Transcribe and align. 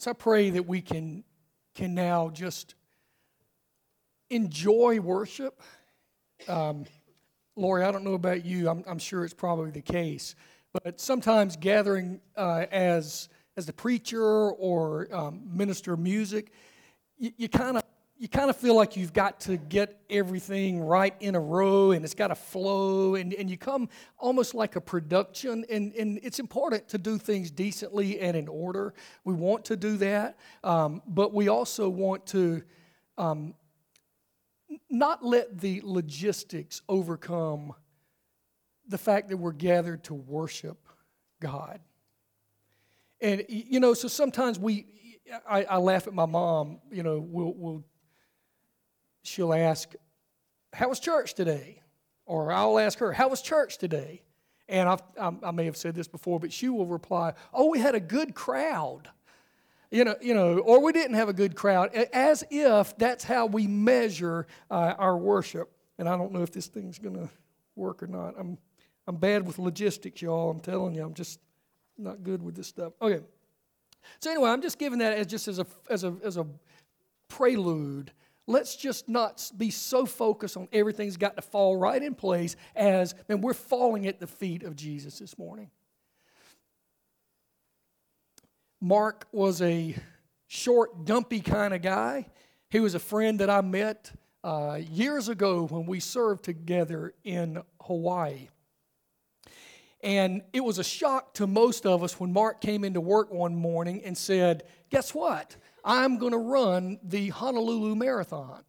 So 0.00 0.12
I 0.12 0.14
pray 0.14 0.50
that 0.50 0.64
we 0.64 0.80
can, 0.80 1.24
can 1.74 1.92
now 1.92 2.30
just 2.30 2.76
enjoy 4.30 5.00
worship. 5.00 5.60
Um, 6.46 6.84
Lori, 7.56 7.82
I 7.82 7.90
don't 7.90 8.04
know 8.04 8.14
about 8.14 8.44
you, 8.44 8.68
I'm, 8.68 8.84
I'm 8.86 9.00
sure 9.00 9.24
it's 9.24 9.34
probably 9.34 9.72
the 9.72 9.82
case, 9.82 10.36
but 10.72 11.00
sometimes 11.00 11.56
gathering 11.56 12.20
uh, 12.36 12.66
as, 12.70 13.28
as 13.56 13.66
the 13.66 13.72
preacher 13.72 14.22
or 14.22 15.08
um, 15.12 15.42
minister 15.52 15.94
of 15.94 15.98
music, 15.98 16.52
you 17.18 17.48
kind 17.48 17.76
of 17.76 17.82
you 18.20 18.28
kind 18.28 18.50
of 18.50 18.56
feel 18.56 18.74
like 18.74 18.96
you've 18.96 19.12
got 19.12 19.38
to 19.38 19.56
get 19.56 20.00
everything 20.10 20.80
right 20.80 21.14
in 21.20 21.36
a 21.36 21.40
row 21.40 21.92
and 21.92 22.04
it's 22.04 22.14
got 22.14 22.28
to 22.28 22.34
flow 22.34 23.14
and, 23.14 23.32
and 23.32 23.48
you 23.48 23.56
come 23.56 23.88
almost 24.18 24.54
like 24.54 24.74
a 24.74 24.80
production 24.80 25.64
and, 25.70 25.94
and 25.94 26.18
it's 26.24 26.40
important 26.40 26.88
to 26.88 26.98
do 26.98 27.16
things 27.16 27.52
decently 27.52 28.18
and 28.18 28.36
in 28.36 28.48
order. 28.48 28.92
We 29.24 29.34
want 29.34 29.64
to 29.66 29.76
do 29.76 29.96
that 29.98 30.36
um, 30.64 31.00
but 31.06 31.32
we 31.32 31.46
also 31.48 31.88
want 31.88 32.26
to 32.28 32.62
um, 33.16 33.54
not 34.90 35.24
let 35.24 35.60
the 35.60 35.80
logistics 35.84 36.82
overcome 36.88 37.72
the 38.88 38.98
fact 38.98 39.28
that 39.28 39.36
we're 39.36 39.52
gathered 39.52 40.02
to 40.04 40.14
worship 40.14 40.88
god. 41.40 41.78
And 43.20 43.44
you 43.48 43.78
know 43.78 43.94
so 43.94 44.08
sometimes 44.08 44.58
we 44.58 44.86
I, 45.48 45.62
I 45.64 45.76
laugh 45.76 46.08
at 46.08 46.14
my 46.14 46.26
mom 46.26 46.80
you 46.90 47.04
know 47.04 47.18
we'll, 47.18 47.54
we'll 47.56 47.84
she'll 49.28 49.52
ask, 49.52 49.92
How 50.72 50.88
was 50.88 51.00
church 51.00 51.34
today? 51.34 51.82
Or 52.26 52.52
I'll 52.52 52.78
ask 52.78 52.98
her, 52.98 53.12
How 53.12 53.28
was 53.28 53.42
church 53.42 53.78
today? 53.78 54.22
And 54.68 54.88
I've, 54.88 55.02
i 55.42 55.50
may 55.50 55.64
have 55.64 55.76
said 55.76 55.94
this 55.94 56.08
before, 56.08 56.38
but 56.38 56.52
she 56.52 56.68
will 56.68 56.86
reply, 56.86 57.34
Oh, 57.52 57.70
we 57.70 57.78
had 57.78 57.94
a 57.94 58.00
good 58.00 58.34
crowd. 58.34 59.08
You 59.90 60.04
know, 60.04 60.16
you 60.20 60.34
know, 60.34 60.58
or 60.58 60.82
we 60.82 60.92
didn't 60.92 61.14
have 61.14 61.30
a 61.30 61.32
good 61.32 61.54
crowd, 61.54 61.94
as 61.94 62.44
if 62.50 62.96
that's 62.98 63.24
how 63.24 63.46
we 63.46 63.66
measure 63.66 64.46
uh, 64.70 64.94
our 64.98 65.16
worship. 65.16 65.72
And 65.98 66.06
I 66.06 66.16
don't 66.16 66.32
know 66.32 66.42
if 66.42 66.52
this 66.52 66.66
thing's 66.66 66.98
going 66.98 67.16
to 67.16 67.30
work 67.74 68.02
or 68.02 68.06
not. 68.06 68.34
I'm, 68.38 68.58
I'm 69.06 69.16
bad 69.16 69.46
with 69.46 69.58
logistics, 69.58 70.20
y'all. 70.20 70.50
I'm 70.50 70.60
telling 70.60 70.94
you, 70.94 71.02
I'm 71.02 71.14
just 71.14 71.40
not 71.96 72.22
good 72.22 72.42
with 72.42 72.54
this 72.54 72.66
stuff. 72.66 72.92
Okay. 73.00 73.20
So 74.20 74.30
anyway, 74.30 74.50
I'm 74.50 74.62
just 74.62 74.78
giving 74.78 74.98
that 74.98 75.14
as 75.14 75.26
just 75.26 75.48
as 75.48 75.58
a 75.58 75.66
as 75.90 76.04
a 76.04 76.14
as 76.24 76.36
a 76.36 76.46
prelude 77.28 78.12
let's 78.48 78.74
just 78.74 79.08
not 79.08 79.52
be 79.56 79.70
so 79.70 80.06
focused 80.06 80.56
on 80.56 80.68
everything's 80.72 81.18
got 81.18 81.36
to 81.36 81.42
fall 81.42 81.76
right 81.76 82.02
in 82.02 82.14
place 82.14 82.56
as, 82.74 83.14
man, 83.28 83.42
we're 83.42 83.52
falling 83.52 84.06
at 84.06 84.18
the 84.18 84.26
feet 84.26 84.62
of 84.62 84.74
Jesus 84.74 85.18
this 85.18 85.38
morning. 85.38 85.70
Mark 88.80 89.26
was 89.32 89.60
a 89.60 89.94
short, 90.46 91.04
dumpy 91.04 91.40
kind 91.40 91.74
of 91.74 91.82
guy. 91.82 92.26
He 92.70 92.80
was 92.80 92.94
a 92.94 92.98
friend 92.98 93.38
that 93.40 93.50
I 93.50 93.60
met 93.60 94.12
uh, 94.42 94.80
years 94.90 95.28
ago 95.28 95.66
when 95.66 95.84
we 95.84 96.00
served 96.00 96.44
together 96.44 97.12
in 97.24 97.62
Hawaii. 97.82 98.48
And 100.00 100.42
it 100.52 100.64
was 100.64 100.78
a 100.78 100.84
shock 100.84 101.34
to 101.34 101.46
most 101.46 101.84
of 101.84 102.02
us 102.02 102.18
when 102.18 102.32
Mark 102.32 102.60
came 102.60 102.84
into 102.84 103.00
work 103.00 103.32
one 103.32 103.56
morning 103.56 104.02
and 104.04 104.16
said, 104.16 104.62
Guess 104.90 105.12
what? 105.12 105.56
I'm 105.84 106.18
going 106.18 106.32
to 106.32 106.38
run 106.38 106.98
the 107.02 107.28
Honolulu 107.28 107.94
Marathon. 107.94 108.62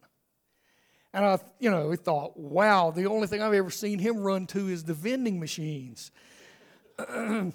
And 1.12 1.24
I, 1.24 1.38
you 1.58 1.70
know, 1.70 1.94
thought, 1.96 2.38
wow, 2.38 2.92
the 2.92 3.06
only 3.06 3.26
thing 3.26 3.42
I've 3.42 3.52
ever 3.52 3.70
seen 3.70 3.98
him 3.98 4.18
run 4.18 4.46
to 4.48 4.68
is 4.68 4.84
the 4.84 4.94
vending 4.94 5.40
machines. 5.40 6.12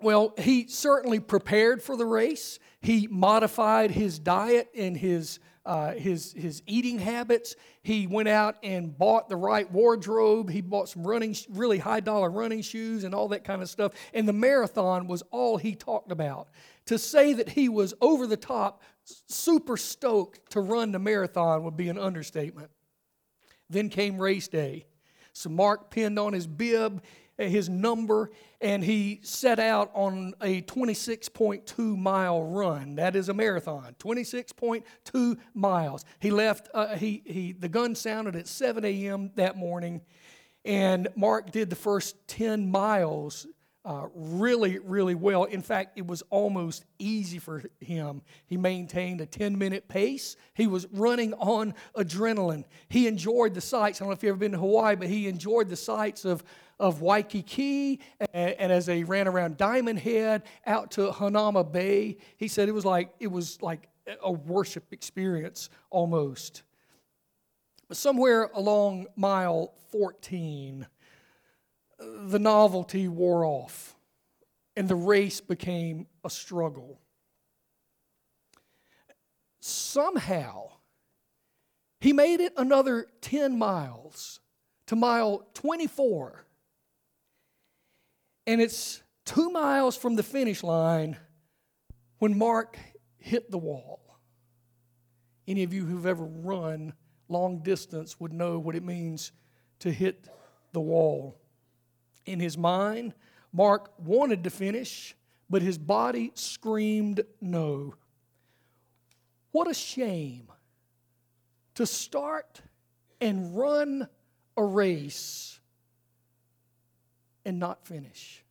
well, 0.00 0.34
he 0.38 0.66
certainly 0.66 1.18
prepared 1.18 1.82
for 1.82 1.96
the 1.96 2.04
race. 2.04 2.58
He 2.80 3.06
modified 3.10 3.90
his 3.90 4.18
diet 4.18 4.68
and 4.76 4.94
his, 4.94 5.38
uh, 5.64 5.92
his, 5.92 6.34
his 6.34 6.62
eating 6.66 6.98
habits. 6.98 7.56
He 7.82 8.06
went 8.06 8.28
out 8.28 8.56
and 8.62 8.96
bought 8.96 9.30
the 9.30 9.36
right 9.36 9.70
wardrobe. 9.72 10.50
He 10.50 10.60
bought 10.60 10.90
some 10.90 11.06
running, 11.06 11.34
really 11.48 11.78
high 11.78 12.00
dollar 12.00 12.30
running 12.30 12.60
shoes 12.60 13.04
and 13.04 13.14
all 13.14 13.28
that 13.28 13.44
kind 13.44 13.62
of 13.62 13.70
stuff. 13.70 13.92
And 14.12 14.28
the 14.28 14.34
marathon 14.34 15.06
was 15.06 15.22
all 15.30 15.56
he 15.56 15.74
talked 15.74 16.12
about. 16.12 16.48
To 16.86 16.98
say 16.98 17.32
that 17.32 17.50
he 17.50 17.68
was 17.68 17.94
over 18.00 18.26
the 18.26 18.36
top, 18.36 18.82
super 19.04 19.76
stoked 19.76 20.50
to 20.52 20.60
run 20.60 20.92
the 20.92 20.98
marathon 20.98 21.64
would 21.64 21.76
be 21.76 21.88
an 21.88 21.98
understatement. 21.98 22.70
Then 23.70 23.88
came 23.88 24.18
race 24.18 24.48
day. 24.48 24.86
So 25.32 25.48
Mark 25.48 25.90
pinned 25.90 26.18
on 26.18 26.32
his 26.32 26.46
bib 26.46 27.02
uh, 27.36 27.44
his 27.44 27.68
number 27.68 28.30
and 28.60 28.84
he 28.84 29.18
set 29.22 29.58
out 29.58 29.90
on 29.92 30.34
a 30.40 30.62
26.2 30.62 31.98
mile 31.98 32.44
run. 32.44 32.94
That 32.94 33.16
is 33.16 33.28
a 33.28 33.34
marathon, 33.34 33.96
26.2 33.98 35.38
miles. 35.52 36.04
He 36.20 36.30
left, 36.30 36.68
uh, 36.72 36.94
he, 36.96 37.22
he, 37.26 37.52
the 37.52 37.68
gun 37.68 37.96
sounded 37.96 38.36
at 38.36 38.46
7 38.46 38.84
a.m. 38.84 39.32
that 39.34 39.56
morning, 39.56 40.02
and 40.64 41.08
Mark 41.16 41.50
did 41.50 41.70
the 41.70 41.76
first 41.76 42.16
10 42.28 42.70
miles 42.70 43.48
uh, 43.84 44.06
really, 44.14 44.78
really 44.78 45.14
well. 45.14 45.44
In 45.44 45.60
fact, 45.60 45.98
it 45.98 46.06
was 46.06 46.22
almost 46.30 46.86
easy 46.98 47.38
for 47.38 47.62
him. 47.80 48.22
He 48.46 48.56
maintained 48.56 49.20
a 49.20 49.26
10 49.26 49.58
minute 49.58 49.88
pace. 49.88 50.36
He 50.54 50.66
was 50.66 50.86
running 50.90 51.34
on 51.34 51.74
adrenaline. 51.94 52.64
He 52.88 53.06
enjoyed 53.06 53.52
the 53.52 53.60
sights. 53.60 54.00
I 54.00 54.04
don't 54.04 54.08
know 54.08 54.14
if 54.14 54.22
you've 54.22 54.30
ever 54.30 54.38
been 54.38 54.52
to 54.52 54.58
Hawaii, 54.58 54.96
but 54.96 55.08
he 55.08 55.28
enjoyed 55.28 55.68
the 55.68 55.76
sights 55.76 56.24
of, 56.24 56.42
of 56.80 57.02
Waikiki. 57.02 58.00
And, 58.32 58.54
and 58.54 58.72
as 58.72 58.86
they 58.86 59.04
ran 59.04 59.28
around 59.28 59.58
Diamond 59.58 59.98
Head 59.98 60.44
out 60.66 60.92
to 60.92 61.10
Hanauma 61.10 61.70
Bay, 61.70 62.16
he 62.38 62.48
said 62.48 62.70
it 62.70 62.72
was 62.72 62.86
like, 62.86 63.10
it 63.20 63.30
was 63.30 63.60
like 63.60 63.88
a 64.22 64.32
worship 64.32 64.92
experience 64.92 65.68
almost. 65.90 66.62
But 67.88 67.98
somewhere 67.98 68.50
along 68.54 69.08
mile 69.14 69.74
14, 69.90 70.86
the 71.98 72.38
novelty 72.38 73.08
wore 73.08 73.44
off 73.44 73.94
and 74.76 74.88
the 74.88 74.96
race 74.96 75.40
became 75.40 76.06
a 76.24 76.30
struggle. 76.30 77.00
Somehow, 79.60 80.72
he 82.00 82.12
made 82.12 82.40
it 82.40 82.52
another 82.56 83.06
10 83.22 83.56
miles 83.56 84.40
to 84.86 84.96
mile 84.96 85.46
24. 85.54 86.44
And 88.46 88.60
it's 88.60 89.02
two 89.24 89.50
miles 89.50 89.96
from 89.96 90.16
the 90.16 90.22
finish 90.22 90.62
line 90.62 91.16
when 92.18 92.36
Mark 92.36 92.78
hit 93.16 93.50
the 93.50 93.58
wall. 93.58 94.18
Any 95.46 95.62
of 95.62 95.72
you 95.72 95.86
who've 95.86 96.06
ever 96.06 96.24
run 96.24 96.92
long 97.28 97.62
distance 97.62 98.20
would 98.20 98.32
know 98.32 98.58
what 98.58 98.76
it 98.76 98.82
means 98.82 99.32
to 99.80 99.90
hit 99.90 100.28
the 100.72 100.80
wall. 100.80 101.40
In 102.26 102.40
his 102.40 102.56
mind, 102.56 103.14
Mark 103.52 103.92
wanted 103.98 104.44
to 104.44 104.50
finish, 104.50 105.14
but 105.48 105.62
his 105.62 105.78
body 105.78 106.32
screamed 106.34 107.22
no. 107.40 107.94
What 109.52 109.70
a 109.70 109.74
shame 109.74 110.48
to 111.74 111.86
start 111.86 112.60
and 113.20 113.56
run 113.56 114.08
a 114.56 114.64
race 114.64 115.60
and 117.44 117.58
not 117.58 117.86
finish. 117.86 118.42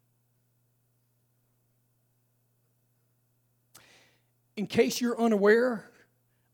In 4.56 4.68
case 4.68 5.02
you're 5.02 5.20
unaware, 5.20 5.90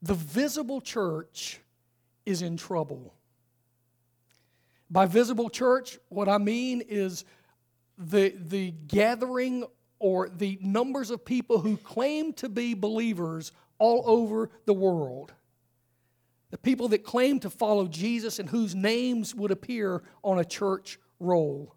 the 0.02 0.14
visible 0.14 0.80
church 0.80 1.60
is 2.24 2.42
in 2.42 2.56
trouble. 2.56 3.14
By 4.90 5.06
visible 5.06 5.48
church, 5.48 5.98
what 6.08 6.28
I 6.28 6.38
mean 6.38 6.82
is 6.88 7.24
the, 7.96 8.34
the 8.36 8.72
gathering 8.88 9.64
or 9.98 10.28
the 10.28 10.58
numbers 10.60 11.10
of 11.10 11.24
people 11.24 11.60
who 11.60 11.76
claim 11.76 12.32
to 12.34 12.48
be 12.48 12.74
believers 12.74 13.52
all 13.78 14.02
over 14.06 14.50
the 14.64 14.74
world. 14.74 15.32
The 16.50 16.58
people 16.58 16.88
that 16.88 17.04
claim 17.04 17.38
to 17.40 17.50
follow 17.50 17.86
Jesus 17.86 18.40
and 18.40 18.48
whose 18.48 18.74
names 18.74 19.34
would 19.34 19.52
appear 19.52 20.02
on 20.24 20.40
a 20.40 20.44
church 20.44 20.98
roll. 21.20 21.76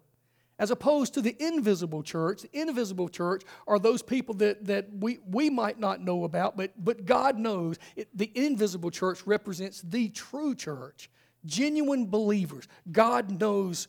As 0.58 0.70
opposed 0.70 1.14
to 1.14 1.20
the 1.20 1.36
invisible 1.38 2.02
church, 2.02 2.42
the 2.42 2.60
invisible 2.60 3.08
church 3.08 3.42
are 3.66 3.78
those 3.78 4.02
people 4.02 4.34
that, 4.36 4.64
that 4.66 4.88
we, 4.98 5.18
we 5.28 5.50
might 5.50 5.78
not 5.78 6.00
know 6.00 6.24
about, 6.24 6.56
but, 6.56 6.72
but 6.82 7.04
God 7.04 7.38
knows. 7.38 7.76
It, 7.96 8.08
the 8.16 8.30
invisible 8.34 8.90
church 8.90 9.26
represents 9.26 9.82
the 9.82 10.08
true 10.08 10.54
church 10.54 11.10
genuine 11.46 12.06
believers. 12.06 12.66
God 12.90 13.40
knows 13.40 13.88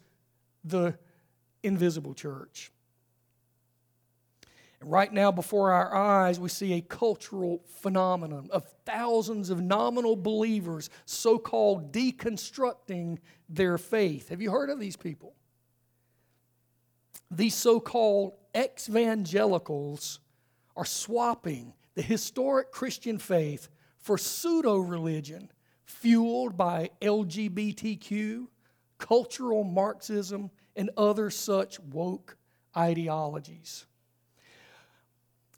the 0.64 0.98
invisible 1.64 2.14
church. 2.14 2.72
right 4.82 5.12
now, 5.12 5.32
before 5.32 5.72
our 5.72 5.96
eyes, 5.96 6.40
we 6.40 6.48
see 6.48 6.74
a 6.74 6.82
cultural 6.82 7.64
phenomenon 7.82 8.50
of 8.52 8.68
thousands 8.86 9.50
of 9.50 9.60
nominal 9.60 10.16
believers, 10.16 10.92
so 11.06 11.40
called 11.40 11.92
deconstructing 11.92 13.18
their 13.50 13.80
faith. 13.80 14.30
Have 14.30 14.42
you 14.42 14.52
heard 14.52 14.70
of 14.70 14.80
these 14.80 14.96
people? 14.96 15.34
These 17.32 17.56
so 17.56 17.80
called 17.80 18.34
evangelicals 18.56 20.20
are 20.76 20.86
swapping 20.86 21.74
the 21.96 22.02
historic 22.02 22.72
Christian 22.72 23.18
faith 23.18 23.70
for 23.98 24.18
pseudo 24.18 24.78
religion 24.78 25.50
fueled 25.86 26.58
by 26.58 26.90
LGBTQ, 27.02 28.48
cultural 28.98 29.64
Marxism, 29.64 30.52
and 30.76 30.90
other 30.98 31.30
such 31.30 31.80
woke 31.80 32.38
ideologies. 32.76 33.86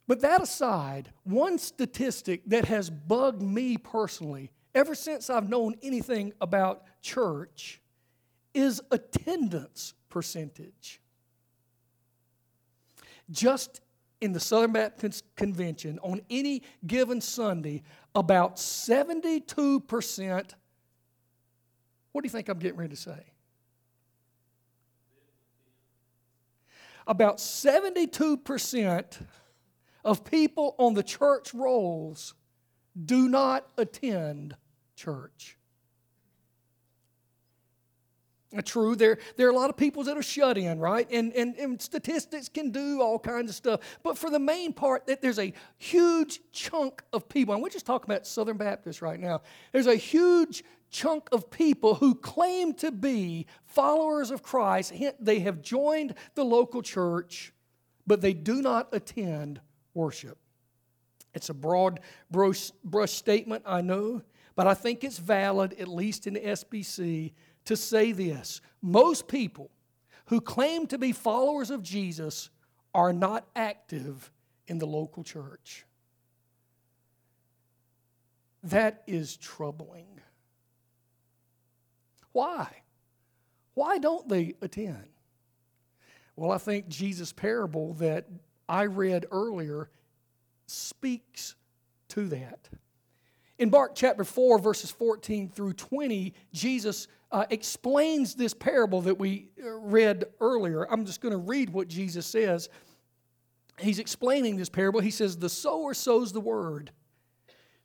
But 0.08 0.22
that 0.22 0.42
aside, 0.42 1.10
one 1.24 1.58
statistic 1.58 2.44
that 2.48 2.66
has 2.66 2.90
bugged 2.90 3.42
me 3.42 3.78
personally 3.78 4.52
ever 4.74 4.96
since 4.96 5.30
I've 5.30 5.50
known 5.50 5.76
anything 5.82 6.34
about 6.40 6.84
church 7.02 7.82
is 8.54 8.82
attendance 8.92 9.94
percentage. 10.10 11.02
Just 13.30 13.82
in 14.22 14.34
the 14.34 14.40
Southern 14.40 14.72
Baptist 14.72 15.24
Convention 15.36 16.00
on 16.02 16.22
any 16.30 16.64
given 16.86 17.22
Sunday, 17.22 17.84
about 18.16 18.56
72%. 18.58 20.52
What 22.12 22.22
do 22.22 22.26
you 22.26 22.32
think 22.32 22.50
I'm 22.50 22.60
getting 22.60 22.78
ready 22.78 22.96
to 22.96 23.02
say? 23.02 23.26
About 27.06 27.38
72% 27.38 29.22
of 30.04 30.24
people 30.26 30.76
on 30.78 30.94
the 30.94 31.04
church 31.04 31.54
rolls 31.54 32.34
do 33.06 33.30
not 33.30 33.70
attend 33.78 34.56
church. 34.96 35.57
Uh, 38.56 38.62
true, 38.62 38.96
there, 38.96 39.18
there 39.36 39.48
are 39.48 39.52
a 39.52 39.56
lot 39.56 39.70
of 39.70 39.76
people 39.76 40.04
that 40.06 40.16
are 40.16 40.24
shut 40.24 40.58
in, 40.58 40.80
right? 40.80 41.06
And, 41.12 41.34
and, 41.34 41.56
and 41.58 41.82
statistics 41.82 42.48
can 42.48 42.72
do 42.72 43.02
all 43.02 43.20
kinds 43.20 43.50
of 43.50 43.56
stuff. 43.56 43.82
But 44.04 44.18
for 44.18 44.30
the 44.30 44.40
main 44.40 44.72
part, 44.72 45.06
that 45.08 45.22
there's 45.22 45.40
a 45.40 45.54
huge 45.78 46.40
chunk 46.54 47.04
of 47.12 47.28
people, 47.28 47.54
and 47.54 47.62
we're 47.62 47.70
just 47.70 47.86
talking 47.86 48.10
about 48.10 48.26
Southern 48.26 48.56
Baptists 48.56 49.02
right 49.02 49.20
now. 49.20 49.42
There's 49.74 49.88
a 49.88 49.96
huge 49.96 50.64
chunk 50.90 51.28
of 51.34 51.50
people 51.50 51.96
who 51.96 52.16
claim 52.16 52.74
to 52.76 52.90
be 52.90 53.48
followers 53.66 54.32
of 54.32 54.44
Christ. 54.44 54.94
They 55.20 55.40
have 55.40 55.62
joined 55.62 56.16
the 56.36 56.46
local 56.46 56.82
church, 56.82 57.54
but 58.06 58.22
they 58.22 58.34
do 58.34 58.62
not 58.62 58.88
attend 58.94 59.60
worship. 59.94 60.38
It's 61.34 61.50
a 61.50 61.54
broad 61.54 62.00
brush, 62.32 62.72
brush 62.84 63.12
statement, 63.12 63.64
I 63.66 63.82
know, 63.82 64.22
but 64.56 64.68
I 64.68 64.74
think 64.74 65.04
it's 65.04 65.18
valid, 65.18 65.76
at 65.80 65.90
least 65.90 66.28
in 66.28 66.36
the 66.36 66.40
SBC 66.40 67.34
to 67.68 67.76
say 67.76 68.12
this 68.12 68.62
most 68.82 69.28
people 69.28 69.70
who 70.26 70.42
claim 70.42 70.88
to 70.88 70.98
be 70.98 71.12
followers 71.12 71.70
of 71.70 71.84
Jesus 71.84 72.50
are 72.94 73.14
not 73.14 73.46
active 73.56 74.32
in 74.68 74.78
the 74.78 74.88
local 74.88 75.24
church. 75.24 75.86
That 78.64 79.04
is 79.06 79.38
troubling. 79.38 80.20
Why? 82.32 82.68
Why 83.74 83.98
don't 83.98 84.28
they 84.28 84.56
attend? 84.62 85.08
Well, 86.36 86.52
I 86.52 86.58
think 86.58 86.88
Jesus' 86.88 87.34
parable 87.34 87.94
that 87.96 88.28
I 88.68 88.86
read 88.86 89.26
earlier 89.32 89.90
speaks 90.68 91.56
to 92.10 92.28
that. 92.28 92.70
In 93.60 93.72
Mark 93.72 93.96
chapter 93.96 94.24
4, 94.24 94.60
verses 94.60 94.92
14 94.92 95.50
through 95.50 95.74
20, 95.74 96.34
Jesus 96.54 97.08
uh, 97.32 97.46
explains 97.50 98.36
this 98.36 98.54
parable 98.54 99.02
that 99.02 99.20
we 99.20 99.50
uh, 99.62 99.70
read 99.80 100.26
earlier. 100.40 100.84
I'm 100.92 101.06
just 101.06 101.22
going 101.22 101.34
to 101.34 101.38
read 101.38 101.70
what 101.70 101.88
Jesus 101.88 102.26
says. 102.26 102.70
He's 103.80 104.00
explaining 104.00 104.58
this 104.58 104.70
parable. 104.70 105.02
He 105.02 105.12
says, 105.12 105.38
The 105.38 105.50
sower 105.50 105.94
sows 105.94 106.32
the 106.32 106.40
word. 106.40 106.92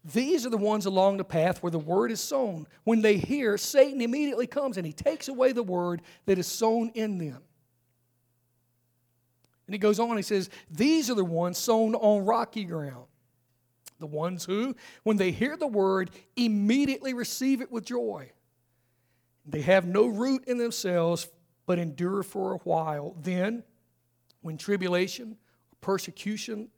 These 0.04 0.46
are 0.46 0.50
the 0.50 0.56
ones 0.56 0.86
along 0.86 1.18
the 1.18 1.24
path 1.24 1.62
where 1.62 1.70
the 1.70 1.78
word 1.78 2.10
is 2.10 2.20
sown. 2.20 2.66
When 2.84 3.02
they 3.02 3.18
hear, 3.18 3.56
Satan 3.56 4.00
immediately 4.00 4.48
comes 4.48 4.76
and 4.76 4.84
he 4.86 4.92
takes 4.92 5.28
away 5.28 5.52
the 5.52 5.62
word 5.62 6.02
that 6.26 6.38
is 6.38 6.46
sown 6.46 6.90
in 6.94 7.18
them. 7.18 7.40
And 9.66 9.74
he 9.74 9.78
goes 9.78 10.00
on, 10.00 10.16
he 10.16 10.22
says, 10.22 10.50
These 10.70 11.08
are 11.08 11.14
the 11.14 11.24
ones 11.24 11.58
sown 11.58 11.94
on 11.94 12.24
rocky 12.24 12.64
ground. 12.64 13.06
The 14.00 14.06
ones 14.06 14.44
who, 14.44 14.74
when 15.04 15.16
they 15.16 15.30
hear 15.30 15.56
the 15.56 15.68
word, 15.68 16.10
immediately 16.34 17.14
receive 17.14 17.60
it 17.60 17.70
with 17.70 17.84
joy. 17.84 18.32
They 19.44 19.62
have 19.62 19.86
no 19.86 20.06
root 20.06 20.44
in 20.46 20.58
themselves, 20.58 21.28
but 21.66 21.78
endure 21.78 22.22
for 22.22 22.52
a 22.52 22.58
while. 22.58 23.16
Then, 23.20 23.64
when 24.40 24.56
tribulation, 24.56 25.36
persecution 25.80 26.68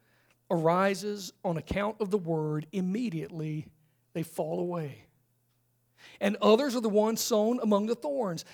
arises 0.50 1.32
on 1.44 1.56
account 1.56 1.96
of 2.00 2.10
the 2.10 2.18
word, 2.18 2.66
immediately 2.72 3.66
they 4.12 4.22
fall 4.22 4.60
away. 4.60 5.06
And 6.20 6.36
others 6.40 6.76
are 6.76 6.80
the 6.80 6.88
ones 6.88 7.20
sown 7.20 7.60
among 7.62 7.86
the 7.86 7.94
thorns. 7.94 8.44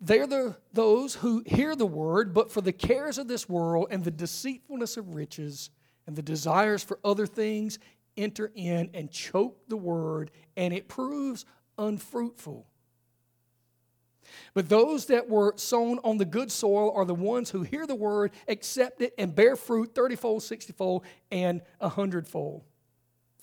They're 0.00 0.26
the, 0.26 0.56
those 0.72 1.14
who 1.14 1.42
hear 1.46 1.76
the 1.76 1.86
word, 1.86 2.32
but 2.32 2.50
for 2.50 2.60
the 2.60 2.72
cares 2.72 3.18
of 3.18 3.28
this 3.28 3.48
world 3.48 3.88
and 3.90 4.02
the 4.02 4.10
deceitfulness 4.10 4.96
of 4.96 5.14
riches 5.14 5.70
and 6.06 6.16
the 6.16 6.22
desires 6.22 6.82
for 6.82 6.98
other 7.04 7.26
things 7.26 7.78
enter 8.16 8.50
in 8.54 8.90
and 8.94 9.10
choke 9.10 9.68
the 9.68 9.76
word, 9.76 10.30
and 10.56 10.72
it 10.72 10.88
proves 10.88 11.44
unfruitful. 11.78 12.66
But 14.54 14.68
those 14.68 15.06
that 15.06 15.28
were 15.28 15.54
sown 15.56 15.98
on 16.04 16.18
the 16.18 16.24
good 16.24 16.50
soil 16.50 16.92
are 16.94 17.04
the 17.04 17.14
ones 17.14 17.50
who 17.50 17.62
hear 17.62 17.86
the 17.86 17.94
word, 17.94 18.32
accept 18.48 19.00
it, 19.02 19.14
and 19.18 19.34
bear 19.34 19.56
fruit 19.56 19.94
30 19.94 20.16
fold, 20.16 20.42
60 20.42 20.72
fold, 20.72 21.04
and 21.30 21.62
100 21.78 22.26
fold. 22.26 22.62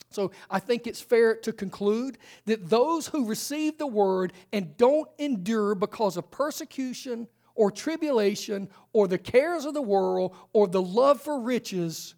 So 0.10 0.32
I 0.50 0.60
think 0.60 0.88
it's 0.88 1.02
fair 1.02 1.36
to 1.36 1.52
conclude 1.52 2.18
that 2.46 2.70
those 2.70 3.08
who 3.08 3.26
receive 3.26 3.78
the 3.78 3.88
word 3.88 4.34
and 4.54 4.78
don't 4.78 5.10
endure 5.18 5.76
because 5.76 6.18
of 6.18 6.32
persecution 6.32 7.28
or 7.56 7.72
tribulation 7.72 8.70
or 8.94 9.08
the 9.08 9.18
cares 9.18 9.66
of 9.66 9.74
the 9.74 9.82
world 9.82 10.36
or 10.54 10.68
the 10.68 10.82
love 10.82 11.22
for 11.22 11.40
riches, 11.40 12.16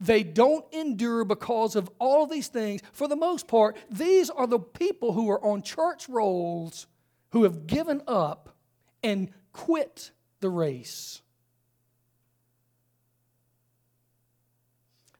they 0.00 0.22
don't 0.22 0.64
endure 0.72 1.24
because 1.24 1.74
of 1.74 1.90
all 1.98 2.26
these 2.26 2.48
things. 2.48 2.82
For 2.92 3.08
the 3.08 3.16
most 3.16 3.48
part, 3.48 3.76
these 3.90 4.30
are 4.30 4.46
the 4.46 4.60
people 4.60 5.12
who 5.12 5.28
are 5.30 5.44
on 5.44 5.62
church 5.62 6.08
rolls 6.08 6.86
who 7.30 7.44
have 7.44 7.66
given 7.66 8.02
up 8.06 8.56
and 9.02 9.30
quit 9.52 10.10
the 10.40 10.48
race. 10.48 11.20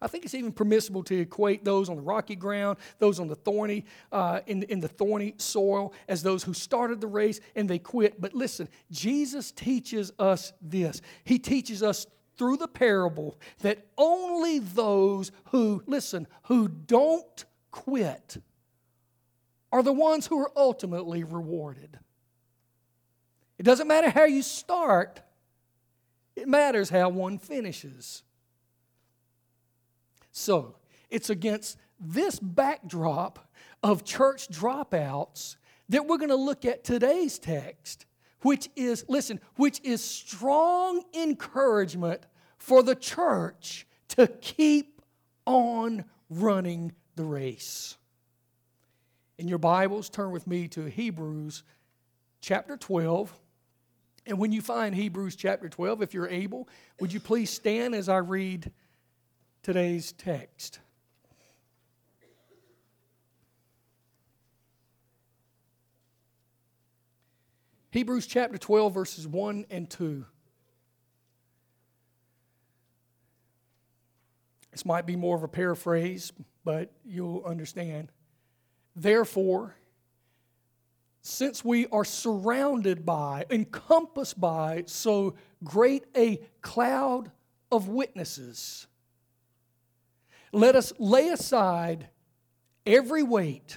I 0.01 0.07
think 0.07 0.25
it's 0.25 0.35
even 0.35 0.53
permissible 0.53 1.03
to 1.05 1.19
equate 1.19 1.65
those 1.65 1.89
on 1.89 1.97
the 1.97 2.03
rocky 2.03 2.37
ground, 2.37 2.79
those 2.99 3.19
on 3.19 3.27
the 3.27 3.35
thorny, 3.35 3.85
uh, 4.13 4.41
in, 4.47 4.63
in 4.65 4.79
the 4.81 4.89
thorny 4.89 5.35
soil, 5.39 5.93
as 6.07 6.23
those 6.23 6.45
who 6.45 6.55
started 6.55 7.01
the 7.01 7.09
race 7.09 7.41
and 7.57 7.69
they 7.69 7.81
quit. 7.81 8.21
But 8.21 8.33
listen, 8.33 8.69
Jesus 8.93 9.51
teaches 9.51 10.13
us 10.19 10.53
this. 10.63 11.01
He 11.25 11.39
teaches 11.39 11.83
us 11.83 12.07
through 12.37 12.59
the 12.59 12.69
parable 12.69 13.37
that 13.63 13.87
only 13.97 14.61
those 14.61 15.33
who, 15.47 15.83
listen, 15.87 16.29
who 16.45 16.69
don't 16.69 17.45
quit 17.73 18.39
are 19.73 19.83
the 19.83 19.93
ones 19.93 20.27
who 20.27 20.41
are 20.41 20.51
ultimately 20.57 21.25
rewarded. 21.25 21.99
It 23.59 23.65
doesn't 23.65 23.89
matter 23.89 24.09
how 24.09 24.25
you 24.25 24.43
start, 24.43 25.21
it 26.37 26.49
matters 26.49 26.91
how 26.91 27.09
one 27.09 27.39
finishes. 27.39 28.23
So, 30.31 30.77
it's 31.11 31.31
against 31.31 31.79
this 31.99 32.39
backdrop 32.39 33.51
of 33.83 34.05
church 34.05 34.49
dropouts 34.49 35.57
that 35.89 36.07
we're 36.07 36.19
going 36.19 36.29
to 36.29 36.37
look 36.37 36.65
at 36.65 36.85
today's 36.85 37.39
text, 37.39 38.07
which 38.43 38.69
is, 38.77 39.05
listen, 39.09 39.41
which 39.57 39.81
is 39.83 40.03
strong 40.03 41.03
encouragement 41.15 42.25
for 42.59 42.83
the 42.83 42.95
church 42.95 43.87
to 44.09 44.29
keep 44.29 45.03
on 45.47 46.05
running 46.31 46.93
the 47.17 47.25
race. 47.25 47.98
In 49.39 49.47
your 49.47 49.59
Bibles, 49.59 50.09
turn 50.09 50.33
with 50.33 50.49
me 50.49 50.67
to 50.69 50.87
Hebrews 50.87 51.63
chapter 52.41 52.77
12. 52.77 53.33
And 54.27 54.37
when 54.37 54.51
you 54.51 54.61
find 54.61 54.93
Hebrews 54.93 55.37
chapter 55.37 55.69
12, 55.69 56.03
if 56.03 56.13
you're 56.13 56.29
able, 56.29 56.69
would 56.99 57.13
you 57.13 57.21
please 57.21 57.49
stand 57.49 57.95
as 57.95 58.09
I 58.09 58.17
read 58.17 58.73
today's 59.63 60.11
text? 60.11 60.81
Hebrews 67.91 68.27
chapter 68.27 68.59
12, 68.59 68.93
verses 68.93 69.29
1 69.29 69.67
and 69.71 69.89
2. 69.89 70.25
This 74.73 74.85
might 74.85 75.07
be 75.07 75.15
more 75.15 75.37
of 75.37 75.45
a 75.45 75.49
paraphrase, 75.49 76.33
but 76.65 76.93
you'll 77.05 77.45
understand. 77.45 78.11
Therefore, 79.01 79.77
since 81.21 81.65
we 81.65 81.87
are 81.87 82.05
surrounded 82.05 83.07
by, 83.07 83.47
encompassed 83.49 84.41
by 84.41 84.83
so 84.87 85.37
great 85.63 86.05
a 86.17 86.41
cloud 86.63 87.31
of 87.71 87.87
witnesses, 87.89 88.89
Let 90.53 90.75
us 90.75 90.93
lay 90.99 91.29
aside 91.29 92.09
every 92.87 93.23
weight 93.23 93.77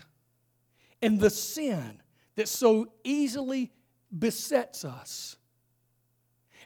and 1.04 1.20
the 1.20 1.30
sin 1.30 2.02
that 2.36 2.48
so 2.48 2.92
easily 3.04 3.72
besets 4.18 4.86
us. 4.86 5.36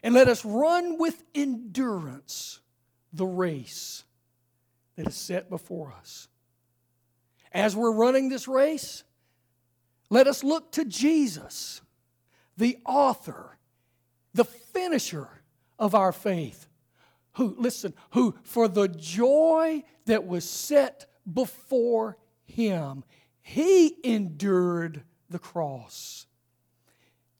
And 0.02 0.14
let 0.14 0.28
us 0.28 0.44
run 0.44 0.96
with 0.98 1.22
endurance 1.34 2.60
the 3.12 3.26
race 3.26 4.04
that 4.94 5.08
is 5.08 5.16
set 5.16 5.50
before 5.50 5.92
us. 5.98 6.28
As 7.56 7.74
we're 7.74 7.90
running 7.90 8.28
this 8.28 8.46
race, 8.46 9.02
let 10.10 10.26
us 10.26 10.44
look 10.44 10.72
to 10.72 10.84
Jesus, 10.84 11.80
the 12.58 12.76
author, 12.84 13.56
the 14.34 14.44
finisher 14.44 15.30
of 15.78 15.94
our 15.94 16.12
faith, 16.12 16.68
who, 17.32 17.56
listen, 17.58 17.94
who 18.10 18.34
for 18.42 18.68
the 18.68 18.88
joy 18.88 19.82
that 20.04 20.26
was 20.26 20.48
set 20.48 21.06
before 21.32 22.18
him, 22.44 23.04
he 23.40 23.96
endured 24.04 25.02
the 25.30 25.38
cross, 25.38 26.26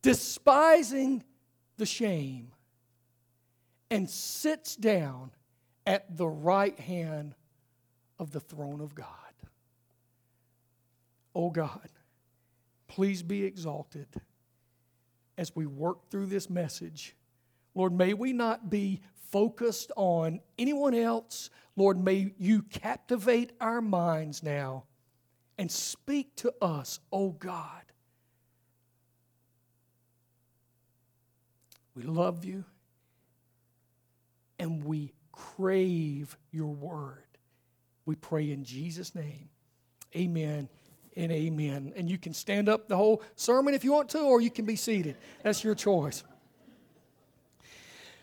despising 0.00 1.24
the 1.76 1.84
shame, 1.84 2.52
and 3.90 4.08
sits 4.08 4.76
down 4.76 5.30
at 5.86 6.16
the 6.16 6.26
right 6.26 6.80
hand 6.80 7.34
of 8.18 8.30
the 8.30 8.40
throne 8.40 8.80
of 8.80 8.94
God. 8.94 9.25
Oh 11.36 11.50
God, 11.50 11.90
please 12.88 13.22
be 13.22 13.44
exalted 13.44 14.08
as 15.36 15.54
we 15.54 15.66
work 15.66 16.08
through 16.10 16.26
this 16.26 16.48
message. 16.48 17.14
Lord, 17.74 17.92
may 17.92 18.14
we 18.14 18.32
not 18.32 18.70
be 18.70 19.02
focused 19.30 19.92
on 19.96 20.40
anyone 20.58 20.94
else. 20.94 21.50
Lord, 21.76 22.02
may 22.02 22.32
you 22.38 22.62
captivate 22.62 23.52
our 23.60 23.82
minds 23.82 24.42
now 24.42 24.84
and 25.58 25.70
speak 25.70 26.34
to 26.36 26.54
us, 26.62 27.00
oh 27.12 27.32
God. 27.32 27.82
We 31.94 32.04
love 32.04 32.46
you 32.46 32.64
and 34.58 34.82
we 34.82 35.12
crave 35.32 36.34
your 36.50 36.72
word. 36.72 37.26
We 38.06 38.14
pray 38.14 38.50
in 38.52 38.64
Jesus' 38.64 39.14
name. 39.14 39.50
Amen 40.16 40.70
and 41.16 41.32
amen. 41.32 41.92
And 41.96 42.10
you 42.10 42.18
can 42.18 42.34
stand 42.34 42.68
up 42.68 42.88
the 42.88 42.96
whole 42.96 43.22
sermon 43.34 43.74
if 43.74 43.84
you 43.84 43.92
want 43.92 44.08
to, 44.10 44.20
or 44.20 44.40
you 44.40 44.50
can 44.50 44.64
be 44.64 44.76
seated. 44.76 45.16
That's 45.42 45.64
your 45.64 45.74
choice. 45.74 46.22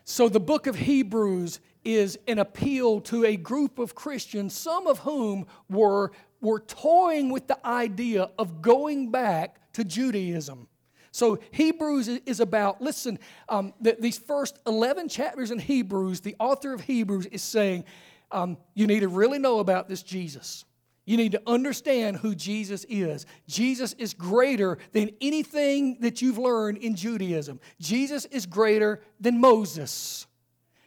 So, 0.06 0.30
the 0.30 0.40
book 0.40 0.68
of 0.68 0.76
Hebrews 0.76 1.60
is 1.86 2.20
an 2.28 2.40
appeal 2.40 3.02
to 3.02 3.26
a 3.26 3.38
group 3.38 3.80
of 3.80 3.96
Christians, 3.96 4.54
some 4.54 4.86
of 4.88 5.00
whom 5.00 5.48
were, 5.70 6.12
were 6.42 6.60
toying 6.60 7.30
with 7.30 7.48
the 7.48 7.66
idea 7.66 8.30
of 8.38 8.62
going 8.62 9.12
back 9.12 9.60
to 9.74 9.84
Judaism. 9.84 10.68
So, 11.12 11.40
Hebrews 11.52 12.08
is 12.08 12.40
about, 12.42 12.82
listen, 12.82 13.18
um, 13.48 13.74
the, 13.80 13.96
these 13.98 14.18
first 14.18 14.60
11 14.68 15.08
chapters 15.08 15.52
in 15.52 15.60
Hebrews, 15.60 16.20
the 16.20 16.36
author 16.40 16.74
of 16.74 16.82
Hebrews 16.82 17.28
is 17.28 17.42
saying, 17.42 17.86
um, 18.32 18.58
you 18.74 18.88
need 18.88 19.02
to 19.02 19.08
really 19.08 19.40
know 19.40 19.60
about 19.60 19.88
this 19.88 20.04
Jesus. 20.04 20.66
You 21.06 21.18
need 21.18 21.34
to 21.34 21.42
understand 21.46 22.18
who 22.18 22.34
Jesus 22.34 22.86
is. 22.88 23.26
Jesus 23.48 23.94
is 23.94 24.14
greater 24.14 24.78
than 24.94 25.12
anything 25.20 25.98
that 26.00 26.22
you've 26.22 26.38
learned 26.38 26.78
in 26.78 26.96
Judaism. 26.96 27.60
Jesus 27.80 28.26
is 28.26 28.46
greater 28.46 29.02
than 29.20 29.42
Moses. 29.42 30.28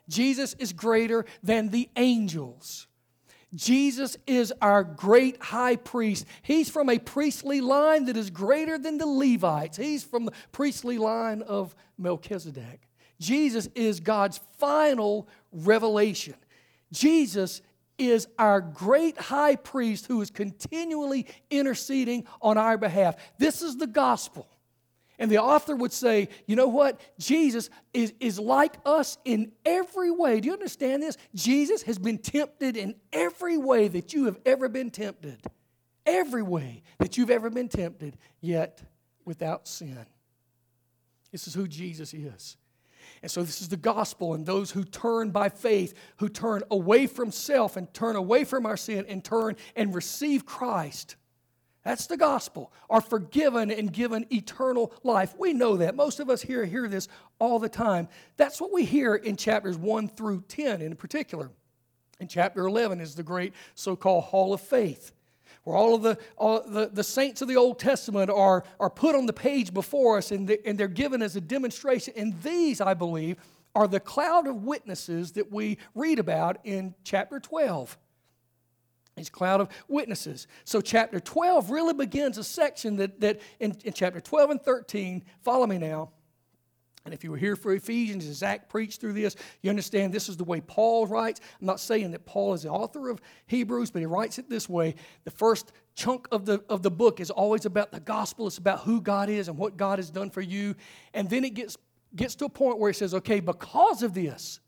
Jesus 0.08 0.54
is 0.54 0.73
greater 0.73 1.26
than 1.42 1.68
the 1.68 1.90
angels. 1.96 2.87
Jesus 3.54 4.16
is 4.26 4.52
our 4.61 4.85
great 4.85 5.42
high 5.42 5.76
priest. 5.76 6.26
He's 6.42 6.70
from 6.70 6.88
a 6.88 6.99
priestly 6.99 7.61
line 7.61 8.06
that 8.06 8.16
is 8.16 8.30
greater 8.30 8.78
than 8.78 8.99
the 8.99 9.06
Levites. 9.06 9.76
He's 9.76 10.04
from 10.04 10.26
the 10.26 10.32
priestly 10.52 10.99
line 10.99 11.42
of 11.42 11.75
Melchizedek. 11.99 12.88
Jesus 13.20 13.68
is 13.75 14.00
God's 14.00 14.40
final 14.58 15.28
revelation. 15.52 16.35
Jesus 16.92 17.62
is 17.98 18.28
our 18.38 18.60
great 18.60 19.18
high 19.18 19.56
priest 19.56 20.06
who 20.06 20.20
is 20.20 20.30
continually 20.30 21.26
interceding 21.50 22.26
on 22.40 22.58
our 22.58 22.76
behalf. 22.76 23.16
This 23.38 23.62
is 23.62 23.76
the 23.76 23.86
gospel. 23.86 24.48
And 25.18 25.30
the 25.30 25.38
author 25.38 25.74
would 25.74 25.92
say, 25.92 26.28
you 26.46 26.56
know 26.56 26.68
what? 26.68 27.00
Jesus 27.18 27.70
is, 27.94 28.12
is 28.20 28.38
like 28.38 28.74
us 28.84 29.16
in 29.24 29.52
every 29.64 30.10
way. 30.10 30.40
Do 30.40 30.48
you 30.48 30.52
understand 30.52 31.02
this? 31.02 31.16
Jesus 31.34 31.82
has 31.82 31.98
been 31.98 32.18
tempted 32.18 32.76
in 32.76 32.94
every 33.12 33.56
way 33.56 33.88
that 33.88 34.12
you 34.12 34.26
have 34.26 34.38
ever 34.44 34.68
been 34.68 34.90
tempted. 34.90 35.38
Every 36.04 36.42
way 36.42 36.82
that 36.98 37.16
you've 37.16 37.30
ever 37.30 37.50
been 37.50 37.68
tempted, 37.68 38.16
yet 38.40 38.82
without 39.24 39.66
sin. 39.66 40.06
This 41.32 41.48
is 41.48 41.54
who 41.54 41.66
Jesus 41.66 42.14
is. 42.14 42.56
And 43.23 43.30
so, 43.30 43.42
this 43.42 43.61
is 43.61 43.68
the 43.68 43.76
gospel, 43.76 44.35
and 44.35 44.44
those 44.44 44.70
who 44.70 44.85
turn 44.85 45.30
by 45.30 45.49
faith, 45.49 45.94
who 46.16 46.28
turn 46.28 46.62
away 46.70 47.06
from 47.06 47.30
self 47.30 47.76
and 47.76 47.92
turn 47.92 48.16
away 48.16 48.44
from 48.44 48.66
our 48.66 48.76
sin 48.76 49.04
and 49.08 49.25
turn 49.25 49.56
and 49.75 49.94
receive 49.94 50.46
Christ. 50.46 51.16
That's 51.82 52.06
the 52.06 52.16
gospel, 52.16 52.73
are 52.90 53.00
forgiven 53.00 53.70
and 53.70 53.92
given 53.92 54.26
eternal 54.32 54.92
life. 55.04 55.35
We 55.38 55.52
know 55.52 55.76
that. 55.76 55.94
Most 55.94 56.18
of 56.18 56.28
us 56.28 56.42
here 56.42 56.64
hear 56.64 56.88
this 56.88 57.06
all 57.38 57.61
the 57.61 57.68
time. 57.68 58.08
That's 58.37 58.61
what 58.61 58.73
we 58.73 58.85
hear 58.85 59.14
in 59.14 59.37
chapters 59.37 59.78
1 59.78 60.08
through 60.08 60.44
10 60.49 60.82
in 60.82 60.96
particular. 60.96 61.50
In 62.18 62.26
chapter 62.26 62.66
11 62.66 63.00
is 63.00 63.14
the 63.14 63.23
great 63.23 63.52
so 63.75 63.94
called 63.94 64.25
Hall 64.25 64.52
of 64.52 64.61
Faith 64.61 65.12
where 65.66 65.76
all 65.76 65.96
of 65.96 66.02
the, 66.02 66.16
all 66.37 66.62
the, 66.64 66.88
the 66.92 67.02
saints 67.02 67.42
of 67.42 67.49
the 67.49 67.56
Old 67.56 67.80
Testament 67.80 68.30
are, 68.30 68.62
are 68.78 68.88
put 68.88 69.16
on 69.16 69.26
the 69.26 69.32
page 69.32 69.75
before 69.75 70.16
us 70.16 70.30
and, 70.30 70.46
they, 70.46 70.58
and 70.64 70.78
they're 70.78 70.87
given 70.87 71.23
as 71.23 71.35
a 71.35 71.40
demonstration. 71.40 72.14
And 72.16 72.40
these, 72.40 72.80
I 72.80 72.94
believe, 72.94 73.37
are 73.75 73.88
the 73.88 73.99
cloud 73.99 74.46
of 74.46 74.62
witnesses 74.62 75.32
that 75.32 75.50
we 75.50 75.78
read 75.96 76.20
about 76.20 76.58
in 76.62 76.94
chapter 77.02 77.40
12. 77.40 77.99
These 79.16 79.28
cloud 79.28 79.61
of 79.61 79.68
witnesses. 79.88 80.46
So, 80.62 80.80
chapter 80.80 81.18
12 81.18 81.68
really 81.70 81.94
begins 81.94 82.38
a 82.38 82.44
section 82.44 82.94
that, 82.96 83.20
that 83.20 83.40
in, 83.58 83.76
in 83.82 83.92
chapter 83.92 84.20
12 84.20 84.50
and 84.50 84.62
13, 84.62 85.25
follow 85.42 85.66
me 85.66 85.78
now, 85.78 86.11
and 87.06 87.14
if 87.14 87.25
you 87.25 87.30
were 87.30 87.36
here 87.36 87.56
for 87.56 87.72
Ephesians, 87.72 88.26
and 88.26 88.34
Zach 88.34 88.68
preached 88.68 89.00
through 89.00 89.14
this, 89.14 89.36
you 89.62 89.70
understand 89.70 90.12
this 90.12 90.28
is 90.28 90.36
the 90.36 90.44
way 90.44 90.60
Paul 90.60 91.06
writes. 91.06 91.40
I'm 91.60 91.66
not 91.66 91.80
saying 91.80 92.10
that 92.10 92.26
Paul 92.26 92.52
is 92.52 92.64
the 92.64 92.68
author 92.68 93.08
of 93.08 93.20
Hebrews, 93.46 93.90
but 93.90 94.00
he 94.00 94.06
writes 94.06 94.38
it 94.38 94.50
this 94.50 94.68
way. 94.68 94.96
The 95.25 95.30
first 95.30 95.72
chunk 95.94 96.28
of 96.30 96.44
the, 96.44 96.62
of 96.68 96.82
the 96.82 96.90
book 96.90 97.20
is 97.20 97.30
always 97.30 97.64
about 97.64 97.92
the 97.92 98.00
gospel, 98.00 98.46
it's 98.46 98.58
about 98.58 98.80
who 98.80 99.00
God 99.00 99.30
is 99.30 99.48
and 99.48 99.56
what 99.56 99.76
God 99.76 99.98
has 99.98 100.10
done 100.10 100.30
for 100.30 100.42
you. 100.42 100.75
And 101.14 101.30
then 101.30 101.44
it 101.44 101.54
gets, 101.54 101.78
gets 102.14 102.34
to 102.36 102.44
a 102.46 102.50
point 102.50 102.78
where 102.78 102.90
he 102.90 102.94
says, 102.94 103.14
okay, 103.14 103.40
because 103.40 104.02
of 104.02 104.12
this, 104.12 104.60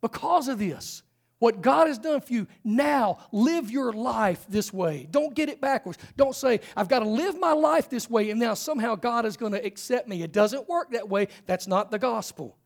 because 0.00 0.48
of 0.48 0.58
this, 0.58 1.02
what 1.38 1.60
God 1.60 1.86
has 1.86 1.98
done 1.98 2.20
for 2.20 2.32
you, 2.32 2.46
now 2.64 3.18
live 3.32 3.70
your 3.70 3.92
life 3.92 4.44
this 4.48 4.72
way. 4.72 5.06
Don't 5.10 5.34
get 5.34 5.48
it 5.48 5.60
backwards. 5.60 5.98
Don't 6.16 6.34
say, 6.34 6.60
I've 6.76 6.88
got 6.88 7.00
to 7.00 7.08
live 7.08 7.38
my 7.38 7.52
life 7.52 7.88
this 7.88 8.10
way 8.10 8.30
and 8.30 8.40
now 8.40 8.54
somehow 8.54 8.94
God 8.94 9.24
is 9.24 9.36
going 9.36 9.52
to 9.52 9.64
accept 9.64 10.08
me. 10.08 10.22
It 10.22 10.32
doesn't 10.32 10.68
work 10.68 10.92
that 10.92 11.08
way. 11.08 11.28
That's 11.46 11.66
not 11.66 11.90
the 11.90 11.98
gospel. 11.98 12.56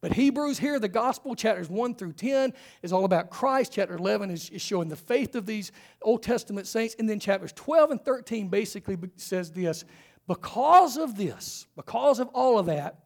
But 0.00 0.12
Hebrews 0.12 0.58
here, 0.58 0.78
the 0.78 0.86
gospel, 0.86 1.34
chapters 1.34 1.70
1 1.70 1.94
through 1.94 2.12
10, 2.12 2.52
is 2.82 2.92
all 2.92 3.06
about 3.06 3.30
Christ. 3.30 3.72
Chapter 3.72 3.96
11 3.96 4.30
is, 4.30 4.50
is 4.50 4.60
showing 4.60 4.88
the 4.88 4.96
faith 4.96 5.34
of 5.34 5.46
these 5.46 5.72
Old 6.02 6.22
Testament 6.22 6.66
saints. 6.66 6.94
And 6.98 7.08
then 7.08 7.18
chapters 7.18 7.52
12 7.54 7.90
and 7.90 8.04
13 8.04 8.48
basically 8.48 8.98
says 9.16 9.50
this 9.50 9.86
because 10.26 10.98
of 10.98 11.16
this, 11.16 11.66
because 11.74 12.20
of 12.20 12.28
all 12.28 12.58
of 12.58 12.66
that, 12.66 12.98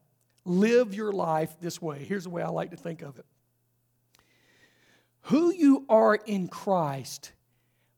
live 0.45 0.93
your 0.93 1.13
life 1.13 1.57
this 1.61 1.81
way. 1.81 2.05
Here's 2.05 2.25
the 2.25 2.31
way 2.31 2.43
I 2.43 2.49
like 2.49 2.73
to 2.73 2.77
think 2.77 3.03
of 3.03 3.17
it 3.19 3.27
who 5.29 5.53
you 5.53 5.85
are 5.89 6.15
in 6.15 6.49
Christ, 6.49 7.33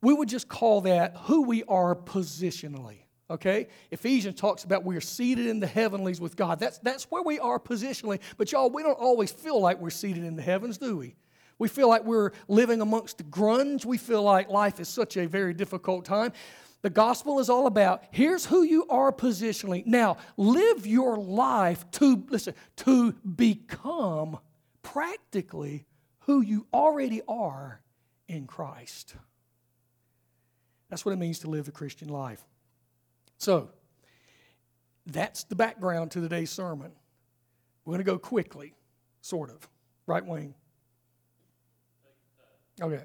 we 0.02 0.12
would 0.12 0.28
just 0.28 0.48
call 0.48 0.82
that 0.82 1.16
who 1.24 1.42
we 1.42 1.62
are 1.64 1.94
positionally. 1.94 2.98
Okay? 3.30 3.68
Ephesians 3.92 4.40
talks 4.40 4.64
about 4.64 4.84
we 4.84 4.96
are 4.96 5.00
seated 5.00 5.46
in 5.46 5.60
the 5.60 5.66
heavenlies 5.66 6.20
with 6.20 6.34
God. 6.34 6.58
That's, 6.58 6.78
that's 6.78 7.04
where 7.04 7.22
we 7.22 7.38
are 7.38 7.60
positionally. 7.60 8.18
But 8.36 8.50
y'all, 8.50 8.68
we 8.68 8.82
don't 8.82 8.98
always 8.98 9.30
feel 9.30 9.60
like 9.60 9.78
we're 9.80 9.90
seated 9.90 10.24
in 10.24 10.34
the 10.34 10.42
heavens, 10.42 10.76
do 10.76 10.96
we? 10.96 11.14
We 11.58 11.68
feel 11.68 11.88
like 11.88 12.04
we're 12.04 12.32
living 12.48 12.80
amongst 12.80 13.18
the 13.18 13.24
grunge. 13.24 13.84
We 13.84 13.98
feel 13.98 14.24
like 14.24 14.48
life 14.48 14.80
is 14.80 14.88
such 14.88 15.16
a 15.16 15.26
very 15.26 15.54
difficult 15.54 16.04
time. 16.04 16.32
The 16.82 16.90
gospel 16.90 17.38
is 17.38 17.48
all 17.48 17.66
about 17.66 18.02
here's 18.10 18.46
who 18.46 18.62
you 18.64 18.86
are 18.88 19.12
positionally. 19.12 19.86
Now, 19.86 20.16
live 20.36 20.84
your 20.86 21.16
life 21.16 21.88
to, 21.92 22.24
listen, 22.28 22.54
to 22.76 23.12
become 23.12 24.38
practically 24.82 25.84
who 26.30 26.42
you 26.42 26.64
already 26.72 27.20
are 27.26 27.80
in 28.28 28.46
Christ. 28.46 29.16
That's 30.88 31.04
what 31.04 31.10
it 31.10 31.18
means 31.18 31.40
to 31.40 31.50
live 31.50 31.64
the 31.64 31.72
Christian 31.72 32.08
life. 32.08 32.40
So, 33.36 33.70
that's 35.06 35.42
the 35.42 35.56
background 35.56 36.12
to 36.12 36.20
today's 36.20 36.50
sermon. 36.50 36.92
We're 37.84 37.94
going 37.94 38.04
to 38.04 38.12
go 38.12 38.16
quickly, 38.16 38.74
sort 39.22 39.50
of. 39.50 39.68
Right 40.06 40.24
Wayne? 40.24 40.54
Okay. 42.80 43.02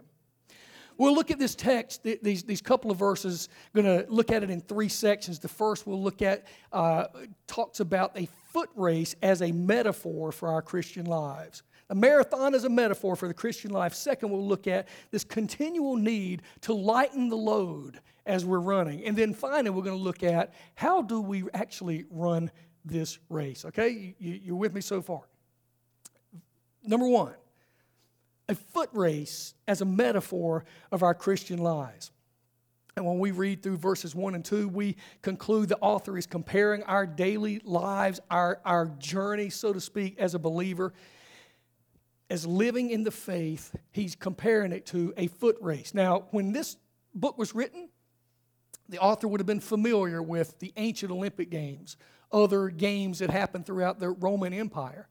we'll 0.96 1.16
look 1.16 1.32
at 1.32 1.40
this 1.40 1.56
text, 1.56 2.04
these, 2.04 2.44
these 2.44 2.62
couple 2.62 2.92
of 2.92 3.00
verses, 3.00 3.50
going 3.74 3.86
to 3.86 4.06
look 4.08 4.32
at 4.32 4.44
it 4.44 4.52
in 4.52 4.62
three 4.62 4.88
sections. 4.88 5.40
The 5.40 5.48
first 5.48 5.88
we'll 5.88 6.04
look 6.04 6.22
at 6.22 6.46
uh, 6.72 7.08
talks 7.48 7.80
about 7.80 8.16
a 8.16 8.28
foot 8.54 8.70
race 8.76 9.16
as 9.24 9.42
a 9.42 9.52
metaphor 9.52 10.32
for 10.32 10.50
our 10.50 10.62
Christian 10.62 11.06
lives. 11.08 11.64
A 11.90 11.96
marathon 11.96 12.56
is 12.56 12.64
a 12.64 12.70
metaphor 12.70 13.16
for 13.16 13.28
the 13.28 13.34
Christian 13.34 13.72
life. 13.72 13.94
Second, 13.94 14.32
we'll 14.32 14.48
look 14.48 14.66
at 14.66 14.88
this 15.12 15.24
continual 15.24 15.96
need 15.96 16.42
to 16.62 16.74
lighten 16.74 17.30
the 17.30 17.38
load 17.38 18.00
as 18.26 18.44
we're 18.44 18.60
running. 18.60 19.06
And 19.06 19.16
then 19.16 19.34
finally, 19.34 19.70
we're 19.70 19.84
going 19.84 19.98
to 19.98 20.04
look 20.04 20.24
at 20.24 20.54
how 20.74 21.04
do 21.04 21.22
we 21.22 21.44
actually 21.54 22.06
run 22.10 22.50
this 22.84 23.20
race. 23.30 23.66
Okay, 23.66 24.16
you, 24.20 24.40
you're 24.44 24.56
with 24.56 24.74
me 24.74 24.82
so 24.82 25.02
far. 25.02 25.22
Number 26.84 27.08
one, 27.08 27.34
a 28.50 28.56
foot 28.56 28.90
race 28.94 29.54
as 29.68 29.82
a 29.82 29.86
metaphor 29.86 30.66
of 30.92 31.04
our 31.04 31.14
Christian 31.14 31.60
lives. 31.60 32.12
And 32.96 33.06
when 33.06 33.20
we 33.20 33.32
read 33.32 33.62
through 33.62 33.78
verses 33.78 34.16
1 34.16 34.36
and 34.36 34.46
2, 34.46 34.70
we 34.70 34.96
conclude 35.22 35.68
the 35.68 35.78
author 35.80 36.18
is 36.18 36.26
comparing 36.26 36.82
our 36.84 37.06
daily 37.06 37.60
lives, 37.66 38.22
our, 38.32 38.62
our 38.64 38.86
journey, 39.00 39.50
so 39.50 39.74
to 39.74 39.82
speak, 39.82 40.18
as 40.18 40.34
a 40.34 40.40
believer, 40.40 40.94
as 42.30 42.46
living 42.46 42.90
in 42.90 43.04
the 43.04 43.12
faith. 43.12 43.76
He's 43.92 44.16
comparing 44.16 44.72
it 44.72 44.86
to 44.88 45.14
a 45.18 45.28
foot 45.28 45.58
race. 45.62 45.94
Now, 45.94 46.26
when 46.32 46.52
this 46.52 46.78
book 47.14 47.38
was 47.38 47.54
written, 47.54 47.90
the 48.90 49.00
author 49.00 49.28
would 49.28 49.40
have 49.40 49.48
been 49.48 49.60
familiar 49.60 50.22
with 50.22 50.60
the 50.60 50.74
ancient 50.78 51.12
Olympic 51.12 51.50
Games, 51.50 51.98
other 52.32 52.70
games 52.70 53.20
that 53.20 53.30
happened 53.30 53.66
throughout 53.66 54.00
the 54.00 54.10
Roman 54.10 54.54
Empire. 54.54 55.08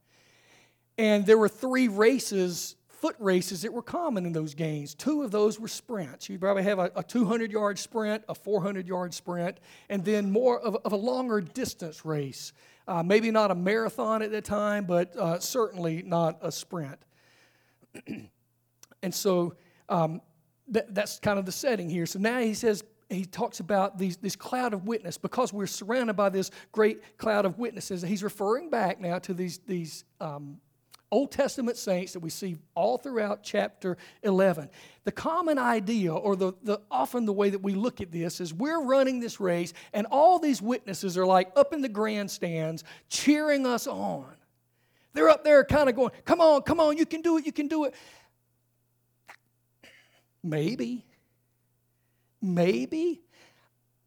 And 0.97 1.27
there 1.27 1.39
were 1.39 1.49
three 1.49 1.89
races, 1.89 2.77
foot 2.89 3.17
races, 3.19 3.63
that 3.63 3.73
were 3.73 3.83
common 3.83 4.27
in 4.27 4.33
those 4.33 4.55
games. 4.55 4.95
Two 4.95 5.23
of 5.23 5.33
those 5.33 5.59
were 5.59 5.69
sprints. 5.69 6.29
You'd 6.29 6.41
probably 6.41 6.63
have 6.63 6.79
a, 6.79 6.93
a 6.95 7.03
200 7.03 7.51
yard 7.51 7.79
sprint, 7.79 8.23
a 8.29 8.35
400 8.35 8.87
yard 8.87 9.13
sprint, 9.13 9.59
and 9.89 10.05
then 10.05 10.31
more 10.31 10.61
of, 10.61 10.77
of 10.85 10.93
a 10.93 10.97
longer 10.97 11.41
distance 11.41 12.05
race. 12.05 12.53
Uh, 12.87 13.03
maybe 13.03 13.31
not 13.31 13.51
a 13.51 13.55
marathon 13.55 14.21
at 14.23 14.31
that 14.31 14.45
time, 14.45 14.85
but 14.85 15.17
uh, 15.17 15.39
certainly 15.39 16.03
not 16.03 16.39
a 16.43 16.53
sprint. 16.53 16.99
and 19.03 19.15
so 19.15 19.55
um, 19.89 20.21
that's 20.69 21.19
kind 21.19 21.39
of 21.39 21.47
the 21.47 21.53
setting 21.53 21.89
here. 21.89 22.07
So 22.07 22.19
now 22.19 22.41
he 22.41 22.55
says, 22.55 22.85
he 23.09 23.25
talks 23.25 23.61
about 23.61 23.99
these, 23.99 24.17
this 24.17 24.37
cloud 24.37 24.75
of 24.75 24.87
witness 24.87 25.19
because 25.19 25.53
we're 25.53 25.67
surrounded 25.67 26.15
by 26.15 26.29
this 26.29 26.51
great 26.73 27.19
cloud 27.19 27.45
of 27.45 27.59
witnesses. 27.59 28.03
He's 28.03 28.23
referring 28.23 28.71
back 28.71 29.01
now 29.01 29.19
to 29.21 29.35
these, 29.35 29.61
these 29.67 30.05
um, 30.21 30.59
Old 31.15 31.31
Testament 31.31 31.77
saints 31.77 32.13
that 32.15 32.19
we 32.19 32.29
see 32.29 32.57
all 32.75 32.99
throughout 32.99 33.45
chapter 33.45 33.97
11. 34.25 34.69
The 35.05 35.13
common 35.13 35.61
idea, 35.61 36.13
or 36.13 36.35
the, 36.35 36.55
the, 36.65 36.81
often 36.91 37.25
the 37.25 37.33
way 37.33 37.51
that 37.51 37.61
we 37.61 37.75
look 37.75 38.01
at 38.01 38.11
this, 38.11 38.41
is 38.41 38.53
we're 38.53 38.83
running 38.83 39.21
this 39.21 39.39
race, 39.39 39.73
and 39.93 40.09
all 40.11 40.41
these 40.41 40.61
witnesses 40.61 41.17
are 41.17 41.25
like 41.25 41.53
up 41.55 41.73
in 41.73 41.83
the 41.83 41.89
grandstands 41.89 42.83
cheering 43.09 43.65
us 43.65 43.87
on. 43.87 44.27
They're 45.13 45.29
up 45.29 45.45
there 45.45 45.65
kind 45.65 45.89
of 45.89 45.95
going, 45.95 46.11
Come 46.25 46.41
on, 46.41 46.63
come 46.63 46.81
on, 46.81 46.97
you 46.97 47.07
can 47.07 47.23
do 47.23 47.39
it, 47.39 47.47
you 47.47 47.53
can 47.53 47.69
do 47.69 47.85
it. 47.85 47.95
Maybe. 50.43 51.05
Maybe. 52.43 53.24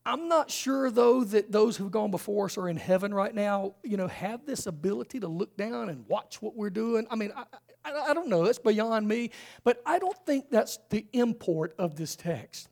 I'm 0.07 0.29
not 0.29 0.49
sure, 0.49 0.89
though, 0.89 1.25
that 1.25 1.51
those 1.51 1.75
who've 1.75 1.91
gone 1.91 2.11
before 2.11 2.45
us 2.45 2.57
are 2.57 2.69
in 2.69 2.77
heaven 2.77 3.13
right 3.13 3.35
now, 3.35 3.75
you 3.83 3.97
know, 3.97 4.07
have 4.07 4.45
this 4.45 4.65
ability 4.65 5.19
to 5.19 5.27
look 5.27 5.57
down 5.57 5.89
and 5.89 6.07
watch 6.07 6.41
what 6.41 6.55
we're 6.55 6.69
doing. 6.69 7.05
I 7.11 7.15
mean, 7.15 7.33
I, 7.35 7.43
I, 7.83 8.11
I 8.11 8.13
don't 8.13 8.29
know. 8.29 8.45
That's 8.45 8.57
beyond 8.57 9.05
me. 9.05 9.31
But 9.65 9.81
I 9.85 9.99
don't 9.99 10.17
think 10.25 10.49
that's 10.49 10.79
the 10.91 11.05
import 11.11 11.75
of 11.77 11.97
this 11.97 12.15
text. 12.15 12.69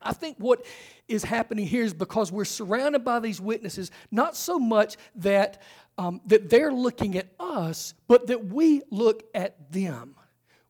I 0.00 0.12
think 0.12 0.36
what 0.38 0.64
is 1.08 1.24
happening 1.24 1.66
here 1.66 1.82
is 1.82 1.94
because 1.94 2.30
we're 2.30 2.44
surrounded 2.44 3.04
by 3.04 3.18
these 3.18 3.40
witnesses, 3.40 3.90
not 4.12 4.36
so 4.36 4.60
much 4.60 4.96
that, 5.16 5.62
um, 5.98 6.20
that 6.26 6.48
they're 6.48 6.72
looking 6.72 7.16
at 7.16 7.26
us, 7.40 7.94
but 8.06 8.28
that 8.28 8.46
we 8.46 8.82
look 8.88 9.24
at 9.34 9.72
them. 9.72 10.14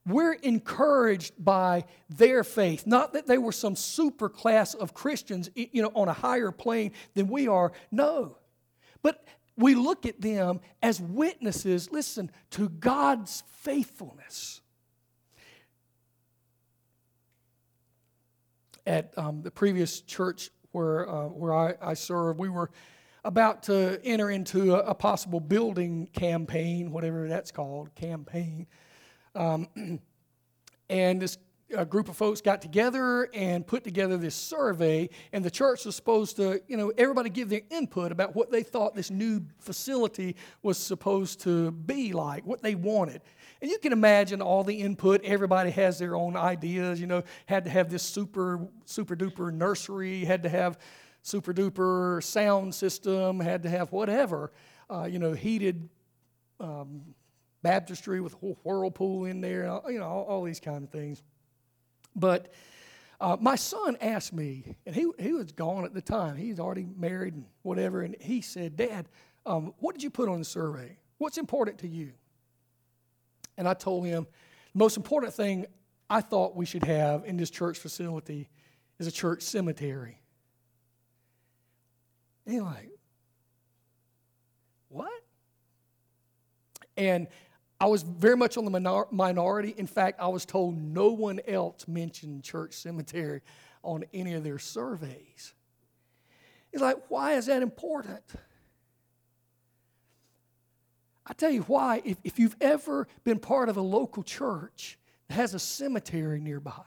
We're 0.04 0.32
encouraged 0.32 1.34
by 1.38 1.84
their 2.08 2.42
faith. 2.42 2.86
Not 2.86 3.12
that 3.12 3.26
they 3.26 3.38
were 3.38 3.52
some 3.52 3.76
super 3.76 4.28
class 4.28 4.74
of 4.74 4.94
Christians, 4.94 5.48
you 5.54 5.82
know, 5.82 5.92
on 5.94 6.08
a 6.08 6.12
higher 6.12 6.50
plane 6.50 6.92
than 7.14 7.28
we 7.28 7.46
are. 7.46 7.72
No. 7.92 8.38
But 9.02 9.24
we 9.56 9.74
look 9.74 10.04
at 10.06 10.20
them 10.20 10.60
as 10.82 11.00
witnesses, 11.00 11.90
listen, 11.92 12.30
to 12.50 12.68
God's 12.68 13.44
faithfulness. 13.58 14.60
At 18.84 19.16
um, 19.16 19.42
the 19.42 19.52
previous 19.52 20.00
church 20.00 20.50
where, 20.72 21.08
uh, 21.08 21.26
where 21.26 21.54
I, 21.54 21.74
I 21.80 21.94
served, 21.94 22.40
we 22.40 22.48
were 22.48 22.70
about 23.24 23.62
to 23.64 24.00
enter 24.02 24.30
into 24.30 24.74
a, 24.74 24.78
a 24.80 24.94
possible 24.94 25.38
building 25.38 26.08
campaign, 26.12 26.90
whatever 26.90 27.28
that's 27.28 27.52
called, 27.52 27.94
campaign. 27.94 28.66
Um, 29.34 29.68
and 30.88 31.22
this 31.22 31.38
a 31.76 31.84
group 31.84 32.08
of 32.08 32.16
folks 32.16 32.40
got 32.40 32.60
together 32.60 33.28
and 33.32 33.66
put 33.66 33.84
together 33.84 34.16
this 34.16 34.34
survey, 34.34 35.08
and 35.32 35.44
the 35.44 35.50
church 35.50 35.84
was 35.84 35.96
supposed 35.96 36.36
to, 36.36 36.60
you 36.68 36.76
know, 36.76 36.92
everybody 36.98 37.30
give 37.30 37.48
their 37.48 37.62
input 37.70 38.12
about 38.12 38.34
what 38.36 38.50
they 38.50 38.62
thought 38.62 38.94
this 38.94 39.10
new 39.10 39.42
facility 39.58 40.36
was 40.62 40.78
supposed 40.78 41.40
to 41.40 41.70
be 41.70 42.12
like, 42.12 42.46
what 42.46 42.62
they 42.62 42.74
wanted. 42.74 43.22
And 43.60 43.70
you 43.70 43.78
can 43.78 43.92
imagine 43.92 44.42
all 44.42 44.64
the 44.64 44.74
input. 44.74 45.22
Everybody 45.24 45.70
has 45.70 45.98
their 45.98 46.16
own 46.16 46.36
ideas. 46.36 47.00
You 47.00 47.06
know, 47.06 47.22
had 47.46 47.64
to 47.64 47.70
have 47.70 47.90
this 47.90 48.02
super, 48.02 48.66
super 48.84 49.14
duper 49.14 49.52
nursery, 49.52 50.24
had 50.24 50.42
to 50.42 50.48
have 50.48 50.78
super 51.22 51.54
duper 51.54 52.22
sound 52.22 52.74
system, 52.74 53.38
had 53.38 53.62
to 53.62 53.70
have 53.70 53.92
whatever, 53.92 54.52
uh, 54.90 55.04
you 55.04 55.18
know, 55.18 55.32
heated 55.32 55.88
um, 56.58 57.02
baptistry 57.62 58.20
with 58.20 58.34
a 58.34 58.36
whole 58.36 58.58
whirlpool 58.64 59.24
in 59.24 59.40
there, 59.40 59.80
you 59.88 59.98
know, 59.98 60.06
all, 60.06 60.24
all 60.24 60.42
these 60.42 60.60
kind 60.60 60.84
of 60.84 60.90
things. 60.90 61.22
But 62.14 62.52
uh, 63.20 63.36
my 63.40 63.54
son 63.54 63.96
asked 64.00 64.32
me, 64.32 64.76
and 64.84 64.94
he, 64.94 65.08
he 65.18 65.32
was 65.32 65.52
gone 65.52 65.84
at 65.84 65.94
the 65.94 66.02
time. 66.02 66.36
He's 66.36 66.58
already 66.58 66.86
married 66.96 67.34
and 67.34 67.44
whatever. 67.62 68.02
And 68.02 68.16
he 68.20 68.40
said, 68.40 68.76
Dad, 68.76 69.08
um, 69.46 69.74
what 69.78 69.94
did 69.94 70.02
you 70.02 70.10
put 70.10 70.28
on 70.28 70.40
the 70.40 70.44
survey? 70.44 70.98
What's 71.18 71.38
important 71.38 71.78
to 71.78 71.88
you? 71.88 72.12
And 73.56 73.68
I 73.68 73.74
told 73.74 74.06
him, 74.06 74.26
the 74.72 74.78
most 74.78 74.96
important 74.96 75.34
thing 75.34 75.66
I 76.10 76.20
thought 76.20 76.56
we 76.56 76.66
should 76.66 76.84
have 76.84 77.24
in 77.24 77.36
this 77.36 77.50
church 77.50 77.78
facility 77.78 78.48
is 78.98 79.06
a 79.06 79.12
church 79.12 79.42
cemetery. 79.42 80.20
And 82.44 82.54
he's 82.54 82.62
like, 82.62 82.90
what? 84.88 85.12
And 86.96 87.28
I 87.82 87.86
was 87.86 88.04
very 88.04 88.36
much 88.36 88.56
on 88.56 88.64
the 88.64 88.70
minor- 88.70 89.08
minority. 89.10 89.74
In 89.76 89.88
fact, 89.88 90.20
I 90.20 90.28
was 90.28 90.44
told 90.44 90.80
no 90.80 91.10
one 91.10 91.40
else 91.48 91.88
mentioned 91.88 92.44
church 92.44 92.74
cemetery 92.74 93.40
on 93.82 94.04
any 94.14 94.34
of 94.34 94.44
their 94.44 94.60
surveys. 94.60 95.52
It's 96.72 96.80
like, 96.80 96.98
why 97.08 97.32
is 97.32 97.46
that 97.46 97.60
important? 97.60 98.22
I 101.26 101.32
tell 101.32 101.50
you 101.50 101.62
why. 101.62 102.02
If, 102.04 102.18
if 102.22 102.38
you've 102.38 102.54
ever 102.60 103.08
been 103.24 103.40
part 103.40 103.68
of 103.68 103.76
a 103.76 103.82
local 103.82 104.22
church 104.22 104.96
that 105.26 105.34
has 105.34 105.52
a 105.52 105.58
cemetery 105.58 106.40
nearby, 106.40 106.84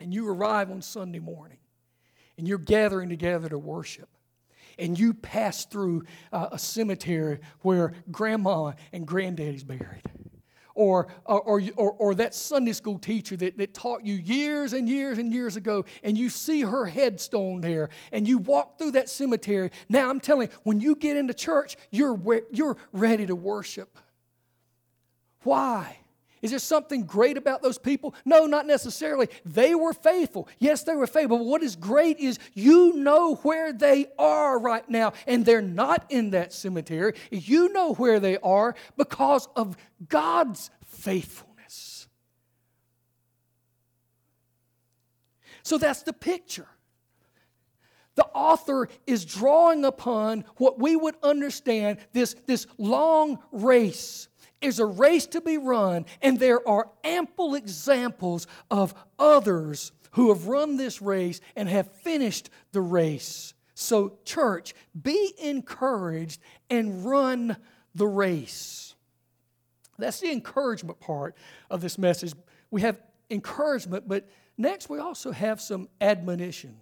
and 0.00 0.12
you 0.12 0.28
arrive 0.28 0.70
on 0.70 0.82
Sunday 0.82 1.18
morning, 1.18 1.60
and 2.36 2.46
you're 2.46 2.58
gathering 2.58 3.08
together 3.08 3.48
to 3.48 3.58
worship, 3.58 4.10
and 4.78 4.98
you 4.98 5.14
pass 5.14 5.64
through 5.64 6.04
uh, 6.32 6.48
a 6.52 6.58
cemetery 6.58 7.40
where 7.60 7.92
grandma 8.10 8.72
and 8.92 9.06
granddaddy's 9.06 9.64
buried. 9.64 10.02
Or, 10.74 11.08
or, 11.24 11.60
or, 11.74 11.90
or, 11.92 12.14
that 12.14 12.36
Sunday 12.36 12.72
school 12.72 13.00
teacher 13.00 13.36
that, 13.38 13.58
that 13.58 13.74
taught 13.74 14.06
you 14.06 14.14
years 14.14 14.72
and 14.72 14.88
years 14.88 15.18
and 15.18 15.32
years 15.32 15.56
ago, 15.56 15.84
and 16.04 16.16
you 16.16 16.30
see 16.30 16.60
her 16.60 16.86
headstone 16.86 17.60
there, 17.60 17.88
and 18.12 18.28
you 18.28 18.38
walk 18.38 18.78
through 18.78 18.92
that 18.92 19.08
cemetery. 19.08 19.72
Now, 19.88 20.08
I'm 20.08 20.20
telling 20.20 20.46
you, 20.48 20.54
when 20.62 20.80
you 20.80 20.94
get 20.94 21.16
into 21.16 21.34
church, 21.34 21.76
you're, 21.90 22.16
you're 22.52 22.76
ready 22.92 23.26
to 23.26 23.34
worship. 23.34 23.98
Why? 25.42 25.97
Is 26.42 26.50
there 26.50 26.58
something 26.58 27.04
great 27.04 27.36
about 27.36 27.62
those 27.62 27.78
people? 27.78 28.14
No, 28.24 28.46
not 28.46 28.66
necessarily. 28.66 29.28
They 29.44 29.74
were 29.74 29.92
faithful. 29.92 30.48
Yes, 30.58 30.84
they 30.84 30.94
were 30.94 31.06
faithful. 31.06 31.38
But 31.38 31.44
what 31.44 31.62
is 31.62 31.76
great 31.76 32.18
is 32.18 32.38
you 32.54 32.94
know 32.94 33.36
where 33.36 33.72
they 33.72 34.06
are 34.18 34.58
right 34.58 34.88
now, 34.88 35.12
and 35.26 35.44
they're 35.44 35.62
not 35.62 36.04
in 36.08 36.30
that 36.30 36.52
cemetery. 36.52 37.14
You 37.30 37.72
know 37.72 37.94
where 37.94 38.20
they 38.20 38.38
are 38.38 38.74
because 38.96 39.48
of 39.56 39.76
God's 40.08 40.70
faithfulness. 40.86 42.06
So 45.62 45.76
that's 45.76 46.02
the 46.02 46.12
picture. 46.12 46.68
The 48.14 48.26
author 48.34 48.88
is 49.06 49.24
drawing 49.24 49.84
upon 49.84 50.44
what 50.56 50.80
we 50.80 50.96
would 50.96 51.14
understand 51.22 51.98
this, 52.12 52.34
this 52.46 52.66
long 52.76 53.38
race 53.52 54.28
is 54.60 54.78
a 54.78 54.86
race 54.86 55.26
to 55.26 55.40
be 55.40 55.58
run, 55.58 56.04
and 56.20 56.38
there 56.38 56.66
are 56.66 56.90
ample 57.04 57.54
examples 57.54 58.46
of 58.70 58.94
others 59.18 59.92
who 60.12 60.32
have 60.32 60.46
run 60.46 60.76
this 60.76 61.00
race 61.00 61.40
and 61.54 61.68
have 61.68 61.90
finished 61.92 62.50
the 62.72 62.80
race. 62.80 63.54
So, 63.74 64.18
church, 64.24 64.74
be 65.00 65.32
encouraged 65.38 66.40
and 66.68 67.04
run 67.04 67.56
the 67.94 68.06
race. 68.06 68.94
That's 69.98 70.20
the 70.20 70.30
encouragement 70.30 71.00
part 71.00 71.36
of 71.70 71.80
this 71.80 71.98
message. 71.98 72.32
We 72.70 72.82
have 72.82 73.00
encouragement, 73.30 74.08
but 74.08 74.28
next 74.56 74.88
we 74.88 74.98
also 74.98 75.32
have 75.32 75.60
some 75.60 75.88
admonition. 76.00 76.76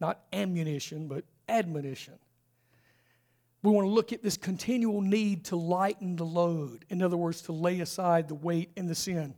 Not 0.00 0.20
ammunition, 0.32 1.08
but 1.08 1.24
admonition. 1.48 2.14
We 3.62 3.70
want 3.70 3.86
to 3.86 3.90
look 3.90 4.12
at 4.12 4.22
this 4.22 4.36
continual 4.36 5.00
need 5.00 5.46
to 5.46 5.56
lighten 5.56 6.16
the 6.16 6.24
load. 6.24 6.84
In 6.90 7.02
other 7.02 7.16
words, 7.16 7.42
to 7.42 7.52
lay 7.52 7.80
aside 7.80 8.28
the 8.28 8.34
weight 8.34 8.70
and 8.76 8.88
the 8.88 8.94
sin. 8.94 9.34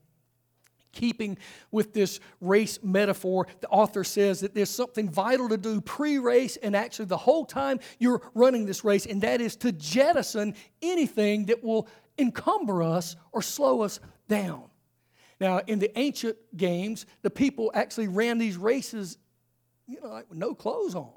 Keeping 0.92 1.38
with 1.70 1.94
this 1.94 2.20
race 2.40 2.78
metaphor, 2.82 3.46
the 3.60 3.68
author 3.68 4.02
says 4.02 4.40
that 4.40 4.54
there's 4.54 4.70
something 4.70 5.08
vital 5.08 5.48
to 5.48 5.56
do 5.56 5.80
pre 5.80 6.18
race 6.18 6.56
and 6.56 6.74
actually 6.74 7.04
the 7.06 7.16
whole 7.16 7.44
time 7.44 7.78
you're 7.98 8.20
running 8.34 8.66
this 8.66 8.84
race, 8.84 9.06
and 9.06 9.22
that 9.22 9.40
is 9.40 9.56
to 9.56 9.72
jettison 9.72 10.54
anything 10.82 11.46
that 11.46 11.62
will 11.62 11.86
encumber 12.18 12.82
us 12.82 13.16
or 13.32 13.40
slow 13.40 13.82
us 13.82 14.00
down. 14.28 14.64
Now, 15.40 15.60
in 15.66 15.78
the 15.78 15.96
ancient 15.98 16.36
games, 16.56 17.06
the 17.22 17.30
people 17.30 17.70
actually 17.72 18.08
ran 18.08 18.38
these 18.38 18.58
races, 18.58 19.16
you 19.86 20.00
know, 20.02 20.08
like 20.08 20.28
with 20.28 20.38
no 20.38 20.54
clothes 20.54 20.94
on. 20.94 21.12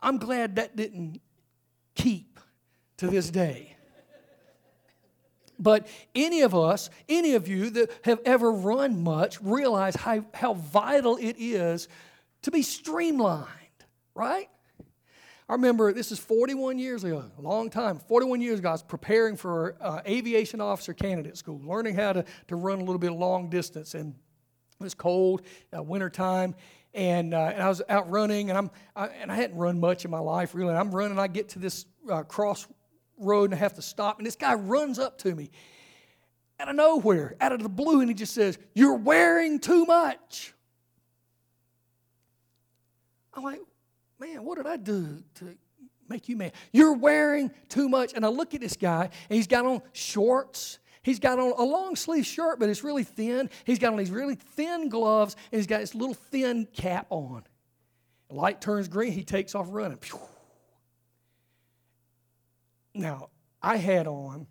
I'm 0.00 0.16
glad 0.16 0.56
that 0.56 0.76
didn't 0.76 1.20
keep 1.94 2.38
to 2.98 3.06
this 3.06 3.30
day. 3.30 3.76
But 5.58 5.88
any 6.14 6.40
of 6.40 6.54
us, 6.54 6.88
any 7.08 7.34
of 7.34 7.46
you 7.46 7.68
that 7.70 7.90
have 8.04 8.20
ever 8.24 8.50
run 8.50 9.02
much, 9.02 9.40
realize 9.42 9.94
how, 9.94 10.24
how 10.32 10.54
vital 10.54 11.18
it 11.18 11.36
is 11.38 11.86
to 12.42 12.50
be 12.50 12.62
streamlined, 12.62 13.46
right? 14.14 14.48
I 15.50 15.54
remember 15.54 15.92
this 15.92 16.12
is 16.12 16.18
41 16.18 16.78
years 16.78 17.04
ago, 17.04 17.24
a 17.36 17.42
long 17.42 17.70
time. 17.70 17.98
41 17.98 18.40
years 18.40 18.60
ago, 18.60 18.68
I 18.68 18.72
was 18.72 18.82
preparing 18.82 19.36
for 19.36 19.76
uh, 19.80 20.00
aviation 20.06 20.60
officer 20.60 20.94
candidate 20.94 21.36
school, 21.36 21.60
learning 21.62 21.96
how 21.96 22.14
to, 22.14 22.24
to 22.48 22.56
run 22.56 22.78
a 22.78 22.84
little 22.84 22.98
bit 22.98 23.10
of 23.10 23.18
long 23.18 23.50
distance. 23.50 23.94
And 23.94 24.14
it 24.80 24.84
was 24.84 24.94
cold, 24.94 25.42
uh, 25.76 25.82
wintertime, 25.82 26.54
and, 26.92 27.34
uh, 27.34 27.52
and 27.54 27.62
I 27.62 27.68
was 27.68 27.82
out 27.88 28.10
running, 28.10 28.50
and, 28.50 28.58
I'm, 28.58 28.70
I, 28.96 29.06
and 29.08 29.30
I 29.30 29.36
hadn't 29.36 29.56
run 29.56 29.78
much 29.78 30.04
in 30.04 30.10
my 30.10 30.18
life, 30.18 30.54
really. 30.54 30.70
And 30.70 30.78
I'm 30.78 30.90
running, 30.90 31.18
I 31.18 31.28
get 31.28 31.50
to 31.50 31.58
this 31.58 31.86
uh, 32.10 32.22
cross 32.22 32.66
road 33.20 33.44
and 33.50 33.54
I 33.54 33.58
have 33.58 33.74
to 33.74 33.82
stop. 33.82 34.18
And 34.18 34.26
this 34.26 34.36
guy 34.36 34.54
runs 34.54 34.98
up 34.98 35.18
to 35.18 35.34
me 35.34 35.50
out 36.58 36.68
of 36.68 36.76
nowhere, 36.76 37.36
out 37.40 37.52
of 37.52 37.62
the 37.62 37.68
blue, 37.68 38.00
and 38.00 38.08
he 38.08 38.14
just 38.14 38.34
says, 38.34 38.58
You're 38.74 38.96
wearing 38.96 39.60
too 39.60 39.84
much. 39.86 40.52
I'm 43.34 43.44
like, 43.44 43.60
Man, 44.18 44.44
what 44.44 44.56
did 44.56 44.66
I 44.66 44.76
do 44.76 45.22
to 45.36 45.56
make 46.08 46.28
you 46.28 46.36
mad? 46.36 46.52
You're 46.72 46.92
wearing 46.92 47.50
too 47.68 47.88
much. 47.88 48.12
And 48.14 48.24
I 48.24 48.28
look 48.28 48.54
at 48.54 48.60
this 48.60 48.76
guy, 48.76 49.04
and 49.04 49.36
he's 49.36 49.46
got 49.46 49.64
on 49.64 49.80
shorts. 49.92 50.78
He's 51.02 51.18
got 51.18 51.38
on 51.38 51.52
a 51.56 51.62
long 51.62 51.96
sleeve 51.96 52.26
shirt, 52.26 52.58
but 52.58 52.68
it's 52.68 52.84
really 52.84 53.04
thin. 53.04 53.48
He's 53.64 53.78
got 53.78 53.92
on 53.92 53.98
these 53.98 54.10
really 54.10 54.34
thin 54.34 54.88
gloves, 54.88 55.34
and 55.50 55.58
he's 55.58 55.66
got 55.66 55.80
this 55.80 55.94
little 55.94 56.14
thin 56.14 56.68
cap 56.72 57.06
on. 57.10 57.44
Light 58.28 58.60
turns 58.60 58.88
green, 58.88 59.12
he 59.12 59.24
takes 59.24 59.54
off 59.54 59.66
running. 59.70 59.98
Now, 62.94 63.30
I 63.62 63.76
had 63.76 64.06
on 64.06 64.46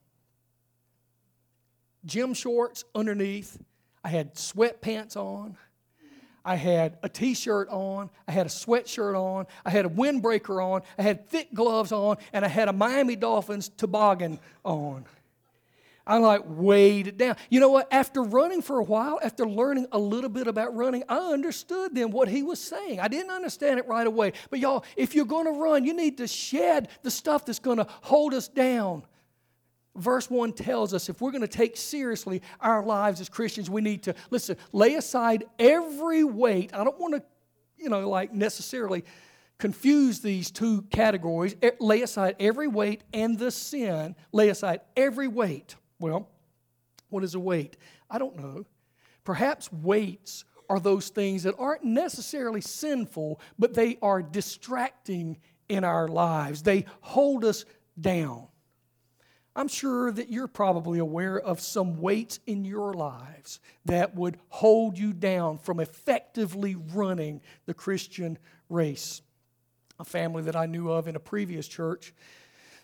gym 2.06 2.34
shorts 2.34 2.84
underneath, 2.96 3.60
I 4.04 4.10
had 4.10 4.36
sweatpants 4.36 5.16
on. 5.16 5.58
I 6.46 6.56
had 6.56 6.98
a 7.04 7.10
t 7.10 7.34
shirt 7.34 7.68
on, 7.70 8.10
I 8.28 8.32
had 8.32 8.46
a 8.46 8.50
sweatshirt 8.50 9.14
on, 9.14 9.46
I 9.66 9.70
had 9.70 9.86
a 9.86 9.90
windbreaker 9.90 10.64
on, 10.64 10.82
I 10.98 11.04
had 11.04 11.28
thick 11.28 11.54
gloves 11.54 11.92
on, 11.92 12.18
and 12.32 12.46
I 12.46 12.48
had 12.48 12.70
a 12.70 12.74
Miami 12.74 13.18
Dolphins 13.18 13.70
toboggan 13.70 14.40
on. 14.64 15.06
I 16.10 16.18
like 16.18 16.42
weighed 16.44 17.18
down. 17.18 17.36
You 17.52 17.60
know 17.60 17.70
what? 17.70 17.88
After 17.94 18.24
running 18.24 18.64
for 18.64 18.80
a 18.80 18.84
while, 18.84 19.20
after 19.22 19.48
learning 19.48 19.86
a 19.92 20.00
little 20.00 20.32
bit 20.32 20.48
about 20.48 20.76
running, 20.76 21.04
I 21.08 21.18
understood 21.18 21.94
then 21.94 22.10
what 22.10 22.28
he 22.28 22.42
was 22.42 22.60
saying. 22.60 23.00
I 23.00 23.08
didn't 23.08 23.30
understand 23.30 23.78
it 23.78 23.88
right 23.88 24.08
away. 24.08 24.34
But 24.50 24.58
y'all, 24.58 24.84
if 24.98 25.14
you're 25.14 25.26
going 25.26 25.46
to 25.46 25.52
run, 25.52 25.86
you 25.86 25.94
need 25.94 26.18
to 26.18 26.26
shed 26.26 26.90
the 27.04 27.12
stuff 27.12 27.46
that's 27.46 27.60
going 27.60 27.78
to 27.78 27.86
hold 28.02 28.34
us 28.34 28.48
down. 28.48 29.04
Verse 29.96 30.32
1 30.32 30.54
tells 30.54 30.96
us 30.96 31.10
if 31.10 31.22
we're 31.22 31.30
going 31.30 31.42
to 31.42 31.48
take 31.48 31.78
seriously 31.78 32.42
our 32.60 32.84
lives 32.84 33.22
as 33.22 33.30
Christians, 33.30 33.70
we 33.70 33.82
need 33.82 34.02
to, 34.04 34.16
listen, 34.32 34.58
lay 34.72 34.96
aside 34.96 35.44
every 35.60 36.24
weight. 36.24 36.74
I 36.74 36.84
don't 36.84 37.00
want 37.00 37.14
to, 37.14 37.24
you 37.78 37.90
know, 37.90 38.10
like 38.10 38.34
necessarily 38.34 39.04
confuse 39.60 40.22
these 40.22 40.50
two 40.50 40.82
categories. 40.90 41.56
Lay 41.80 42.02
aside 42.02 42.36
every 42.40 42.68
weight 42.68 43.04
and 43.14 43.38
the 43.38 43.52
sin. 43.52 44.16
Lay 44.32 44.50
aside 44.50 44.82
every 44.98 45.28
weight 45.28 45.76
well, 46.00 46.30
what 47.10 47.24
is 47.24 47.36
a 47.36 47.40
weight? 47.40 47.78
I 48.10 48.18
don't 48.18 48.38
know. 48.38 48.66
Perhaps 49.24 49.72
weights 49.72 50.46
are 50.70 50.80
those 50.80 51.10
things 51.10 51.44
that 51.44 51.56
aren't 51.58 51.84
necessarily 51.84 52.62
sinful, 52.62 53.40
but 53.58 53.74
they 53.74 53.98
are 54.02 54.22
distracting 54.22 55.38
in 55.68 55.84
our 55.84 56.08
lives. 56.08 56.64
They 56.64 56.86
hold 57.02 57.44
us 57.44 57.66
down. 58.00 58.48
I'm 59.56 59.68
sure 59.68 60.12
that 60.12 60.30
you're 60.30 60.48
probably 60.48 61.00
aware 61.00 61.40
of 61.40 61.60
some 61.60 62.00
weights 62.00 62.40
in 62.46 62.64
your 62.64 62.94
lives 62.94 63.60
that 63.86 64.16
would 64.16 64.38
hold 64.48 64.98
you 64.98 65.12
down 65.12 65.58
from 65.58 65.80
effectively 65.80 66.76
running 66.76 67.42
the 67.66 67.74
Christian 67.74 68.38
race. 68.70 69.22
A 70.00 70.06
family 70.06 70.44
that 70.44 70.56
I 70.56 70.66
knew 70.66 70.90
of 70.92 71.08
in 71.08 71.16
a 71.16 71.20
previous 71.20 71.68
church 71.68 72.14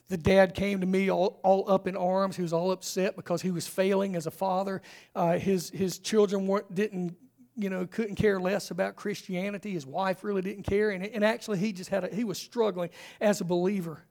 the 0.07 0.17
dad 0.17 0.53
came 0.53 0.81
to 0.81 0.85
me 0.85 1.09
all, 1.09 1.39
all 1.43 1.69
up 1.69 1.87
in 1.87 1.97
arms. 1.97 2.35
He 2.35 2.43
was 2.43 2.53
all 2.53 2.71
upset 2.71 3.15
because 3.15 3.41
he 3.41 3.51
was 3.51 3.67
failing 3.67 4.15
as 4.15 4.27
a 4.27 4.31
father. 4.31 4.81
Uh, 5.15 5.37
his, 5.37 5.69
his 5.71 5.97
children 5.97 6.45
weren't, 6.45 6.73
didn't, 6.75 7.15
you 7.55 7.69
know, 7.69 7.87
couldn't 7.87 8.15
care 8.15 8.39
less 8.39 8.69
about 8.69 8.95
Christianity. 8.95 9.71
His 9.71 9.85
wife 9.85 10.23
really 10.23 10.41
didn't 10.41 10.63
care. 10.63 10.91
And, 10.91 11.05
and 11.05 11.23
actually, 11.23 11.57
he 11.57 11.73
just 11.73 11.89
had 11.89 12.03
a, 12.03 12.13
he 12.13 12.23
was 12.23 12.37
struggling 12.37 12.91
as 13.19 13.41
a 13.41 13.45
believer. 13.45 14.03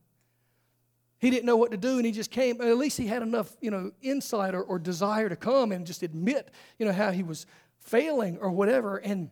He 1.18 1.30
didn't 1.30 1.46
know 1.46 1.56
what 1.56 1.70
to 1.70 1.76
do, 1.76 1.96
and 1.96 2.04
he 2.04 2.12
just 2.12 2.30
came. 2.30 2.60
At 2.60 2.76
least 2.76 2.98
he 2.98 3.06
had 3.06 3.22
enough, 3.22 3.56
you 3.60 3.70
know, 3.70 3.92
insight 4.02 4.54
or, 4.54 4.62
or 4.62 4.78
desire 4.78 5.28
to 5.28 5.36
come 5.36 5.70
and 5.72 5.86
just 5.86 6.02
admit, 6.02 6.50
you 6.78 6.86
know, 6.86 6.92
how 6.92 7.12
he 7.12 7.22
was 7.22 7.46
failing 7.78 8.36
or 8.38 8.50
whatever. 8.50 8.96
And 8.96 9.30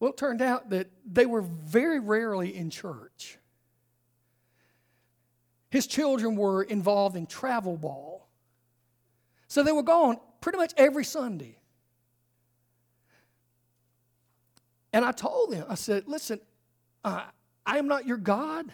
well, 0.00 0.10
it 0.10 0.16
turned 0.16 0.42
out 0.42 0.70
that 0.70 0.90
they 1.06 1.24
were 1.24 1.42
very 1.42 2.00
rarely 2.00 2.54
in 2.54 2.68
church. 2.68 3.38
His 5.72 5.86
children 5.86 6.36
were 6.36 6.62
involved 6.62 7.16
in 7.16 7.24
travel 7.24 7.78
ball. 7.78 8.28
So 9.48 9.62
they 9.62 9.72
were 9.72 9.82
gone 9.82 10.18
pretty 10.42 10.58
much 10.58 10.74
every 10.76 11.02
Sunday. 11.02 11.56
And 14.92 15.02
I 15.02 15.12
told 15.12 15.52
them, 15.52 15.64
I 15.70 15.76
said, 15.76 16.04
listen, 16.06 16.40
uh, 17.02 17.22
I 17.64 17.78
am 17.78 17.88
not 17.88 18.06
your 18.06 18.18
God, 18.18 18.66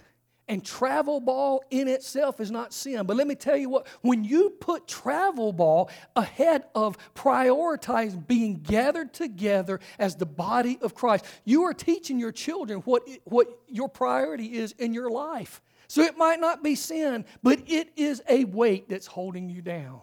and 0.49 0.65
travel 0.65 1.21
ball 1.21 1.63
in 1.71 1.87
itself 1.87 2.41
is 2.41 2.51
not 2.51 2.73
sin. 2.73 3.07
But 3.07 3.17
let 3.17 3.29
me 3.29 3.37
tell 3.37 3.57
you 3.57 3.69
what, 3.69 3.87
when 4.01 4.25
you 4.25 4.51
put 4.59 4.89
travel 4.89 5.53
ball 5.53 5.91
ahead 6.17 6.65
of 6.75 6.99
prioritizing 7.15 8.27
being 8.27 8.57
gathered 8.57 9.15
together 9.15 9.79
as 10.01 10.17
the 10.17 10.27
body 10.27 10.81
of 10.83 10.97
Christ, 10.97 11.27
you 11.45 11.63
are 11.63 11.75
teaching 11.75 12.19
your 12.19 12.33
children 12.33 12.81
what, 12.81 13.09
what 13.23 13.47
your 13.69 13.89
priority 13.89 14.55
is 14.55 14.75
in 14.81 14.93
your 14.93 15.11
life. 15.11 15.61
So 15.89 16.03
it 16.03 16.19
might 16.19 16.39
not 16.39 16.63
be 16.63 16.75
sin, 16.75 17.25
but 17.43 17.61
it 17.67 17.91
is 17.97 18.23
a 18.29 18.45
weight 18.45 18.89
that's 18.89 19.07
holding 19.07 19.49
you 19.49 19.63
down. 19.63 20.01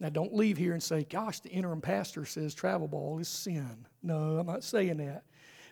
Now, 0.00 0.08
don't 0.08 0.34
leave 0.34 0.56
here 0.56 0.72
and 0.72 0.82
say, 0.82 1.04
gosh, 1.04 1.40
the 1.40 1.50
interim 1.50 1.80
pastor 1.80 2.24
says 2.24 2.54
travel 2.54 2.88
ball 2.88 3.18
is 3.18 3.28
sin. 3.28 3.86
No, 4.02 4.38
I'm 4.38 4.46
not 4.46 4.64
saying 4.64 4.96
that. 4.98 5.24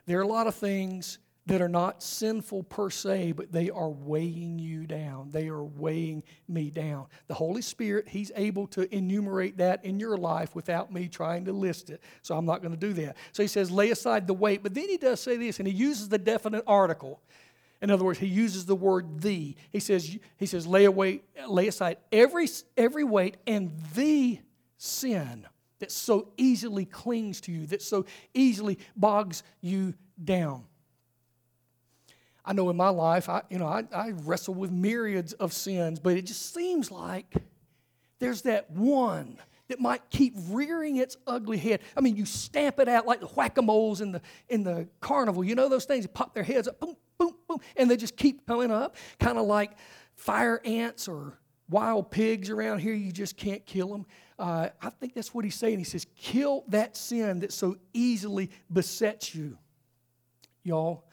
There 0.07 0.19
are 0.19 0.23
a 0.23 0.27
lot 0.27 0.47
of 0.47 0.55
things 0.55 1.19
that 1.47 1.61
are 1.61 1.69
not 1.69 2.03
sinful 2.03 2.63
per 2.65 2.89
se, 2.89 3.33
but 3.33 3.51
they 3.51 3.69
are 3.69 3.91
weighing 3.91 4.59
you 4.59 4.87
down. 4.87 5.29
They 5.33 5.49
are 5.49 5.65
weighing 5.65 6.23
me 6.47 6.71
down. 6.71 7.07
The 7.27 7.35
Holy 7.35 7.63
Spirit, 7.63 8.09
He's 8.09 8.31
able 8.37 8.69
to 8.69 8.93
enumerate 8.95 9.57
that 9.59 9.85
in 9.85 9.99
your 9.99 10.17
life 10.17 10.55
without 10.55 10.93
me 10.93 11.09
trying 11.09 11.47
to 11.47 11.53
list 11.53 11.91
it. 11.91 12.01
So 12.23 12.37
I'm 12.37 12.47
not 12.47 12.63
going 12.63 12.75
to 12.75 12.79
do 12.79 12.93
that. 13.05 13.17
So 13.33 13.43
He 13.43 13.49
says, 13.49 13.71
lay 13.73 13.91
aside 13.91 14.29
the 14.29 14.35
weight. 14.35 14.63
But 14.63 14.75
then 14.75 14.89
He 14.89 14.97
does 14.97 15.21
say 15.21 15.37
this, 15.37 15.59
and 15.59 15.67
He 15.67 15.75
uses 15.75 16.09
the 16.09 16.19
definite 16.19 16.63
article. 16.67 17.21
In 17.81 17.91
other 17.91 18.05
words, 18.05 18.21
He 18.21 18.29
uses 18.29 18.65
the 18.65 18.77
word 18.77 19.21
the. 19.21 19.57
He 19.71 19.81
says, 19.81 20.17
he 20.37 20.47
says 20.47 20.65
lay, 20.65 20.85
away, 20.85 21.23
lay 21.49 21.67
aside 21.67 21.97
every, 22.13 22.49
every 22.77 23.05
weight 23.05 23.37
and 23.49 23.73
the 23.97 24.39
sin 24.77 25.45
that 25.81 25.91
so 25.91 26.29
easily 26.37 26.85
clings 26.85 27.41
to 27.41 27.51
you, 27.51 27.67
that 27.67 27.83
so 27.83 28.07
easily 28.33 28.79
bogs 28.95 29.43
you 29.61 29.95
down. 30.23 30.63
I 32.45 32.53
know 32.53 32.71
in 32.71 32.77
my 32.77 32.89
life, 32.89 33.29
I, 33.29 33.43
you 33.51 33.59
know, 33.59 33.67
I, 33.67 33.85
I 33.95 34.11
wrestle 34.25 34.55
with 34.55 34.71
myriads 34.71 35.33
of 35.35 35.53
sins, 35.53 36.01
but 36.01 36.17
it 36.17 36.27
just 36.27 36.53
seems 36.53 36.91
like 36.91 37.35
there's 38.19 38.43
that 38.43 38.71
one 38.71 39.39
that 39.69 39.81
might 39.81 40.11
keep 40.11 40.35
rearing 40.51 40.97
its 40.97 41.17
ugly 41.27 41.57
head. 41.57 41.81
I 41.97 42.01
mean, 42.01 42.17
you 42.17 42.27
stamp 42.27 42.79
it 42.79 42.89
out 42.89 43.07
like 43.07 43.21
the 43.21 43.27
whack-a-moles 43.27 44.01
in 44.01 44.13
the, 44.13 44.21
in 44.49 44.65
the 44.65 44.89
carnival. 45.01 45.45
You 45.45 45.55
know 45.55 45.69
those 45.69 45.85
things? 45.85 46.05
that 46.05 46.13
pop 46.15 46.35
their 46.35 46.43
heads 46.43 46.69
up, 46.69 46.81
boom, 46.81 46.97
boom, 47.17 47.35
boom, 47.49 47.59
and 47.77 47.91
they 47.91 47.97
just 47.97 48.17
keep 48.17 48.47
coming 48.47 48.71
up, 48.71 48.97
kind 49.19 49.39
of 49.39 49.47
like 49.47 49.73
fire 50.15 50.61
ants 50.65 51.09
or 51.09 51.39
wild 51.71 52.11
pigs 52.11 52.51
around 52.51 52.81
here. 52.81 52.93
You 52.93 53.13
just 53.13 53.37
can't 53.37 53.65
kill 53.65 53.89
them. 53.89 54.07
Uh, 54.39 54.69
I 54.81 54.91
think 54.91 55.15
that's 55.15 55.33
what 55.33 55.45
he's 55.45 55.55
saying. 55.55 55.79
He 55.79 55.85
says, 55.85 56.07
kill 56.17 56.65
that 56.69 56.97
sin 56.97 57.41
that 57.41 57.53
so 57.53 57.77
easily 57.93 58.51
besets 58.71 59.35
you. 59.35 59.57
Y'all, 60.65 61.05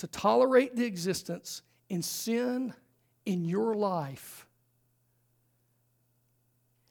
to 0.00 0.06
tolerate 0.06 0.74
the 0.74 0.86
existence 0.86 1.60
in 1.90 2.00
sin 2.00 2.72
in 3.26 3.44
your 3.44 3.74
life 3.74 4.46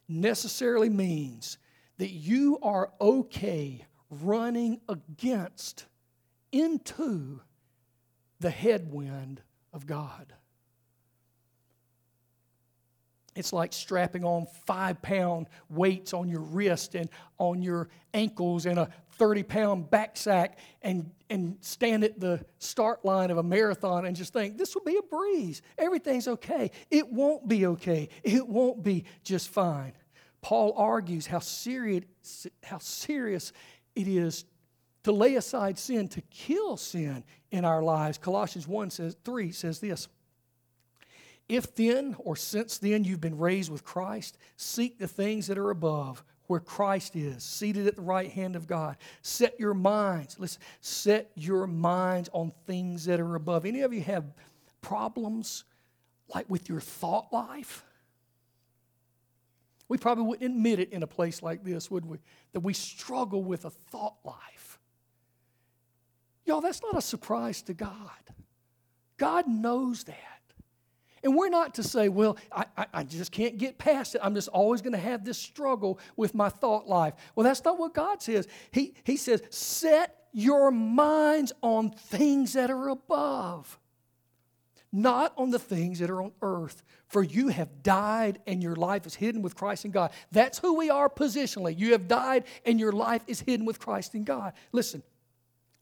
necessarily 0.08 0.88
means 0.88 1.58
that 1.98 2.10
you 2.10 2.60
are 2.62 2.92
okay 3.00 3.84
running 4.10 4.80
against, 4.88 5.86
into 6.52 7.40
the 8.38 8.50
headwind 8.50 9.42
of 9.72 9.88
God. 9.88 10.32
It's 13.36 13.52
like 13.52 13.72
strapping 13.72 14.24
on 14.24 14.46
five 14.66 15.00
pound 15.02 15.46
weights 15.68 16.12
on 16.12 16.28
your 16.28 16.40
wrist 16.40 16.94
and 16.94 17.08
on 17.38 17.62
your 17.62 17.88
ankles 18.12 18.66
and 18.66 18.78
a 18.78 18.90
30 19.12 19.42
pound 19.44 19.90
backsack 19.90 20.54
and, 20.82 21.10
and 21.28 21.56
stand 21.60 22.02
at 22.02 22.18
the 22.18 22.44
start 22.58 23.04
line 23.04 23.30
of 23.30 23.38
a 23.38 23.42
marathon 23.42 24.04
and 24.04 24.16
just 24.16 24.32
think, 24.32 24.58
this 24.58 24.74
will 24.74 24.82
be 24.82 24.96
a 24.96 25.02
breeze. 25.02 25.62
Everything's 25.78 26.26
okay. 26.26 26.70
It 26.90 27.12
won't 27.12 27.46
be 27.46 27.66
okay. 27.66 28.08
It 28.24 28.46
won't 28.48 28.82
be 28.82 29.04
just 29.22 29.48
fine. 29.48 29.92
Paul 30.40 30.72
argues 30.76 31.26
how 31.26 31.40
serious, 31.40 32.46
how 32.64 32.78
serious 32.78 33.52
it 33.94 34.08
is 34.08 34.44
to 35.04 35.12
lay 35.12 35.36
aside 35.36 35.78
sin, 35.78 36.08
to 36.08 36.20
kill 36.22 36.76
sin 36.76 37.24
in 37.50 37.64
our 37.64 37.82
lives. 37.82 38.18
Colossians 38.18 38.66
1 38.66 38.90
says, 38.90 39.16
3 39.24 39.52
says 39.52 39.80
this 39.80 40.08
If 41.50 41.74
then, 41.74 42.14
or 42.20 42.36
since 42.36 42.78
then, 42.78 43.02
you've 43.02 43.20
been 43.20 43.36
raised 43.36 43.72
with 43.72 43.82
Christ, 43.82 44.38
seek 44.56 45.00
the 45.00 45.08
things 45.08 45.48
that 45.48 45.58
are 45.58 45.70
above, 45.70 46.22
where 46.46 46.60
Christ 46.60 47.16
is, 47.16 47.42
seated 47.42 47.88
at 47.88 47.96
the 47.96 48.02
right 48.02 48.30
hand 48.30 48.54
of 48.54 48.68
God. 48.68 48.96
Set 49.22 49.58
your 49.58 49.74
minds, 49.74 50.38
listen, 50.38 50.62
set 50.80 51.32
your 51.34 51.66
minds 51.66 52.30
on 52.32 52.52
things 52.68 53.04
that 53.06 53.18
are 53.18 53.34
above. 53.34 53.66
Any 53.66 53.80
of 53.80 53.92
you 53.92 54.00
have 54.02 54.32
problems 54.80 55.64
like 56.32 56.48
with 56.48 56.68
your 56.68 56.80
thought 56.80 57.32
life? 57.32 57.84
We 59.88 59.98
probably 59.98 60.22
wouldn't 60.22 60.48
admit 60.48 60.78
it 60.78 60.92
in 60.92 61.02
a 61.02 61.08
place 61.08 61.42
like 61.42 61.64
this, 61.64 61.90
would 61.90 62.06
we? 62.06 62.18
That 62.52 62.60
we 62.60 62.74
struggle 62.74 63.42
with 63.42 63.64
a 63.64 63.70
thought 63.70 64.18
life. 64.24 64.78
Y'all, 66.44 66.60
that's 66.60 66.80
not 66.80 66.96
a 66.96 67.02
surprise 67.02 67.60
to 67.62 67.74
God. 67.74 67.90
God 69.16 69.48
knows 69.48 70.04
that. 70.04 70.39
And 71.22 71.36
we're 71.36 71.50
not 71.50 71.74
to 71.74 71.82
say, 71.82 72.08
well, 72.08 72.36
I, 72.50 72.64
I, 72.76 72.86
I 72.94 73.02
just 73.04 73.30
can't 73.30 73.58
get 73.58 73.78
past 73.78 74.14
it. 74.14 74.20
I'm 74.24 74.34
just 74.34 74.48
always 74.48 74.80
going 74.80 74.94
to 74.94 74.98
have 74.98 75.24
this 75.24 75.38
struggle 75.38 75.98
with 76.16 76.34
my 76.34 76.48
thought 76.48 76.88
life. 76.88 77.14
Well, 77.34 77.44
that's 77.44 77.64
not 77.64 77.78
what 77.78 77.94
God 77.94 78.22
says. 78.22 78.48
He, 78.70 78.94
he 79.04 79.16
says, 79.16 79.42
set 79.50 80.16
your 80.32 80.70
minds 80.70 81.52
on 81.62 81.90
things 81.90 82.54
that 82.54 82.70
are 82.70 82.88
above 82.88 83.78
not 84.92 85.32
on 85.36 85.50
the 85.50 85.58
things 85.58 86.00
that 86.00 86.10
are 86.10 86.22
on 86.22 86.32
earth. 86.42 86.82
For 87.06 87.22
you 87.22 87.48
have 87.48 87.82
died 87.82 88.40
and 88.46 88.62
your 88.62 88.76
life 88.76 89.06
is 89.06 89.14
hidden 89.14 89.42
with 89.42 89.54
Christ 89.54 89.84
in 89.84 89.90
God. 89.90 90.12
That's 90.32 90.58
who 90.58 90.74
we 90.74 90.90
are 90.90 91.08
positionally. 91.08 91.76
You 91.78 91.92
have 91.92 92.08
died 92.08 92.44
and 92.64 92.78
your 92.78 92.92
life 92.92 93.22
is 93.26 93.40
hidden 93.40 93.66
with 93.66 93.78
Christ 93.78 94.14
in 94.14 94.24
God. 94.24 94.52
Listen, 94.72 95.02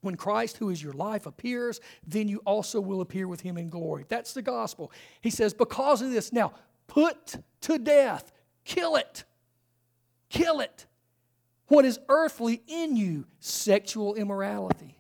when 0.01 0.17
Christ, 0.17 0.57
who 0.59 0.71
is 0.71 0.83
your 0.83 0.93
life, 0.93 1.27
appears, 1.27 1.81
then 2.07 2.29
you 2.29 2.41
also 2.45 2.81
will 2.81 3.01
appear 3.01 3.27
with 3.27 3.41
him 3.41 3.59
in 3.59 3.69
glory. 3.69 4.05
That's 4.09 4.33
the 4.33 4.43
gospel. 4.43 4.93
He 5.21 5.31
says, 5.31 5.55
because 5.55 6.03
of 6.03 6.11
this, 6.11 6.33
now 6.33 6.53
put 6.87 7.37
to 7.63 7.79
death, 7.79 8.33
kill 8.65 8.97
it, 8.97 9.25
kill 10.29 10.61
it. 10.61 10.87
What 11.67 11.85
is 11.85 11.99
earthly 12.09 12.63
in 12.67 12.97
you? 12.97 13.27
Sexual 13.41 14.15
immorality, 14.15 14.97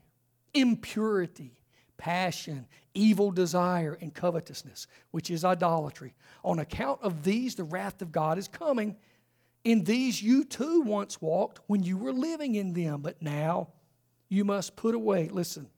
impurity 0.52 1.58
passion, 1.98 2.66
evil 2.94 3.30
desire, 3.30 3.98
and 4.00 4.14
covetousness, 4.14 4.87
which 5.11 5.30
is 5.30 5.44
idolatry. 5.44 6.14
On 6.44 6.61
account 6.61 7.00
of 7.02 7.22
these, 7.22 7.56
the 7.56 7.64
wrath 7.64 8.00
of 8.00 8.11
God 8.11 8.38
is 8.38 8.48
coming. 8.48 8.96
In 9.64 9.84
these 9.84 10.22
you 10.22 10.44
too 10.44 10.80
once 10.80 11.20
walked 11.20 11.61
when 11.66 11.82
you 11.82 11.98
were 11.98 12.12
living 12.12 12.54
in 12.54 12.72
them, 12.72 13.02
but 13.02 13.20
now 13.20 13.68
you 14.29 14.45
must 14.45 14.77
put 14.77 14.95
away, 14.95 15.29
listen, 15.29 15.69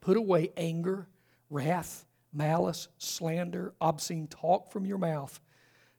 put 0.00 0.16
away 0.16 0.50
anger, 0.56 1.08
wrath, 1.50 2.04
malice, 2.32 2.88
slander, 2.98 3.74
obscene 3.80 4.28
talk 4.28 4.70
from 4.70 4.86
your 4.86 4.98
mouth. 4.98 5.40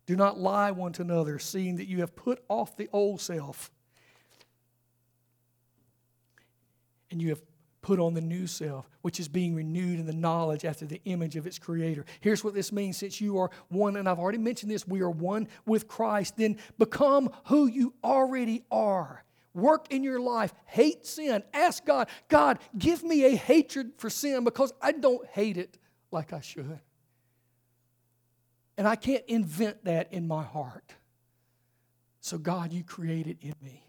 Do 0.05 0.15
not 0.15 0.39
lie 0.39 0.71
one 0.71 0.93
to 0.93 1.01
another, 1.01 1.39
seeing 1.39 1.75
that 1.77 1.87
you 1.87 1.99
have 1.99 2.15
put 2.15 2.41
off 2.47 2.77
the 2.77 2.89
old 2.93 3.19
self 3.19 3.71
and 7.11 7.21
you 7.21 7.29
have 7.29 7.41
put 7.81 7.99
on 7.99 8.13
the 8.13 8.21
new 8.21 8.47
self, 8.47 8.89
which 9.01 9.19
is 9.19 9.29
being 9.29 9.55
renewed 9.55 9.99
in 9.99 10.05
the 10.05 10.13
knowledge 10.13 10.65
after 10.65 10.85
the 10.85 11.01
image 11.05 11.35
of 11.37 11.47
its 11.47 11.57
creator. 11.57 12.05
Here's 12.19 12.43
what 12.43 12.53
this 12.53 12.71
means 12.71 12.97
since 12.97 13.21
you 13.21 13.37
are 13.37 13.49
one, 13.69 13.95
and 13.95 14.09
I've 14.09 14.19
already 14.19 14.39
mentioned 14.39 14.71
this, 14.71 14.87
we 14.87 15.01
are 15.01 15.09
one 15.09 15.47
with 15.65 15.87
Christ, 15.87 16.35
then 16.37 16.57
become 16.77 17.29
who 17.45 17.67
you 17.67 17.93
already 18.03 18.63
are. 18.71 19.23
Work 19.57 19.91
in 19.91 20.03
your 20.03 20.19
life, 20.19 20.53
hate 20.67 21.07
sin. 21.07 21.41
Ask 21.51 21.83
God, 21.83 22.09
God, 22.29 22.59
give 22.77 23.01
me 23.01 23.25
a 23.25 23.35
hatred 23.35 23.93
for 23.97 24.07
sin 24.07 24.43
because 24.43 24.71
I 24.79 24.91
don't 24.91 25.27
hate 25.29 25.57
it 25.57 25.79
like 26.11 26.31
I 26.31 26.41
should. 26.41 26.79
And 28.77 28.87
I 28.87 28.95
can't 28.95 29.23
invent 29.27 29.85
that 29.85 30.13
in 30.13 30.27
my 30.27 30.43
heart. 30.43 30.93
So, 32.21 32.37
God, 32.37 32.71
you 32.71 32.83
created 32.83 33.39
in 33.41 33.55
me. 33.63 33.83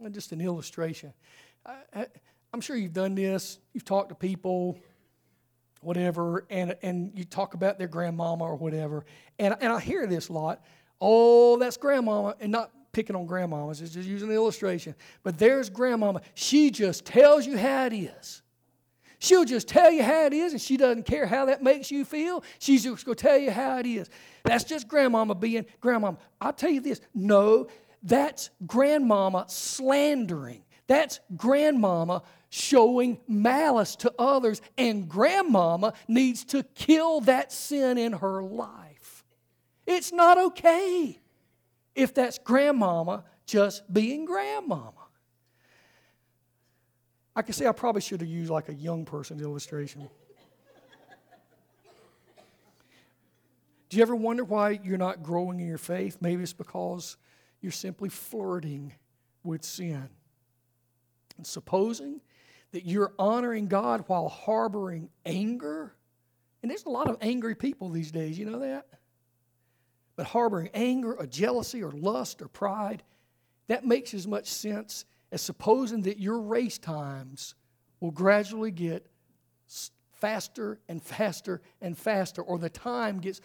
And 0.00 0.14
just 0.14 0.32
an 0.32 0.40
illustration. 0.40 1.12
I, 1.66 2.06
am 2.54 2.62
sure 2.62 2.74
you've 2.74 2.94
done 2.94 3.14
this. 3.14 3.58
You've 3.74 3.84
talked 3.84 4.08
to 4.08 4.14
people, 4.14 4.78
whatever, 5.84 6.46
and, 6.50 6.76
and 6.82 7.12
you 7.14 7.24
talk 7.24 7.54
about 7.54 7.78
their 7.78 7.88
grandmama 7.88 8.44
or 8.44 8.56
whatever. 8.56 9.04
And, 9.38 9.56
and 9.60 9.72
I 9.72 9.80
hear 9.80 10.06
this 10.06 10.28
a 10.28 10.32
lot. 10.32 10.64
Oh, 11.00 11.58
that's 11.58 11.76
grandmama. 11.76 12.36
And 12.40 12.52
not 12.52 12.70
picking 12.92 13.16
on 13.16 13.26
grandmamas, 13.26 13.82
it's 13.82 13.92
just 13.92 14.08
using 14.08 14.28
an 14.28 14.34
illustration. 14.34 14.94
But 15.22 15.38
there's 15.38 15.68
grandmama. 15.68 16.22
She 16.34 16.70
just 16.70 17.04
tells 17.04 17.46
you 17.46 17.58
how 17.58 17.86
it 17.86 17.92
is. 17.92 18.42
She'll 19.18 19.44
just 19.44 19.68
tell 19.68 19.90
you 19.90 20.02
how 20.02 20.26
it 20.26 20.32
is, 20.32 20.52
and 20.52 20.60
she 20.60 20.76
doesn't 20.76 21.06
care 21.06 21.26
how 21.26 21.46
that 21.46 21.62
makes 21.62 21.90
you 21.90 22.04
feel. 22.04 22.44
She's 22.58 22.84
just 22.84 23.06
going 23.06 23.16
to 23.16 23.22
tell 23.22 23.38
you 23.38 23.50
how 23.50 23.78
it 23.78 23.86
is. 23.86 24.10
That's 24.42 24.64
just 24.64 24.86
grandmama 24.86 25.34
being 25.34 25.64
grandmama. 25.80 26.18
I'll 26.40 26.52
tell 26.52 26.70
you 26.70 26.80
this 26.80 27.00
no, 27.14 27.68
that's 28.02 28.50
grandmama 28.66 29.46
slandering. 29.48 30.62
That's 30.86 31.20
grandmama 31.36 32.22
showing 32.54 33.18
malice 33.26 33.96
to 33.96 34.14
others, 34.16 34.62
and 34.78 35.08
grandmama 35.08 35.92
needs 36.06 36.44
to 36.44 36.62
kill 36.62 37.20
that 37.22 37.50
sin 37.50 37.98
in 37.98 38.12
her 38.12 38.40
life. 38.44 39.24
It's 39.88 40.12
not 40.12 40.38
okay 40.38 41.18
if 41.96 42.14
that's 42.14 42.38
grandmama 42.38 43.24
just 43.44 43.92
being 43.92 44.24
grandmama. 44.24 44.92
I 47.34 47.42
can 47.42 47.54
say 47.54 47.66
I 47.66 47.72
probably 47.72 48.02
should 48.02 48.20
have 48.20 48.30
used 48.30 48.52
like 48.52 48.68
a 48.68 48.74
young 48.74 49.04
person's 49.04 49.42
illustration. 49.42 50.08
Do 53.88 53.96
you 53.96 54.02
ever 54.02 54.14
wonder 54.14 54.44
why 54.44 54.78
you're 54.84 54.96
not 54.96 55.24
growing 55.24 55.58
in 55.58 55.66
your 55.66 55.76
faith? 55.76 56.18
Maybe 56.20 56.44
it's 56.44 56.52
because 56.52 57.16
you're 57.60 57.72
simply 57.72 58.10
flirting 58.10 58.92
with 59.42 59.64
sin. 59.64 60.08
And 61.36 61.44
supposing 61.44 62.20
that 62.74 62.84
you're 62.84 63.12
honoring 63.20 63.68
God 63.68 64.02
while 64.08 64.28
harboring 64.28 65.08
anger, 65.24 65.94
and 66.60 66.68
there's 66.68 66.86
a 66.86 66.90
lot 66.90 67.08
of 67.08 67.16
angry 67.20 67.54
people 67.54 67.88
these 67.88 68.10
days, 68.10 68.36
you 68.36 68.46
know 68.46 68.58
that? 68.58 68.88
But 70.16 70.26
harboring 70.26 70.70
anger 70.74 71.14
or 71.14 71.24
jealousy 71.24 71.84
or 71.84 71.92
lust 71.92 72.42
or 72.42 72.48
pride, 72.48 73.04
that 73.68 73.86
makes 73.86 74.12
as 74.12 74.26
much 74.26 74.48
sense 74.48 75.04
as 75.30 75.40
supposing 75.40 76.02
that 76.02 76.18
your 76.18 76.40
race 76.40 76.76
times 76.76 77.54
will 78.00 78.10
gradually 78.10 78.72
get 78.72 79.06
faster 80.10 80.80
and 80.88 81.00
faster 81.00 81.62
and 81.80 81.96
faster, 81.96 82.42
or 82.42 82.58
the 82.58 82.70
time 82.70 83.20
gets 83.20 83.40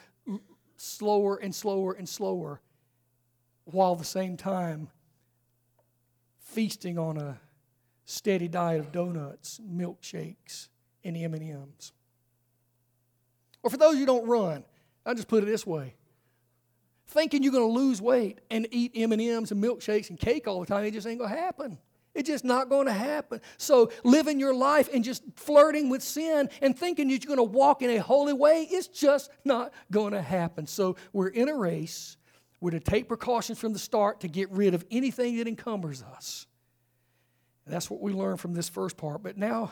slower 0.76 1.38
and 1.38 1.54
slower 1.54 1.94
and 1.94 2.10
slower 2.10 2.62
while 3.66 3.92
at 3.92 4.00
the 4.00 4.06
same 4.06 4.38
time 4.38 4.90
feasting 6.40 6.98
on 6.98 7.18
a 7.18 7.40
steady 8.10 8.48
diet 8.48 8.80
of 8.80 8.92
donuts, 8.92 9.62
milkshakes, 9.64 10.70
and 11.04 11.16
M&Ms. 11.16 11.92
Or 13.62 13.70
for 13.70 13.78
those 13.78 13.98
who 13.98 14.06
don't 14.06 14.28
run, 14.28 14.64
I'll 15.06 15.14
just 15.14 15.28
put 15.28 15.44
it 15.44 15.46
this 15.46 15.66
way. 15.66 15.94
Thinking 17.08 17.44
you're 17.44 17.52
going 17.52 17.72
to 17.72 17.80
lose 17.80 18.02
weight 18.02 18.40
and 18.50 18.68
eat 18.72 18.94
M&Ms 18.96 19.52
and 19.52 19.64
milkshakes 19.64 20.10
and 20.10 20.20
cake 20.20 20.48
all 20.48 20.60
the 20.60 20.66
time, 20.66 20.86
it 20.86 20.92
just 20.92 21.06
ain't 21.06 21.20
going 21.20 21.32
to 21.32 21.38
happen. 21.38 21.78
It's 22.16 22.28
just 22.28 22.44
not 22.44 22.68
going 22.68 22.88
to 22.88 22.94
happen. 22.94 23.42
So, 23.58 23.92
living 24.04 24.40
your 24.40 24.56
life 24.56 24.90
and 24.92 25.04
just 25.04 25.24
flirting 25.36 25.90
with 25.90 26.02
sin 26.02 26.50
and 26.62 26.78
thinking 26.78 27.08
that 27.10 27.24
you're 27.24 27.36
going 27.36 27.38
to 27.38 27.58
walk 27.58 27.84
in 27.84 27.92
a 27.92 28.00
holy 28.00 28.34
way, 28.34 28.68
it's 28.70 28.88
just 28.88 29.30
not 29.46 29.72
going 29.92 30.14
to 30.14 30.22
happen. 30.22 30.66
So, 30.66 30.96
we're 31.14 31.28
in 31.28 31.48
a 31.48 31.56
race. 31.56 32.18
We're 32.60 32.72
to 32.72 32.80
take 32.80 33.08
precautions 33.08 33.60
from 33.60 33.74
the 33.74 33.80
start 33.80 34.22
to 34.22 34.28
get 34.28 34.50
rid 34.50 34.74
of 34.74 34.84
anything 34.90 35.38
that 35.38 35.48
encumbers 35.48 36.02
us. 36.02 36.48
That's 37.70 37.90
what 37.90 38.02
we 38.02 38.12
learn 38.12 38.38
from 38.38 38.54
this 38.54 38.70
first 38.70 38.98
part. 38.98 39.24
But 39.24 39.38
now, 39.38 39.72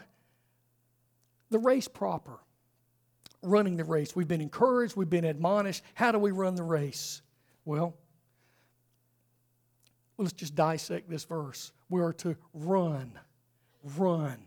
the 1.50 1.60
race 1.60 1.88
proper 1.88 2.40
running 3.42 3.78
the 3.78 3.84
race. 3.84 4.16
We've 4.16 4.28
been 4.28 4.42
encouraged, 4.42 4.96
we've 4.96 5.10
been 5.10 5.26
admonished. 5.26 5.84
How 5.94 6.12
do 6.12 6.20
we 6.20 6.32
run 6.32 6.56
the 6.56 6.64
race? 6.64 7.22
Well, 7.66 7.96
let's 10.18 10.34
just 10.34 10.56
dissect 10.56 11.10
this 11.10 11.26
verse. 11.26 11.72
We 11.90 12.02
are 12.02 12.14
to 12.14 12.36
run, 12.54 13.18
run. 13.98 14.38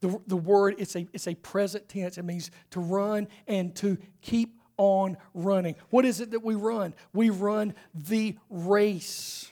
The, 0.00 0.20
the 0.26 0.36
word, 0.36 0.74
it's 0.78 0.94
a, 0.94 1.06
it's 1.12 1.26
a 1.26 1.34
present 1.34 1.88
tense. 1.88 2.18
It 2.18 2.24
means 2.24 2.50
to 2.70 2.80
run 2.80 3.28
and 3.46 3.74
to 3.76 3.96
keep 4.20 4.60
on 4.76 5.16
running. 5.32 5.74
What 5.88 6.04
is 6.04 6.20
it 6.20 6.32
that 6.32 6.44
we 6.44 6.54
run? 6.54 6.94
We 7.14 7.30
run 7.30 7.74
the 7.94 8.36
race. 8.50 9.50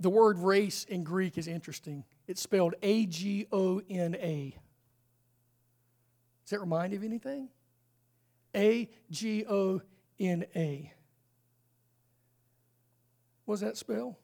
The 0.00 0.10
word 0.10 0.38
race 0.38 0.84
in 0.84 1.04
Greek 1.04 1.38
is 1.38 1.46
interesting. 1.46 2.04
It's 2.26 2.40
spelled 2.40 2.74
A 2.82 3.06
G 3.06 3.46
O 3.52 3.80
N 3.88 4.14
A. 4.16 4.56
Does 6.44 6.50
that 6.50 6.60
remind 6.60 6.92
you 6.92 6.98
of 6.98 7.04
anything? 7.04 7.48
A 8.54 8.88
G 9.10 9.44
O 9.48 9.80
N 10.18 10.44
A. 10.54 10.92
What 13.44 13.54
does 13.54 13.60
that 13.60 13.76
spell? 13.76 14.18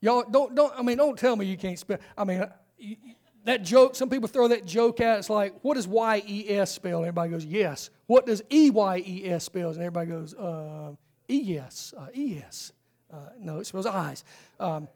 Y'all 0.00 0.24
don't 0.30 0.54
don't 0.54 0.72
I 0.76 0.82
mean 0.82 0.98
don't 0.98 1.18
tell 1.18 1.34
me 1.34 1.46
you 1.46 1.56
can't 1.56 1.78
spell. 1.78 1.98
I 2.16 2.24
mean 2.24 2.44
you, 2.76 2.96
that 3.44 3.62
joke. 3.62 3.94
Some 3.94 4.08
people 4.08 4.28
throw 4.28 4.48
that 4.48 4.66
joke 4.66 5.00
out. 5.00 5.18
It's 5.18 5.30
like, 5.30 5.54
what 5.62 5.74
does 5.74 5.86
Y 5.86 6.22
E 6.26 6.50
S 6.50 6.72
spell? 6.72 6.98
And 6.98 7.06
everybody 7.06 7.30
goes, 7.30 7.44
yes. 7.44 7.90
What 8.06 8.26
does 8.26 8.42
E 8.50 8.70
Y 8.70 9.02
E 9.06 9.24
S 9.26 9.44
spell? 9.44 9.70
And 9.70 9.78
everybody 9.78 10.10
goes, 10.10 10.34
uh, 10.34 10.92
E 11.28 11.58
S, 11.58 11.94
uh, 11.96 12.06
E 12.14 12.38
S. 12.44 12.72
Uh, 13.12 13.16
no, 13.38 13.58
it 13.58 13.66
spells 13.66 13.86
eyes. 13.86 14.24
Um, 14.58 14.88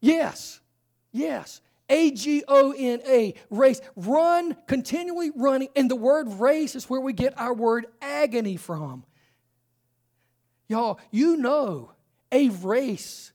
yes, 0.00 0.60
yes. 1.12 1.60
A 1.90 2.10
G 2.10 2.44
O 2.48 2.74
N 2.76 3.00
A, 3.06 3.34
race. 3.50 3.80
Run, 3.96 4.56
continually 4.66 5.30
running. 5.34 5.68
And 5.74 5.90
the 5.90 5.96
word 5.96 6.28
race 6.34 6.74
is 6.74 6.88
where 6.88 7.00
we 7.00 7.12
get 7.12 7.38
our 7.38 7.54
word 7.54 7.86
agony 8.00 8.56
from. 8.56 9.04
Y'all, 10.68 11.00
you 11.10 11.36
know 11.36 11.92
a 12.30 12.50
race 12.50 13.32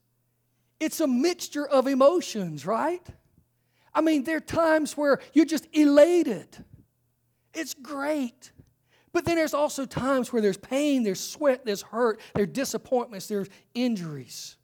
it's 0.83 0.99
a 0.99 1.07
mixture 1.07 1.65
of 1.65 1.87
emotions, 1.87 2.65
right? 2.65 3.01
I 3.95 4.01
mean, 4.01 4.23
there 4.23 4.37
are 4.37 4.41
times 4.41 4.97
where 4.97 5.19
you're 5.33 5.45
just 5.45 5.67
elated. 5.73 6.63
It's 7.53 7.73
great. 7.73 8.51
But 9.11 9.25
then 9.25 9.35
there's 9.35 9.53
also 9.53 9.85
times 9.85 10.33
where 10.33 10.41
there's 10.41 10.57
pain, 10.57 11.03
there's 11.03 11.19
sweat, 11.19 11.65
there's 11.65 11.83
hurt, 11.83 12.19
there's 12.33 12.49
disappointments, 12.49 13.27
there's 13.27 13.47
injuries. 13.75 14.57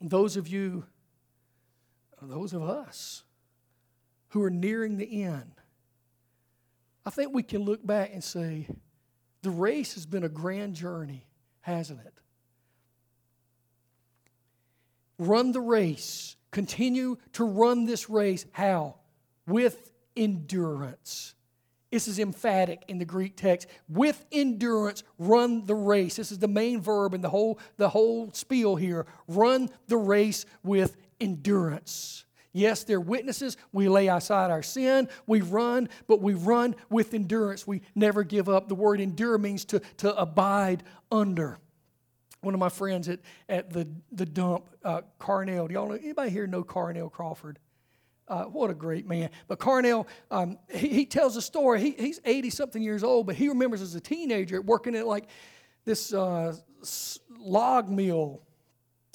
those 0.00 0.36
of 0.36 0.48
you, 0.48 0.84
those 2.20 2.52
of 2.52 2.62
us 2.62 3.22
who 4.30 4.42
are 4.42 4.50
nearing 4.50 4.96
the 4.96 5.22
end, 5.22 5.52
I 7.06 7.10
think 7.10 7.32
we 7.32 7.42
can 7.42 7.62
look 7.62 7.86
back 7.86 8.10
and 8.12 8.22
say, 8.22 8.68
the 9.42 9.50
race 9.50 9.94
has 9.94 10.04
been 10.04 10.24
a 10.24 10.28
grand 10.28 10.74
journey, 10.74 11.26
hasn't 11.60 12.00
it? 12.00 12.12
Run 15.18 15.52
the 15.52 15.60
race. 15.60 16.36
Continue 16.50 17.16
to 17.34 17.44
run 17.44 17.84
this 17.84 18.08
race. 18.08 18.46
How? 18.52 18.96
With 19.46 19.90
endurance. 20.16 21.34
This 21.90 22.06
is 22.06 22.18
emphatic 22.18 22.84
in 22.88 22.98
the 22.98 23.04
Greek 23.04 23.36
text. 23.36 23.66
With 23.88 24.24
endurance, 24.30 25.04
run 25.18 25.64
the 25.64 25.74
race. 25.74 26.16
This 26.16 26.30
is 26.30 26.38
the 26.38 26.48
main 26.48 26.80
verb 26.80 27.14
in 27.14 27.22
the 27.22 27.30
whole, 27.30 27.58
the 27.76 27.88
whole 27.88 28.30
spiel 28.32 28.76
here. 28.76 29.06
Run 29.26 29.70
the 29.86 29.96
race 29.96 30.44
with 30.62 30.96
endurance. 31.18 32.24
Yes, 32.52 32.84
they're 32.84 33.00
witnesses. 33.00 33.56
We 33.72 33.88
lay 33.88 34.08
aside 34.08 34.50
our 34.50 34.62
sin. 34.62 35.08
We 35.26 35.40
run, 35.40 35.88
but 36.06 36.20
we 36.20 36.34
run 36.34 36.74
with 36.90 37.14
endurance. 37.14 37.66
We 37.66 37.82
never 37.94 38.22
give 38.22 38.48
up. 38.48 38.68
The 38.68 38.74
word 38.74 39.00
endure 39.00 39.38
means 39.38 39.64
to, 39.66 39.80
to 39.98 40.14
abide 40.16 40.82
under 41.10 41.58
one 42.40 42.54
of 42.54 42.60
my 42.60 42.68
friends 42.68 43.08
at, 43.08 43.20
at 43.48 43.72
the, 43.72 43.88
the 44.12 44.26
dump, 44.26 44.68
uh, 44.84 45.02
Carnell. 45.20 45.68
Do 45.68 45.74
y'all 45.74 45.88
know, 45.88 45.94
anybody 45.94 46.30
here 46.30 46.46
know 46.46 46.62
Carnell 46.62 47.10
Crawford? 47.10 47.58
Uh, 48.28 48.44
what 48.44 48.70
a 48.70 48.74
great 48.74 49.06
man. 49.06 49.30
But 49.46 49.58
Carnell, 49.58 50.06
um, 50.30 50.58
he, 50.70 50.88
he, 50.88 51.06
tells 51.06 51.36
a 51.36 51.42
story. 51.42 51.80
He, 51.80 51.90
he's 51.92 52.20
80 52.24 52.50
something 52.50 52.82
years 52.82 53.02
old, 53.02 53.26
but 53.26 53.36
he 53.36 53.48
remembers 53.48 53.80
as 53.80 53.94
a 53.94 54.00
teenager 54.00 54.60
working 54.60 54.94
at 54.94 55.06
like 55.06 55.28
this 55.84 56.12
uh, 56.12 56.54
log 57.38 57.88
mill, 57.88 58.42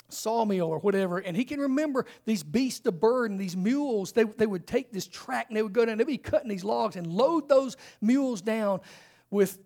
sawmill 0.10 0.68
or 0.68 0.80
whatever. 0.80 1.20
And 1.20 1.38
he 1.38 1.46
can 1.46 1.60
remember 1.60 2.06
these 2.26 2.44
beasts 2.44 2.86
of 2.88 3.00
burden, 3.00 3.38
these 3.38 3.56
mules. 3.56 4.12
They, 4.14 4.24
they 4.24 4.48
would 4.48 4.66
take 4.66 4.92
this 4.92 5.08
track 5.08 5.48
and 5.48 5.58
they 5.58 5.62
would 5.62 5.74
go 5.74 5.86
down, 5.86 6.00
they'd 6.00 6.08
be 6.08 6.18
cutting 6.18 6.50
these 6.50 6.64
logs 6.64 6.96
and 6.96 7.06
load 7.06 7.48
those 7.48 7.78
mules 8.02 8.42
down 8.42 8.82
with 9.30 9.60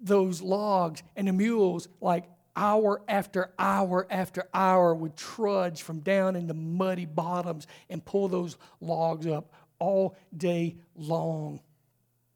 those 0.00 0.40
logs. 0.40 1.02
And 1.14 1.28
the 1.28 1.32
mules, 1.32 1.88
like 2.00 2.24
hour 2.56 3.02
after 3.08 3.52
hour 3.58 4.06
after 4.10 4.48
hour 4.52 4.94
would 4.94 5.16
trudge 5.16 5.82
from 5.82 6.00
down 6.00 6.36
in 6.36 6.46
the 6.46 6.54
muddy 6.54 7.06
bottoms 7.06 7.66
and 7.90 8.04
pull 8.04 8.28
those 8.28 8.56
logs 8.80 9.26
up 9.26 9.52
all 9.78 10.16
day 10.36 10.76
long. 10.96 11.60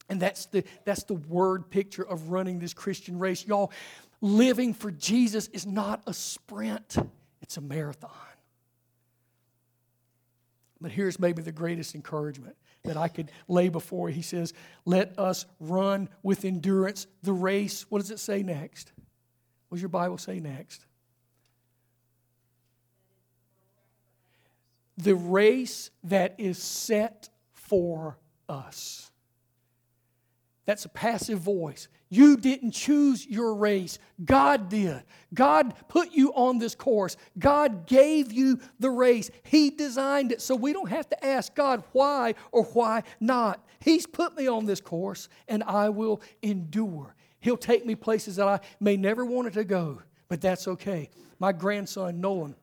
And 0.09 0.21
that's 0.21 0.47
the, 0.47 0.65
that's 0.85 1.05
the 1.05 1.15
word 1.15 1.71
picture 1.71 2.03
of 2.03 2.31
running 2.31 2.59
this 2.59 2.73
Christian 2.73 3.19
race. 3.19 3.47
Y'all, 3.47 3.73
living 4.21 4.75
for 4.75 4.91
Jesus 4.91 5.49
is 5.49 5.67
not 5.67 6.03
a 6.07 6.15
sprint, 6.15 6.97
it's 7.43 7.57
a 7.57 7.61
marathon. 7.61 8.11
But 10.81 10.93
here's 10.93 11.19
maybe 11.19 11.43
the 11.43 11.53
greatest 11.53 11.95
encouragement 11.95 12.57
that 12.85 12.97
I 12.97 13.09
could 13.09 13.31
lay 13.49 13.69
before. 13.69 14.09
He 14.09 14.23
says, 14.23 14.55
Let 14.85 15.19
us 15.19 15.45
run 15.61 16.09
with 16.23 16.45
endurance 16.45 17.07
the 17.23 17.33
race. 17.33 17.85
What 17.89 17.99
does 17.99 18.11
it 18.11 18.21
say 18.21 18.43
next? 18.43 18.93
What 19.69 19.77
does 19.77 19.83
your 19.83 19.89
Bible 19.89 20.19
say 20.19 20.41
next? 20.41 20.85
The 24.97 25.15
race 25.15 25.91
that 26.05 26.35
is 26.39 26.61
set 26.61 27.29
for 27.53 28.19
us. 28.49 29.11
That's 30.69 30.85
a 30.85 30.91
passive 30.91 31.39
voice. 31.39 31.89
You 32.11 32.37
didn't 32.37 32.73
choose 32.73 33.27
your 33.27 33.55
race. 33.55 33.99
God 34.25 34.69
did. 34.69 35.03
God 35.33 35.75
put 35.89 36.13
you 36.13 36.33
on 36.35 36.59
this 36.59 36.75
course. 36.75 37.17
God 37.39 37.87
gave 37.87 38.33
you 38.33 38.61
the 38.79 38.91
race. 38.91 39.31
He 39.45 39.71
designed 39.71 40.33
it. 40.33 40.43
So 40.43 40.55
we 40.55 40.73
don't 40.73 40.91
have 40.91 41.09
to 41.11 41.25
ask 41.25 41.55
God 41.55 41.85
why 41.93 42.35
or 42.53 42.65
why 42.65 43.05
not. 43.21 43.65
He's 43.81 44.07
put 44.07 44.37
me 44.37 44.47
on 44.47 44.67
this 44.67 44.81
course 44.81 45.29
and 45.49 45.63
I 45.63 45.89
will 45.91 46.21
endure. 46.43 47.15
He'll 47.49 47.57
take 47.57 47.87
me 47.87 47.95
places 47.95 48.37
that 48.37 48.47
I 48.47 48.61
may 48.79 48.99
never 48.99 49.25
wanted 49.25 49.55
to 49.55 49.65
go, 49.65 50.03
but 50.29 50.43
that's 50.43 50.69
okay. 50.69 51.09
My 51.39 51.51
grandson, 51.51 52.21
Nolan, 52.21 52.55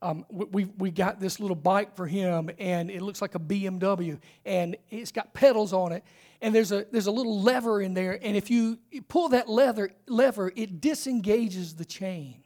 um, 0.00 0.24
we, 0.30 0.64
we 0.78 0.90
got 0.90 1.20
this 1.20 1.38
little 1.38 1.54
bike 1.54 1.94
for 1.94 2.06
him, 2.06 2.50
and 2.58 2.90
it 2.90 3.02
looks 3.02 3.20
like 3.20 3.34
a 3.34 3.38
BMW, 3.38 4.18
and 4.46 4.78
it's 4.88 5.12
got 5.12 5.34
pedals 5.34 5.74
on 5.74 5.92
it, 5.92 6.04
and 6.40 6.54
there's 6.54 6.72
a, 6.72 6.86
there's 6.90 7.06
a 7.06 7.10
little 7.10 7.42
lever 7.42 7.82
in 7.82 7.92
there, 7.92 8.18
and 8.22 8.34
if 8.34 8.48
you 8.48 8.78
pull 9.08 9.28
that 9.28 9.46
leather, 9.46 9.90
lever, 10.06 10.50
it 10.56 10.80
disengages 10.80 11.74
the 11.74 11.84
chain. 11.84 12.42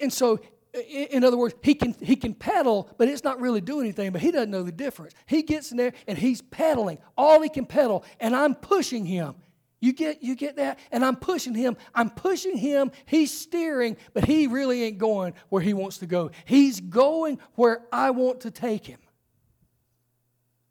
And 0.00 0.12
so 0.12 0.38
in 0.72 1.24
other 1.24 1.36
words, 1.36 1.54
he 1.62 1.74
can, 1.74 1.94
he 2.00 2.16
can 2.16 2.34
pedal, 2.34 2.88
but 2.96 3.08
it's 3.08 3.24
not 3.24 3.40
really 3.40 3.60
doing 3.60 3.86
anything, 3.86 4.12
but 4.12 4.20
he 4.20 4.30
doesn't 4.30 4.50
know 4.50 4.62
the 4.62 4.72
difference. 4.72 5.14
He 5.26 5.42
gets 5.42 5.70
in 5.70 5.76
there 5.76 5.92
and 6.06 6.16
he's 6.16 6.42
pedaling, 6.42 6.98
all 7.16 7.40
he 7.40 7.48
can 7.48 7.66
pedal, 7.66 8.04
and 8.20 8.36
I'm 8.36 8.54
pushing 8.54 9.04
him. 9.04 9.34
You 9.80 9.94
get, 9.94 10.22
you 10.22 10.36
get 10.36 10.56
that? 10.56 10.78
And 10.92 11.04
I'm 11.04 11.16
pushing 11.16 11.54
him. 11.54 11.76
I'm 11.94 12.10
pushing 12.10 12.56
him. 12.56 12.92
He's 13.06 13.32
steering, 13.32 13.96
but 14.12 14.24
he 14.24 14.46
really 14.46 14.82
ain't 14.84 14.98
going 14.98 15.32
where 15.48 15.62
he 15.62 15.72
wants 15.72 15.98
to 15.98 16.06
go. 16.06 16.30
He's 16.44 16.80
going 16.80 17.38
where 17.54 17.82
I 17.90 18.10
want 18.10 18.42
to 18.42 18.50
take 18.50 18.86
him. 18.86 19.00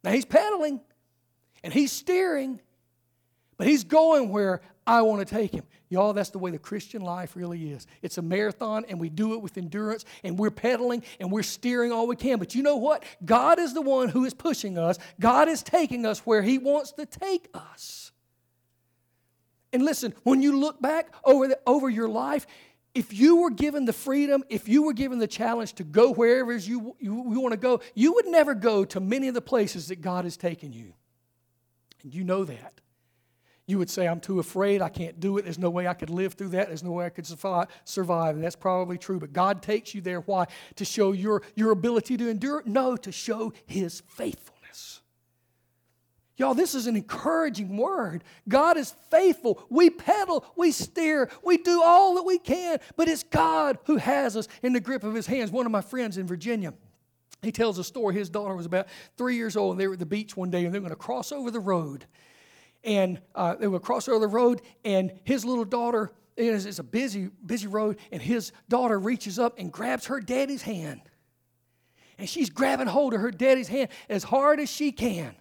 Now 0.04 0.12
he's 0.12 0.26
pedaling 0.26 0.80
and 1.64 1.74
he's 1.74 1.92
steering, 1.92 2.62
but 3.58 3.68
he's 3.68 3.84
going 3.84 4.30
where 4.30 4.62
I 4.90 5.04
want 5.04 5.20
to 5.20 5.36
take 5.36 5.54
him. 5.54 5.66
Y'all, 5.90 6.14
that's 6.14 6.32
the 6.32 6.40
way 6.40 6.50
the 6.50 6.58
Christian 6.58 7.04
life 7.04 7.36
really 7.36 7.72
is. 7.72 7.86
It's 8.02 8.18
a 8.18 8.24
marathon, 8.24 8.86
and 8.90 9.00
we 9.00 9.08
do 9.08 9.36
it 9.36 9.42
with 9.44 9.56
endurance, 9.56 10.04
and 10.24 10.38
we're 10.38 10.50
pedaling, 10.50 11.04
and 11.20 11.32
we're 11.32 11.44
steering 11.44 11.92
all 11.92 12.08
we 12.08 12.16
can. 12.16 12.40
But 12.40 12.56
you 12.56 12.64
know 12.64 12.78
what? 12.78 13.04
God 13.24 13.60
is 13.60 13.76
the 13.76 13.84
one 13.84 14.10
who 14.10 14.26
is 14.26 14.34
pushing 14.34 14.80
us, 14.80 14.98
God 15.20 15.48
is 15.48 15.62
taking 15.62 16.08
us 16.08 16.22
where 16.22 16.42
He 16.42 16.58
wants 16.58 16.92
to 16.94 17.06
take 17.06 17.50
us. 17.54 18.12
And 19.72 19.86
listen, 19.86 20.16
when 20.24 20.42
you 20.42 20.60
look 20.60 20.82
back 20.82 21.14
over, 21.24 21.50
the, 21.50 21.60
over 21.68 21.88
your 21.88 22.10
life, 22.10 22.48
if 22.96 23.14
you 23.14 23.42
were 23.44 23.52
given 23.52 23.86
the 23.86 23.94
freedom, 23.94 24.44
if 24.50 24.68
you 24.68 24.82
were 24.82 24.94
given 24.94 25.20
the 25.20 25.28
challenge 25.28 25.74
to 25.74 25.84
go 25.84 26.12
wherever 26.12 26.52
you, 26.58 26.96
you, 27.00 27.32
you 27.32 27.40
want 27.40 27.54
to 27.54 27.60
go, 27.60 27.82
you 27.94 28.14
would 28.14 28.26
never 28.26 28.56
go 28.56 28.86
to 28.86 29.00
many 29.00 29.28
of 29.28 29.36
the 29.36 29.42
places 29.42 29.90
that 29.90 30.02
God 30.02 30.24
has 30.24 30.36
taken 30.36 30.74
you. 30.74 30.96
And 32.02 32.12
you 32.12 32.24
know 32.24 32.44
that. 32.46 32.82
You 33.70 33.78
would 33.78 33.90
say, 33.92 34.08
I'm 34.08 34.20
too 34.20 34.40
afraid. 34.40 34.82
I 34.82 34.90
can't 34.90 35.20
do 35.20 35.38
it. 35.38 35.44
There's 35.44 35.60
no 35.60 35.70
way 35.70 35.88
I 35.88 35.94
could 35.94 36.10
live 36.10 36.34
through 36.34 36.50
that. 36.50 36.70
There's 36.70 36.82
no 36.82 36.90
way 36.90 37.06
I 37.06 37.10
could 37.10 37.28
survive. 37.28 38.36
And 38.36 38.44
that's 38.44 38.56
probably 38.56 38.98
true. 38.98 39.20
But 39.20 39.32
God 39.32 39.62
takes 39.62 39.94
you 39.94 40.02
there. 40.02 40.22
Why? 40.22 40.48
To 40.78 40.86
show 40.86 41.12
your, 41.12 41.44
your 41.54 41.70
ability 41.70 42.18
to 42.18 42.30
endure? 42.30 42.64
No, 42.66 42.98
to 42.98 43.12
show 43.12 43.54
His 43.68 44.02
faithfulness. 44.08 45.02
Y'all, 46.36 46.56
this 46.56 46.74
is 46.74 46.88
an 46.88 46.96
encouraging 46.96 47.78
word. 47.78 48.24
God 48.48 48.76
is 48.76 48.96
faithful. 49.12 49.64
We 49.70 49.92
pedal, 49.92 50.44
we 50.56 50.72
steer, 50.72 51.30
we 51.44 51.58
do 51.58 51.84
all 51.84 52.16
that 52.16 52.24
we 52.24 52.40
can, 52.40 52.80
but 52.96 53.08
it's 53.08 53.22
God 53.22 53.78
who 53.84 53.98
has 53.98 54.36
us 54.36 54.48
in 54.64 54.74
the 54.74 54.80
grip 54.80 55.04
of 55.04 55.14
His 55.14 55.28
hands. 55.28 55.52
One 55.52 55.68
of 55.68 55.72
my 55.72 55.82
friends 55.82 56.18
in 56.18 56.26
Virginia, 56.26 56.74
he 57.44 57.52
tells 57.52 57.78
a 57.78 57.84
story. 57.84 58.16
His 58.16 58.32
daughter 58.32 58.56
was 58.56 58.66
about 58.66 58.88
three 59.16 59.36
years 59.36 59.56
old, 59.56 59.74
and 59.74 59.80
they 59.80 59.86
were 59.86 59.94
at 59.94 60.00
the 60.00 60.08
beach 60.08 60.36
one 60.36 60.50
day, 60.50 60.66
and 60.66 60.74
they're 60.74 60.82
going 60.82 60.90
to 60.90 60.96
cross 60.96 61.32
over 61.32 61.52
the 61.52 61.60
road 61.60 62.08
and 62.84 63.20
uh, 63.36 63.56
they 63.56 63.68
would 63.68 63.82
cross 63.82 64.08
over 64.08 64.20
the 64.20 64.28
road, 64.28 64.62
and 64.86 65.12
his 65.24 65.44
little 65.46 65.66
daughter, 65.66 66.12
it's 66.38 66.80
a 66.80 66.84
busy, 66.84 67.30
busy 67.46 67.68
road, 67.68 67.98
and 68.12 68.22
his 68.22 68.52
daughter 68.70 68.98
reaches 68.98 69.38
up 69.38 69.60
and 69.60 69.72
grabs 69.72 70.06
her 70.06 70.22
daddy's 70.22 70.62
hand. 70.62 71.02
And 72.18 72.28
she's 72.28 72.50
grabbing 72.50 72.88
hold 72.88 73.14
of 73.14 73.22
her 73.22 73.32
daddy's 73.32 73.68
hand 73.68 73.90
as 74.10 74.24
hard 74.24 74.60
as 74.60 74.70
she 74.70 74.92
can. 74.92 75.36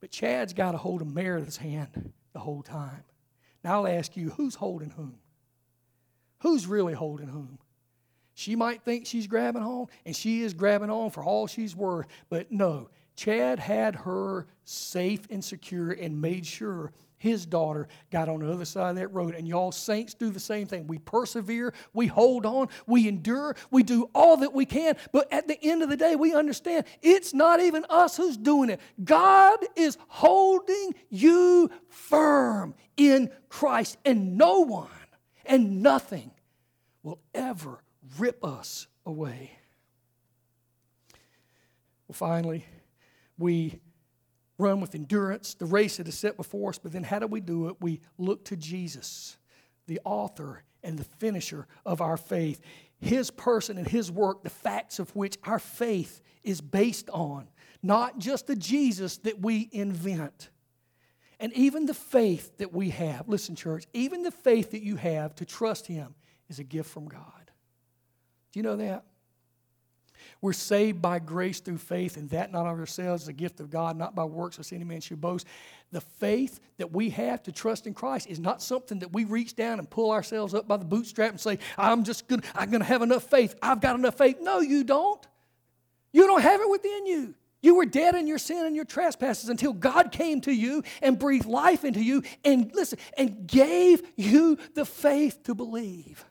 But 0.00 0.10
Chad's 0.10 0.52
got 0.52 0.74
a 0.74 0.78
hold 0.78 1.00
of 1.00 1.08
Meredith's 1.08 1.56
hand 1.56 2.12
the 2.32 2.38
whole 2.38 2.62
time. 2.62 3.02
Now 3.64 3.84
I'll 3.84 3.88
ask 3.88 4.16
you, 4.16 4.30
who's 4.30 4.54
holding 4.54 4.90
whom? 4.90 5.18
Who's 6.40 6.66
really 6.66 6.92
holding 6.92 7.28
whom? 7.28 7.58
She 8.34 8.54
might 8.54 8.82
think 8.82 9.06
she's 9.06 9.26
grabbing 9.26 9.62
on, 9.62 9.86
and 10.04 10.14
she 10.14 10.42
is 10.42 10.52
grabbing 10.52 10.90
on 10.90 11.10
for 11.10 11.24
all 11.24 11.46
she's 11.46 11.74
worth, 11.74 12.06
but 12.28 12.52
no, 12.52 12.90
Chad 13.16 13.58
had 13.58 13.96
her 13.96 14.46
safe 14.64 15.26
and 15.30 15.44
secure 15.44 15.90
and 15.90 16.20
made 16.20 16.46
sure 16.46 16.92
his 17.18 17.46
daughter 17.46 17.88
got 18.10 18.28
on 18.28 18.40
the 18.40 18.52
other 18.52 18.64
side 18.64 18.90
of 18.90 18.96
that 18.96 19.08
road. 19.08 19.34
And 19.34 19.48
y'all 19.48 19.72
saints 19.72 20.14
do 20.14 20.30
the 20.30 20.38
same 20.40 20.66
thing. 20.66 20.86
We 20.86 20.98
persevere, 20.98 21.72
we 21.94 22.06
hold 22.06 22.44
on, 22.44 22.68
we 22.86 23.08
endure, 23.08 23.56
we 23.70 23.82
do 23.82 24.10
all 24.14 24.36
that 24.38 24.52
we 24.52 24.66
can. 24.66 24.96
But 25.12 25.32
at 25.32 25.48
the 25.48 25.58
end 25.62 25.82
of 25.82 25.88
the 25.88 25.96
day, 25.96 26.14
we 26.14 26.34
understand 26.34 26.84
it's 27.02 27.32
not 27.32 27.60
even 27.60 27.86
us 27.88 28.16
who's 28.16 28.36
doing 28.36 28.70
it. 28.70 28.80
God 29.02 29.58
is 29.74 29.96
holding 30.08 30.94
you 31.08 31.70
firm 31.88 32.74
in 32.96 33.30
Christ, 33.48 33.96
and 34.04 34.36
no 34.36 34.60
one 34.60 34.88
and 35.46 35.82
nothing 35.82 36.30
will 37.02 37.20
ever 37.34 37.82
rip 38.18 38.44
us 38.44 38.88
away. 39.06 39.52
Well, 42.08 42.14
finally, 42.14 42.64
we 43.38 43.80
run 44.58 44.80
with 44.80 44.94
endurance 44.94 45.54
the 45.54 45.66
race 45.66 45.98
that 45.98 46.08
is 46.08 46.18
set 46.18 46.36
before 46.36 46.70
us, 46.70 46.78
but 46.78 46.92
then 46.92 47.02
how 47.02 47.18
do 47.18 47.26
we 47.26 47.40
do 47.40 47.68
it? 47.68 47.76
We 47.80 48.00
look 48.18 48.44
to 48.46 48.56
Jesus, 48.56 49.36
the 49.86 50.00
author 50.04 50.62
and 50.82 50.98
the 50.98 51.04
finisher 51.04 51.66
of 51.84 52.00
our 52.00 52.16
faith. 52.16 52.60
His 52.98 53.30
person 53.30 53.76
and 53.76 53.86
His 53.86 54.10
work, 54.10 54.42
the 54.42 54.50
facts 54.50 54.98
of 54.98 55.14
which 55.14 55.36
our 55.44 55.58
faith 55.58 56.22
is 56.42 56.60
based 56.60 57.10
on, 57.10 57.48
not 57.82 58.18
just 58.18 58.46
the 58.46 58.56
Jesus 58.56 59.18
that 59.18 59.40
we 59.40 59.68
invent. 59.72 60.48
And 61.38 61.52
even 61.52 61.84
the 61.84 61.94
faith 61.94 62.56
that 62.58 62.72
we 62.72 62.90
have, 62.90 63.28
listen, 63.28 63.56
church, 63.56 63.86
even 63.92 64.22
the 64.22 64.30
faith 64.30 64.70
that 64.70 64.82
you 64.82 64.96
have 64.96 65.34
to 65.34 65.44
trust 65.44 65.86
Him 65.86 66.14
is 66.48 66.58
a 66.58 66.64
gift 66.64 66.88
from 66.88 67.08
God. 67.08 67.50
Do 68.52 68.58
you 68.58 68.62
know 68.62 68.76
that? 68.76 69.04
We're 70.46 70.52
saved 70.52 71.02
by 71.02 71.18
grace 71.18 71.58
through 71.58 71.78
faith, 71.78 72.16
and 72.16 72.30
that 72.30 72.52
not 72.52 72.66
of 72.66 72.78
ourselves 72.78 73.24
is 73.24 73.28
a 73.28 73.32
gift 73.32 73.58
of 73.58 73.68
God, 73.68 73.96
not 73.96 74.14
by 74.14 74.22
works, 74.22 74.58
lest 74.58 74.72
any 74.72 74.84
man 74.84 75.00
should 75.00 75.20
boast. 75.20 75.44
The 75.90 76.00
faith 76.00 76.60
that 76.76 76.92
we 76.92 77.10
have 77.10 77.42
to 77.42 77.50
trust 77.50 77.88
in 77.88 77.94
Christ 77.94 78.28
is 78.28 78.38
not 78.38 78.62
something 78.62 79.00
that 79.00 79.12
we 79.12 79.24
reach 79.24 79.56
down 79.56 79.80
and 79.80 79.90
pull 79.90 80.12
ourselves 80.12 80.54
up 80.54 80.68
by 80.68 80.76
the 80.76 80.84
bootstrap 80.84 81.30
and 81.30 81.40
say, 81.40 81.58
I'm 81.76 82.04
just 82.04 82.28
gonna, 82.28 82.44
I'm 82.54 82.70
gonna 82.70 82.84
have 82.84 83.02
enough 83.02 83.24
faith. 83.24 83.56
I've 83.60 83.80
got 83.80 83.96
enough 83.96 84.18
faith. 84.18 84.36
No, 84.40 84.60
you 84.60 84.84
don't. 84.84 85.26
You 86.12 86.28
don't 86.28 86.42
have 86.42 86.60
it 86.60 86.70
within 86.70 87.06
you. 87.06 87.34
You 87.60 87.74
were 87.74 87.84
dead 87.84 88.14
in 88.14 88.28
your 88.28 88.38
sin 88.38 88.66
and 88.66 88.76
your 88.76 88.84
trespasses 88.84 89.48
until 89.48 89.72
God 89.72 90.12
came 90.12 90.40
to 90.42 90.52
you 90.52 90.84
and 91.02 91.18
breathed 91.18 91.46
life 91.46 91.84
into 91.84 92.00
you 92.00 92.22
and 92.44 92.70
listen 92.72 93.00
and 93.18 93.48
gave 93.48 94.00
you 94.14 94.58
the 94.76 94.84
faith 94.84 95.42
to 95.42 95.56
believe. 95.56 96.24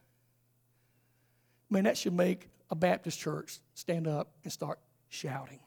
Man, 1.70 1.84
that 1.84 1.98
should 1.98 2.14
make 2.14 2.48
a 2.70 2.76
Baptist 2.76 3.20
church 3.20 3.60
stand 3.74 4.08
up 4.08 4.32
and 4.44 4.52
start 4.52 4.80
shouting. 5.10 5.60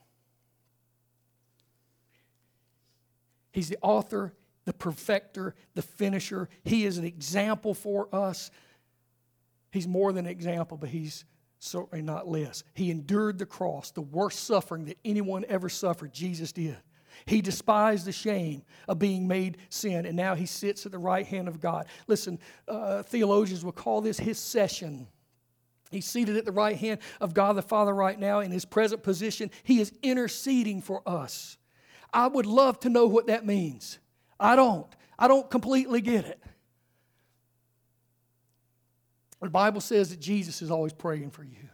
He's 3.52 3.68
the 3.68 3.78
author, 3.82 4.34
the 4.64 4.72
perfecter, 4.72 5.54
the 5.74 5.82
finisher. 5.82 6.48
He 6.64 6.84
is 6.84 6.98
an 6.98 7.04
example 7.04 7.74
for 7.74 8.08
us. 8.14 8.50
He's 9.70 9.88
more 9.88 10.12
than 10.12 10.26
an 10.26 10.30
example, 10.30 10.76
but 10.76 10.90
he's 10.90 11.24
certainly 11.58 12.02
not 12.02 12.28
less. 12.28 12.62
He 12.74 12.90
endured 12.90 13.38
the 13.38 13.46
cross, 13.46 13.90
the 13.90 14.00
worst 14.00 14.44
suffering 14.44 14.84
that 14.86 14.98
anyone 15.04 15.44
ever 15.48 15.68
suffered, 15.68 16.12
Jesus 16.12 16.52
did. 16.52 16.76
He 17.26 17.40
despised 17.40 18.06
the 18.06 18.12
shame 18.12 18.62
of 18.86 18.98
being 18.98 19.26
made 19.26 19.58
sin, 19.70 20.06
and 20.06 20.16
now 20.16 20.34
he 20.34 20.46
sits 20.46 20.86
at 20.86 20.92
the 20.92 20.98
right 20.98 21.26
hand 21.26 21.48
of 21.48 21.60
God. 21.60 21.86
Listen, 22.06 22.38
uh, 22.68 23.02
theologians 23.02 23.64
will 23.64 23.72
call 23.72 24.00
this 24.00 24.18
his 24.18 24.38
session. 24.38 25.08
He's 25.90 26.06
seated 26.06 26.36
at 26.36 26.44
the 26.44 26.52
right 26.52 26.76
hand 26.76 27.00
of 27.20 27.34
God 27.34 27.56
the 27.56 27.62
Father 27.62 27.94
right 27.94 28.18
now 28.18 28.40
in 28.40 28.50
his 28.50 28.64
present 28.64 29.02
position. 29.02 29.50
He 29.62 29.80
is 29.80 29.92
interceding 30.02 30.82
for 30.82 31.02
us. 31.06 31.56
I 32.12 32.26
would 32.26 32.46
love 32.46 32.80
to 32.80 32.88
know 32.88 33.06
what 33.06 33.26
that 33.28 33.46
means. 33.46 33.98
I 34.38 34.56
don't. 34.56 34.86
I 35.18 35.28
don't 35.28 35.50
completely 35.50 36.00
get 36.00 36.24
it. 36.24 36.42
The 39.40 39.50
Bible 39.50 39.80
says 39.80 40.10
that 40.10 40.20
Jesus 40.20 40.62
is 40.62 40.70
always 40.70 40.92
praying 40.92 41.30
for 41.30 41.44
you. 41.44 41.68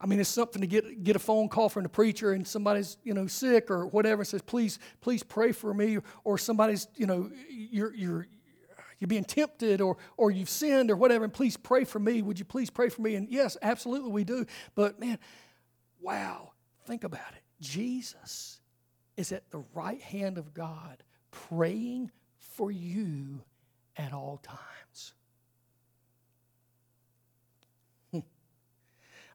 I 0.00 0.06
mean, 0.06 0.18
it's 0.18 0.30
something 0.30 0.62
to 0.62 0.66
get, 0.66 1.04
get 1.04 1.14
a 1.14 1.18
phone 1.18 1.48
call 1.48 1.68
from 1.68 1.82
the 1.82 1.88
preacher 1.90 2.32
and 2.32 2.46
somebody's, 2.46 2.96
you 3.04 3.12
know, 3.12 3.26
sick 3.26 3.70
or 3.70 3.86
whatever 3.86 4.22
and 4.22 4.28
says, 4.28 4.40
please, 4.40 4.78
please 5.02 5.22
pray 5.22 5.52
for 5.52 5.74
me. 5.74 5.98
Or 6.24 6.38
somebody's, 6.38 6.88
you 6.96 7.06
know, 7.06 7.30
you're, 7.50 7.94
you're, 7.94 8.26
you're 9.00 9.08
being 9.08 9.24
tempted 9.24 9.80
or, 9.80 9.96
or 10.16 10.30
you've 10.30 10.50
sinned 10.50 10.90
or 10.90 10.96
whatever, 10.96 11.24
and 11.24 11.32
please 11.32 11.56
pray 11.56 11.84
for 11.84 11.98
me. 11.98 12.22
Would 12.22 12.38
you 12.38 12.44
please 12.44 12.70
pray 12.70 12.90
for 12.90 13.02
me? 13.02 13.16
And 13.16 13.28
yes, 13.28 13.56
absolutely 13.62 14.10
we 14.10 14.24
do. 14.24 14.46
But 14.74 15.00
man, 15.00 15.18
wow, 16.00 16.52
think 16.86 17.02
about 17.02 17.32
it. 17.32 17.42
Jesus 17.60 18.60
is 19.16 19.32
at 19.32 19.50
the 19.50 19.64
right 19.74 20.00
hand 20.00 20.38
of 20.38 20.54
God 20.54 21.02
praying 21.30 22.10
for 22.38 22.70
you 22.70 23.42
at 23.96 24.12
all 24.12 24.38
times. 24.42 24.60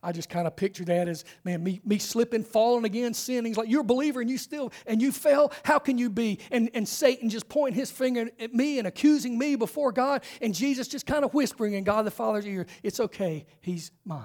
I 0.06 0.12
just 0.12 0.30
kind 0.30 0.45
of 0.45 0.56
picture 0.56 0.86
that 0.86 1.08
as, 1.08 1.26
man, 1.43 1.64
me, 1.64 1.82
me 1.84 1.97
slipping, 1.97 2.43
falling 2.43 2.86
again, 2.86 3.16
sinning. 3.16 3.47
He's 3.47 3.58
like, 3.58 3.70
you're 3.70 3.82
a 3.82 3.84
believer 3.84 4.22
and 4.22 4.30
you 4.30 4.38
still, 4.38 4.72
and 4.86 5.01
you 5.01 5.12
fell. 5.12 5.51
How 5.64 5.80
can 5.80 5.97
you 5.97 6.12
be? 6.12 6.38
And, 6.51 6.70
and 6.76 6.88
Satan 6.88 7.28
just 7.28 7.49
pointing 7.49 7.80
his 7.80 7.89
finger 7.89 8.30
at 8.39 8.53
me 8.53 8.78
and 8.78 8.88
accusing 8.88 9.36
me 9.36 9.56
before 9.56 9.91
God. 9.91 10.24
And 10.43 10.53
Jesus 10.53 10.88
just 10.88 11.08
kind 11.08 11.26
of 11.26 11.34
whispering 11.34 11.74
in 11.74 11.84
God 11.84 12.06
the 12.06 12.12
Father's 12.12 12.45
ear, 12.45 12.68
it's 12.84 12.99
okay. 12.99 13.47
He's 13.62 13.91
mine. 14.06 14.22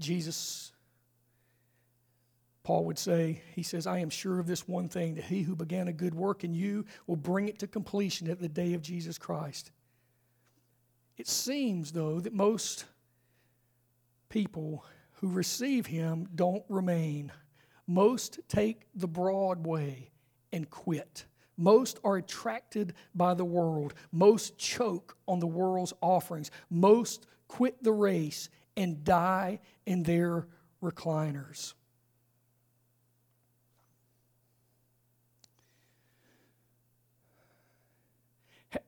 Jesus 0.00 0.72
Paul 2.68 2.84
would 2.84 2.98
say, 2.98 3.40
he 3.54 3.62
says, 3.62 3.86
I 3.86 4.00
am 4.00 4.10
sure 4.10 4.38
of 4.38 4.46
this 4.46 4.68
one 4.68 4.90
thing, 4.90 5.14
that 5.14 5.24
he 5.24 5.40
who 5.40 5.56
began 5.56 5.88
a 5.88 5.92
good 5.94 6.14
work 6.14 6.44
in 6.44 6.52
you 6.52 6.84
will 7.06 7.16
bring 7.16 7.48
it 7.48 7.58
to 7.60 7.66
completion 7.66 8.28
at 8.28 8.42
the 8.42 8.48
day 8.50 8.74
of 8.74 8.82
Jesus 8.82 9.16
Christ. 9.16 9.70
It 11.16 11.26
seems, 11.26 11.92
though, 11.92 12.20
that 12.20 12.34
most 12.34 12.84
people 14.28 14.84
who 15.12 15.28
receive 15.28 15.86
him 15.86 16.28
don't 16.34 16.62
remain. 16.68 17.32
Most 17.86 18.38
take 18.48 18.82
the 18.94 19.08
broad 19.08 19.66
way 19.66 20.10
and 20.52 20.68
quit. 20.68 21.24
Most 21.56 21.98
are 22.04 22.18
attracted 22.18 22.92
by 23.14 23.32
the 23.32 23.46
world. 23.46 23.94
Most 24.12 24.58
choke 24.58 25.16
on 25.26 25.38
the 25.38 25.46
world's 25.46 25.94
offerings. 26.02 26.50
Most 26.68 27.26
quit 27.46 27.82
the 27.82 27.92
race 27.92 28.50
and 28.76 29.04
die 29.04 29.60
in 29.86 30.02
their 30.02 30.46
recliners. 30.82 31.72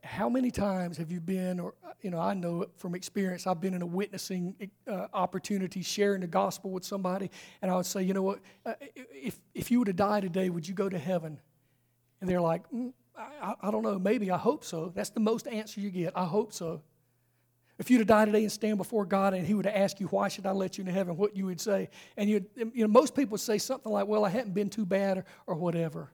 How 0.05 0.29
many 0.29 0.51
times 0.51 0.99
have 0.99 1.11
you 1.11 1.21
been, 1.21 1.59
or 1.59 1.75
you 2.03 2.11
know, 2.11 2.19
I 2.19 2.35
know 2.35 2.67
from 2.77 2.95
experience, 2.95 3.47
I've 3.47 3.61
been 3.61 3.73
in 3.73 3.81
a 3.81 3.87
witnessing 3.87 4.55
uh, 4.87 5.07
opportunity, 5.15 5.83
sharing 5.83 6.21
the 6.21 6.27
gospel 6.27 6.71
with 6.71 6.85
somebody, 6.85 7.31
and 7.63 7.71
I 7.71 7.77
would 7.77 7.87
say, 7.87 8.03
you 8.03 8.13
know 8.13 8.23
what, 8.23 8.41
uh, 8.67 8.75
if 8.95 9.41
if 9.55 9.71
you 9.71 9.79
were 9.79 9.87
to 9.87 9.95
die 9.95 10.21
today, 10.21 10.51
would 10.51 10.69
you 10.69 10.75
go 10.75 10.89
to 10.89 10.99
heaven? 10.99 11.39
And 12.21 12.29
they're 12.29 12.41
like, 12.41 12.71
mm, 12.71 12.93
I, 13.17 13.55
I 13.63 13.71
don't 13.71 13.83
know, 13.83 13.99
maybe, 13.99 14.31
I 14.31 14.37
hope 14.37 14.65
so. 14.65 14.93
That's 14.95 15.11
the 15.11 15.21
most 15.21 15.49
answer 15.49 15.81
you 15.81 15.91
get. 15.91 16.13
I 16.15 16.27
hope 16.27 16.53
so. 16.53 16.83
If 17.79 17.91
you'd 17.91 17.99
have 17.99 18.09
died 18.09 18.27
today 18.27 18.43
and 18.43 18.53
stand 18.53 18.77
before 18.77 19.07
God 19.07 19.33
and 19.33 19.47
He 19.47 19.55
would 19.55 19.67
asked 19.67 20.01
you, 20.01 20.07
Why 20.09 20.29
should 20.29 20.45
I 20.45 20.53
let 20.53 20.77
you 20.77 20.83
into 20.83 20.93
heaven? 20.93 21.17
what 21.17 21.35
you 21.35 21.47
would 21.47 21.61
say. 21.61 21.89
And 22.19 22.29
you 22.29 22.45
you 22.55 22.83
know, 22.83 22.89
most 22.89 23.15
people 23.15 23.39
say 23.39 23.57
something 23.57 23.91
like, 23.91 24.07
Well, 24.07 24.27
I 24.27 24.29
hadn't 24.29 24.53
been 24.53 24.69
too 24.69 24.85
bad 24.85 25.19
or, 25.19 25.25
or 25.47 25.55
whatever. 25.55 26.11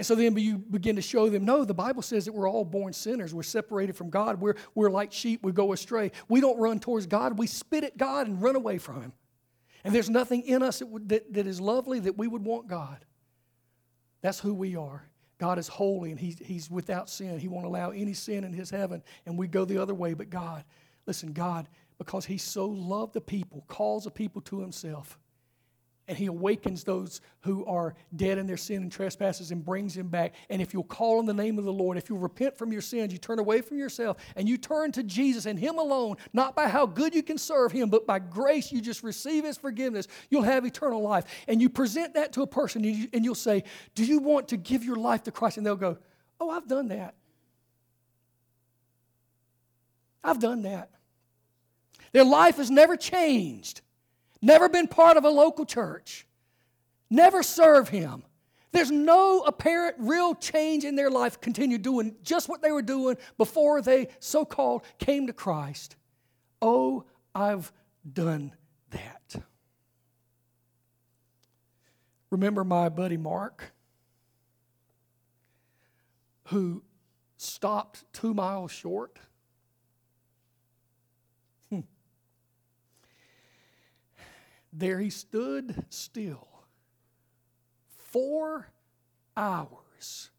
And 0.00 0.06
so 0.06 0.14
then 0.14 0.34
you 0.38 0.56
begin 0.56 0.96
to 0.96 1.02
show 1.02 1.28
them, 1.28 1.44
no, 1.44 1.62
the 1.62 1.74
Bible 1.74 2.00
says 2.00 2.24
that 2.24 2.32
we're 2.32 2.48
all 2.48 2.64
born 2.64 2.94
sinners. 2.94 3.34
We're 3.34 3.42
separated 3.42 3.94
from 3.94 4.08
God. 4.08 4.40
We're, 4.40 4.54
we're 4.74 4.88
like 4.88 5.12
sheep. 5.12 5.40
We 5.42 5.52
go 5.52 5.74
astray. 5.74 6.12
We 6.26 6.40
don't 6.40 6.58
run 6.58 6.80
towards 6.80 7.04
God. 7.04 7.38
We 7.38 7.46
spit 7.46 7.84
at 7.84 7.98
God 7.98 8.26
and 8.26 8.40
run 8.40 8.56
away 8.56 8.78
from 8.78 9.02
Him. 9.02 9.12
And 9.84 9.94
there's 9.94 10.08
nothing 10.08 10.40
in 10.44 10.62
us 10.62 10.78
that, 10.78 11.08
that, 11.10 11.34
that 11.34 11.46
is 11.46 11.60
lovely 11.60 12.00
that 12.00 12.16
we 12.16 12.28
would 12.28 12.42
want 12.42 12.66
God. 12.66 13.04
That's 14.22 14.40
who 14.40 14.54
we 14.54 14.74
are. 14.74 15.04
God 15.36 15.58
is 15.58 15.68
holy 15.68 16.12
and 16.12 16.18
he, 16.18 16.34
He's 16.46 16.70
without 16.70 17.10
sin. 17.10 17.38
He 17.38 17.48
won't 17.48 17.66
allow 17.66 17.90
any 17.90 18.14
sin 18.14 18.44
in 18.44 18.54
His 18.54 18.70
heaven, 18.70 19.02
and 19.26 19.36
we 19.36 19.48
go 19.48 19.66
the 19.66 19.76
other 19.76 19.94
way. 19.94 20.14
But 20.14 20.30
God, 20.30 20.64
listen, 21.04 21.34
God, 21.34 21.68
because 21.98 22.24
He 22.24 22.38
so 22.38 22.64
loved 22.64 23.12
the 23.12 23.20
people, 23.20 23.66
calls 23.68 24.04
the 24.04 24.10
people 24.10 24.40
to 24.40 24.60
Himself 24.60 25.18
and 26.10 26.18
he 26.18 26.26
awakens 26.26 26.82
those 26.82 27.20
who 27.42 27.64
are 27.66 27.94
dead 28.16 28.36
in 28.36 28.48
their 28.48 28.56
sin 28.56 28.82
and 28.82 28.90
trespasses 28.90 29.52
and 29.52 29.64
brings 29.64 29.94
them 29.94 30.08
back. 30.08 30.34
And 30.50 30.60
if 30.60 30.74
you'll 30.74 30.82
call 30.82 31.20
on 31.20 31.26
the 31.26 31.32
name 31.32 31.56
of 31.56 31.64
the 31.64 31.72
Lord, 31.72 31.96
if 31.96 32.08
you'll 32.08 32.18
repent 32.18 32.58
from 32.58 32.72
your 32.72 32.82
sins, 32.82 33.12
you 33.12 33.18
turn 33.20 33.38
away 33.38 33.60
from 33.60 33.78
yourself 33.78 34.16
and 34.34 34.48
you 34.48 34.58
turn 34.58 34.90
to 34.92 35.04
Jesus 35.04 35.46
and 35.46 35.56
him 35.56 35.78
alone, 35.78 36.16
not 36.32 36.56
by 36.56 36.66
how 36.66 36.84
good 36.84 37.14
you 37.14 37.22
can 37.22 37.38
serve 37.38 37.70
him, 37.70 37.90
but 37.90 38.08
by 38.08 38.18
grace 38.18 38.72
you 38.72 38.80
just 38.80 39.04
receive 39.04 39.44
his 39.44 39.56
forgiveness, 39.56 40.08
you'll 40.30 40.42
have 40.42 40.66
eternal 40.66 41.00
life. 41.00 41.26
And 41.46 41.62
you 41.62 41.70
present 41.70 42.14
that 42.14 42.32
to 42.32 42.42
a 42.42 42.46
person 42.46 42.84
and, 42.84 43.24
you, 43.24 43.30
will 43.30 43.36
say, 43.36 43.62
Do 43.94 44.04
you 44.04 44.18
want 44.18 44.48
to 44.48 44.56
give 44.56 44.82
your 44.82 44.96
life 44.96 45.22
to 45.22 45.30
Christ? 45.30 45.58
And 45.58 45.64
they'll 45.64 45.76
go, 45.76 45.96
Oh, 46.40 46.50
I've 46.50 46.66
done 46.66 46.88
that. 46.88 47.14
I've 50.24 50.40
done 50.40 50.62
that. 50.62 50.90
Their 52.10 52.24
life 52.24 52.56
has 52.56 52.68
never 52.68 52.96
changed 52.96 53.80
never 54.42 54.68
been 54.68 54.86
part 54.86 55.16
of 55.16 55.24
a 55.24 55.30
local 55.30 55.64
church, 55.64 56.26
never 57.08 57.42
serve 57.42 57.88
Him. 57.88 58.24
There's 58.72 58.90
no 58.90 59.40
apparent 59.40 59.96
real 59.98 60.34
change 60.34 60.84
in 60.84 60.94
their 60.94 61.10
life, 61.10 61.40
continue 61.40 61.78
doing 61.78 62.14
just 62.22 62.48
what 62.48 62.62
they 62.62 62.70
were 62.70 62.82
doing 62.82 63.16
before 63.36 63.82
they 63.82 64.08
so 64.20 64.44
called 64.44 64.84
came 64.98 65.26
to 65.26 65.32
Christ. 65.32 65.96
Oh, 66.62 67.04
I've 67.34 67.72
done 68.12 68.54
that. 68.90 69.42
Remember 72.30 72.62
my 72.62 72.88
buddy 72.88 73.16
Mark, 73.16 73.72
who 76.44 76.82
stopped 77.36 78.04
two 78.12 78.34
miles 78.34 78.70
short? 78.70 79.18
There 84.72 85.00
he 85.00 85.10
stood 85.10 85.84
still 85.88 86.48
four 88.10 88.68
hours 89.36 90.30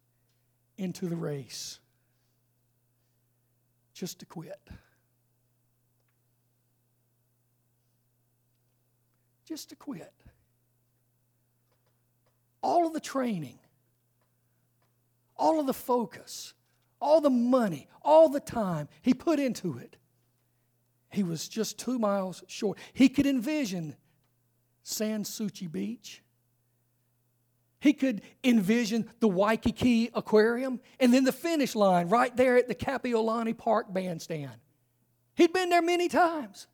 into 0.77 1.07
the 1.07 1.15
race 1.15 1.79
just 3.93 4.19
to 4.19 4.25
quit. 4.25 4.59
Just 9.45 9.69
to 9.69 9.75
quit. 9.75 10.13
All 12.63 12.88
of 12.88 12.93
the 12.93 12.99
training, 12.99 13.59
all 15.36 15.59
of 15.59 15.67
the 15.67 15.73
focus, 15.73 16.53
all 17.01 17.21
the 17.21 17.29
money, 17.29 17.88
all 18.01 18.29
the 18.29 18.39
time 18.39 18.88
he 19.01 19.13
put 19.13 19.39
into 19.39 19.77
it. 19.77 19.97
He 21.09 21.23
was 21.23 21.47
just 21.47 21.77
two 21.77 21.99
miles 21.99 22.43
short. 22.47 22.77
He 22.93 23.09
could 23.09 23.25
envision 23.25 23.95
Sans 24.84 25.27
Souci 25.27 25.67
Beach. 25.67 26.21
He 27.79 27.93
could 27.93 28.21
envision 28.43 29.09
the 29.19 29.27
Waikiki 29.27 30.11
Aquarium 30.13 30.79
and 30.99 31.11
then 31.11 31.23
the 31.23 31.32
finish 31.32 31.75
line 31.75 32.09
right 32.09 32.36
there 32.38 32.57
at 32.57 32.67
the 32.67 32.75
Kapiolani 32.75 33.57
Park 33.57 33.91
bandstand. 33.91 34.53
He'd 35.36 35.51
been 35.51 35.69
there 35.69 35.82
many 35.82 36.07
times. 36.07 36.67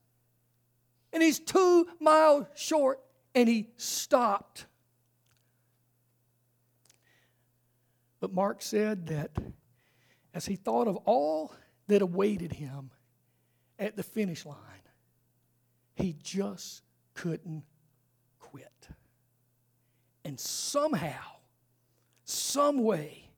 And 1.13 1.23
he's 1.23 1.39
two 1.39 1.87
miles 2.01 2.45
short 2.55 2.99
and 3.33 3.47
he 3.47 3.69
stopped. 3.77 4.65
But 8.19 8.33
Mark 8.33 8.61
said 8.61 9.07
that 9.07 9.31
as 10.33 10.45
he 10.45 10.55
thought 10.55 10.87
of 10.87 10.97
all 11.05 11.53
that 11.87 12.01
awaited 12.01 12.51
him 12.51 12.91
at 13.79 13.95
the 13.95 14.03
finish 14.03 14.45
line, 14.45 14.57
he 15.95 16.15
just 16.21 16.81
couldn't 17.13 17.63
quit. 18.51 18.89
And 20.23 20.39
somehow, 20.39 21.37
some 22.25 22.83
way, 22.83 23.29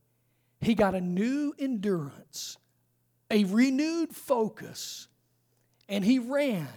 he 0.62 0.76
got 0.76 0.95
a 0.95 1.01
new 1.01 1.53
endurance, 1.57 2.57
a 3.32 3.43
renewed 3.45 4.16
focus, 4.16 5.07
and 5.88 6.03
he 6.03 6.20
ran 6.20 6.68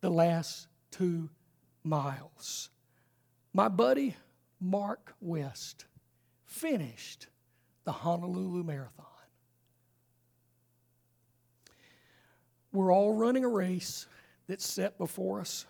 the 0.00 0.10
last 0.10 0.66
two 0.90 1.30
miles. 1.84 2.70
My 3.52 3.68
buddy, 3.68 4.16
Mark 4.60 5.14
West, 5.20 5.86
finished 6.44 7.28
the 7.84 7.92
Honolulu 7.92 8.62
Marathon. 8.62 9.06
We're 12.72 12.92
all 12.92 13.14
running 13.14 13.44
a 13.44 13.48
race 13.48 14.06
that's 14.48 14.66
set 14.66 14.96
before 14.96 15.40
us. 15.40 15.66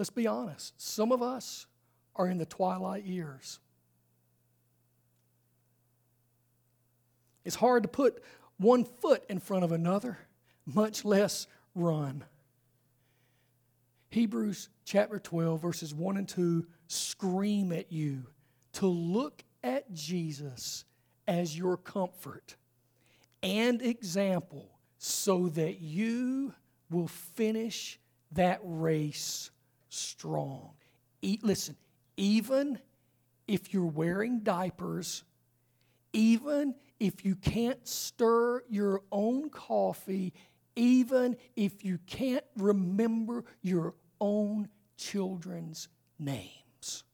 Let's 0.00 0.08
be 0.08 0.26
honest. 0.26 0.72
Some 0.80 1.12
of 1.12 1.20
us 1.20 1.66
are 2.16 2.26
in 2.26 2.38
the 2.38 2.46
twilight 2.46 3.04
years. 3.04 3.58
It's 7.44 7.56
hard 7.56 7.82
to 7.82 7.88
put 7.90 8.24
one 8.56 8.84
foot 8.84 9.22
in 9.28 9.40
front 9.40 9.62
of 9.62 9.72
another, 9.72 10.16
much 10.64 11.04
less 11.04 11.46
run. 11.74 12.24
Hebrews 14.08 14.70
chapter 14.86 15.18
12, 15.18 15.60
verses 15.60 15.94
1 15.94 16.16
and 16.16 16.26
2 16.26 16.66
scream 16.86 17.70
at 17.70 17.92
you 17.92 18.22
to 18.72 18.86
look 18.86 19.44
at 19.62 19.92
Jesus 19.92 20.86
as 21.28 21.58
your 21.58 21.76
comfort 21.76 22.56
and 23.42 23.82
example 23.82 24.70
so 24.96 25.48
that 25.48 25.82
you 25.82 26.54
will 26.88 27.08
finish 27.08 28.00
that 28.32 28.60
race 28.62 29.50
strong. 29.90 30.70
Eat, 31.20 31.44
listen, 31.44 31.76
even 32.16 32.78
if 33.46 33.74
you're 33.74 33.84
wearing 33.84 34.40
diapers, 34.40 35.24
even 36.12 36.74
if 36.98 37.24
you 37.24 37.34
can't 37.34 37.86
stir 37.86 38.62
your 38.68 39.02
own 39.12 39.50
coffee, 39.50 40.32
even 40.76 41.36
if 41.56 41.84
you 41.84 41.98
can't 42.06 42.44
remember 42.56 43.44
your 43.60 43.94
own 44.20 44.68
children's 44.96 45.88
names. 46.18 47.04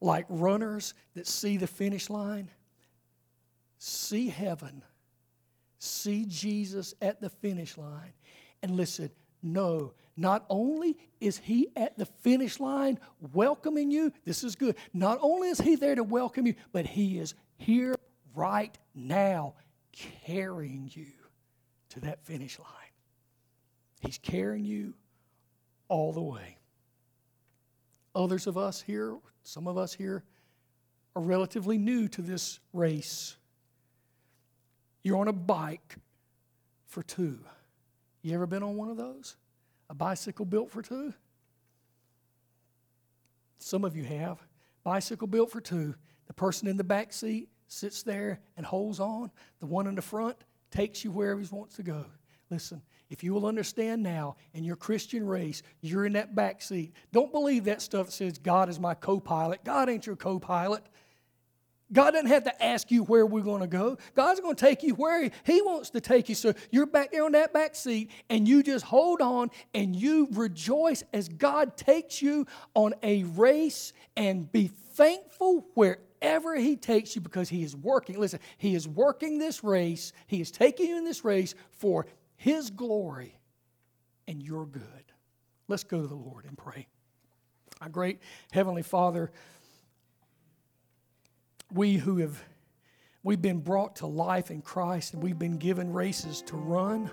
Like 0.00 0.26
runners 0.28 0.94
that 1.14 1.26
see 1.26 1.56
the 1.56 1.66
finish 1.66 2.10
line, 2.10 2.50
see 3.78 4.28
heaven, 4.28 4.82
see 5.78 6.26
Jesus 6.26 6.94
at 7.00 7.20
the 7.20 7.30
finish 7.30 7.78
line, 7.78 8.12
and 8.62 8.72
listen, 8.72 9.10
know 9.42 9.94
not 10.16 10.44
only 10.48 10.96
is 11.20 11.38
he 11.38 11.68
at 11.74 11.96
the 11.96 12.06
finish 12.06 12.60
line 12.60 12.98
welcoming 13.32 13.90
you, 13.90 14.12
this 14.24 14.44
is 14.44 14.56
good. 14.56 14.76
Not 14.92 15.18
only 15.22 15.48
is 15.48 15.60
he 15.60 15.76
there 15.76 15.94
to 15.94 16.04
welcome 16.04 16.46
you, 16.46 16.54
but 16.72 16.86
he 16.86 17.18
is 17.18 17.34
here 17.56 17.94
right 18.34 18.76
now 18.94 19.54
carrying 19.92 20.90
you 20.92 21.06
to 21.90 22.00
that 22.00 22.24
finish 22.24 22.58
line. 22.58 22.68
He's 24.00 24.18
carrying 24.18 24.64
you 24.64 24.94
all 25.88 26.12
the 26.12 26.22
way. 26.22 26.58
Others 28.14 28.46
of 28.46 28.58
us 28.58 28.82
here 28.82 29.16
some 29.42 29.66
of 29.66 29.76
us 29.76 29.92
here 29.92 30.22
are 31.14 31.22
relatively 31.22 31.78
new 31.78 32.08
to 32.08 32.22
this 32.22 32.60
race. 32.72 33.36
You're 35.02 35.18
on 35.18 35.28
a 35.28 35.32
bike 35.32 35.96
for 36.86 37.02
two. 37.02 37.40
You 38.22 38.34
ever 38.34 38.46
been 38.46 38.62
on 38.62 38.76
one 38.76 38.88
of 38.88 38.96
those? 38.96 39.36
A 39.90 39.94
bicycle 39.94 40.44
built 40.44 40.70
for 40.70 40.80
two? 40.80 41.12
Some 43.58 43.84
of 43.84 43.96
you 43.96 44.04
have. 44.04 44.38
Bicycle 44.84 45.26
built 45.26 45.50
for 45.50 45.60
two. 45.60 45.94
The 46.26 46.32
person 46.32 46.68
in 46.68 46.76
the 46.76 46.84
back 46.84 47.12
seat 47.12 47.48
sits 47.68 48.02
there 48.02 48.40
and 48.56 48.64
holds 48.64 49.00
on. 49.00 49.30
The 49.60 49.66
one 49.66 49.86
in 49.86 49.94
the 49.94 50.02
front 50.02 50.36
takes 50.70 51.04
you 51.04 51.10
wherever 51.10 51.40
he 51.40 51.46
wants 51.50 51.76
to 51.76 51.82
go. 51.82 52.06
Listen, 52.50 52.82
if 53.10 53.22
you 53.24 53.34
will 53.34 53.46
understand 53.46 54.02
now 54.02 54.36
in 54.54 54.64
your 54.64 54.76
Christian 54.76 55.26
race, 55.26 55.62
you're 55.80 56.06
in 56.06 56.14
that 56.14 56.34
back 56.34 56.62
seat. 56.62 56.94
Don't 57.12 57.32
believe 57.32 57.64
that 57.64 57.82
stuff 57.82 58.06
that 58.06 58.12
says 58.12 58.38
God 58.38 58.68
is 58.68 58.80
my 58.80 58.94
co 58.94 59.20
pilot. 59.20 59.64
God 59.64 59.88
ain't 59.88 60.06
your 60.06 60.16
co 60.16 60.38
pilot. 60.38 60.82
God 61.92 62.12
doesn't 62.12 62.28
have 62.28 62.44
to 62.44 62.64
ask 62.64 62.90
you 62.90 63.04
where 63.04 63.26
we're 63.26 63.42
going 63.42 63.60
to 63.60 63.66
go. 63.66 63.98
God's 64.14 64.40
going 64.40 64.56
to 64.56 64.64
take 64.64 64.82
you 64.82 64.94
where 64.94 65.30
he, 65.44 65.62
wants 65.62 65.90
to 65.90 66.00
take 66.00 66.28
you. 66.28 66.34
So 66.34 66.54
you're 66.70 66.86
back 66.86 67.12
there 67.12 67.24
on 67.24 67.32
that 67.32 67.52
back 67.52 67.74
seat 67.74 68.10
and 68.30 68.48
you 68.48 68.62
just 68.62 68.84
hold 68.84 69.20
on 69.20 69.50
and 69.74 69.94
you 69.94 70.28
rejoice 70.32 71.04
as 71.12 71.28
God 71.28 71.76
takes 71.76 72.22
you 72.22 72.46
on 72.74 72.94
a 73.02 73.24
race 73.24 73.92
and 74.16 74.50
be 74.50 74.68
thankful 74.68 75.66
wherever 75.74 76.56
He 76.56 76.76
takes 76.76 77.14
you 77.14 77.20
because 77.20 77.48
He 77.48 77.62
is 77.62 77.76
working. 77.76 78.18
Listen, 78.18 78.40
He 78.58 78.74
is 78.74 78.88
working 78.88 79.38
this 79.38 79.62
race, 79.62 80.12
He 80.26 80.40
is 80.40 80.50
taking 80.50 80.88
you 80.88 80.98
in 80.98 81.04
this 81.04 81.24
race 81.24 81.54
for 81.70 82.06
His 82.36 82.70
glory 82.70 83.38
and 84.26 84.42
your 84.42 84.66
good. 84.66 84.82
Let's 85.68 85.84
go 85.84 86.00
to 86.00 86.06
the 86.06 86.14
Lord 86.14 86.44
and 86.44 86.56
pray. 86.56 86.86
Our 87.80 87.88
great 87.88 88.20
Heavenly 88.52 88.82
Father, 88.82 89.32
we 91.74 91.94
who 91.94 92.18
have 92.18 92.42
we've 93.22 93.42
been 93.42 93.60
brought 93.60 93.96
to 93.96 94.06
life 94.06 94.50
in 94.50 94.62
Christ 94.62 95.14
and 95.14 95.22
we've 95.22 95.38
been 95.38 95.58
given 95.58 95.92
races 95.92 96.42
to 96.46 96.56
run. 96.56 97.10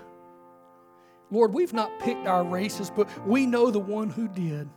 Lord, 1.30 1.54
we've 1.54 1.72
not 1.72 1.98
picked 2.00 2.26
our 2.26 2.44
races, 2.44 2.90
but 2.90 3.08
we 3.26 3.46
know 3.46 3.70
the 3.70 3.78
one 3.78 4.10
who 4.10 4.26
did. 4.28 4.68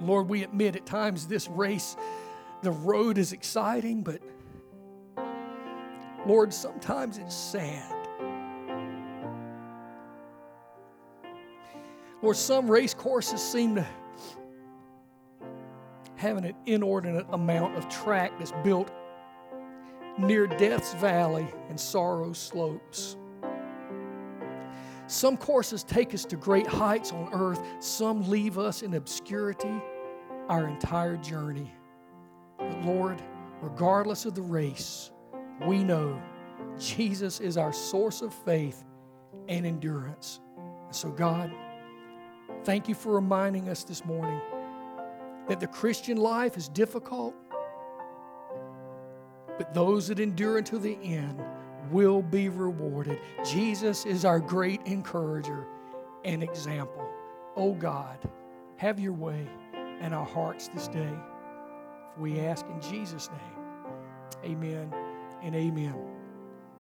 Lord, 0.00 0.28
we 0.28 0.42
admit 0.42 0.76
at 0.76 0.86
times 0.86 1.26
this 1.26 1.48
race, 1.48 1.96
the 2.62 2.70
road 2.70 3.18
is 3.18 3.32
exciting, 3.32 4.02
but 4.02 4.20
Lord, 6.26 6.52
sometimes 6.52 7.18
it's 7.18 7.34
sad. 7.34 7.94
Lord, 12.22 12.36
some 12.36 12.70
race 12.70 12.94
courses 12.94 13.42
seem 13.42 13.74
to 13.74 13.86
having 16.24 16.46
an 16.46 16.54
inordinate 16.64 17.26
amount 17.32 17.76
of 17.76 17.86
track 17.90 18.32
that's 18.38 18.52
built 18.64 18.90
near 20.16 20.46
Death's 20.46 20.94
Valley 20.94 21.46
and 21.68 21.78
Sorrow's 21.78 22.38
slopes. 22.38 23.18
Some 25.06 25.36
courses 25.36 25.84
take 25.84 26.14
us 26.14 26.24
to 26.24 26.36
great 26.36 26.66
heights 26.66 27.12
on 27.12 27.28
earth, 27.34 27.62
some 27.78 28.26
leave 28.30 28.58
us 28.58 28.82
in 28.82 28.94
obscurity 28.94 29.82
our 30.48 30.66
entire 30.66 31.18
journey. 31.18 31.70
But 32.56 32.82
Lord, 32.86 33.20
regardless 33.60 34.24
of 34.24 34.34
the 34.34 34.40
race, 34.40 35.10
we 35.66 35.84
know 35.84 36.18
Jesus 36.78 37.38
is 37.38 37.58
our 37.58 37.72
source 37.74 38.22
of 38.22 38.32
faith 38.32 38.82
and 39.48 39.66
endurance. 39.66 40.40
so, 40.90 41.10
God, 41.10 41.52
thank 42.62 42.88
you 42.88 42.94
for 42.94 43.12
reminding 43.12 43.68
us 43.68 43.84
this 43.84 44.06
morning 44.06 44.40
that 45.48 45.60
the 45.60 45.66
Christian 45.66 46.16
life 46.16 46.56
is 46.56 46.68
difficult, 46.68 47.34
but 49.58 49.72
those 49.74 50.08
that 50.08 50.18
endure 50.20 50.58
until 50.58 50.78
the 50.78 50.98
end 51.02 51.42
will 51.90 52.22
be 52.22 52.48
rewarded. 52.48 53.18
Jesus 53.44 54.06
is 54.06 54.24
our 54.24 54.40
great 54.40 54.80
encourager 54.86 55.66
and 56.24 56.42
example. 56.42 57.06
Oh 57.56 57.74
God, 57.74 58.18
have 58.76 58.98
your 58.98 59.12
way 59.12 59.46
in 60.00 60.12
our 60.12 60.26
hearts 60.26 60.68
this 60.68 60.88
day. 60.88 61.12
We 62.18 62.40
ask 62.40 62.66
in 62.66 62.80
Jesus' 62.80 63.28
name. 63.30 64.52
Amen 64.52 64.92
and 65.42 65.54
amen. 65.54 66.13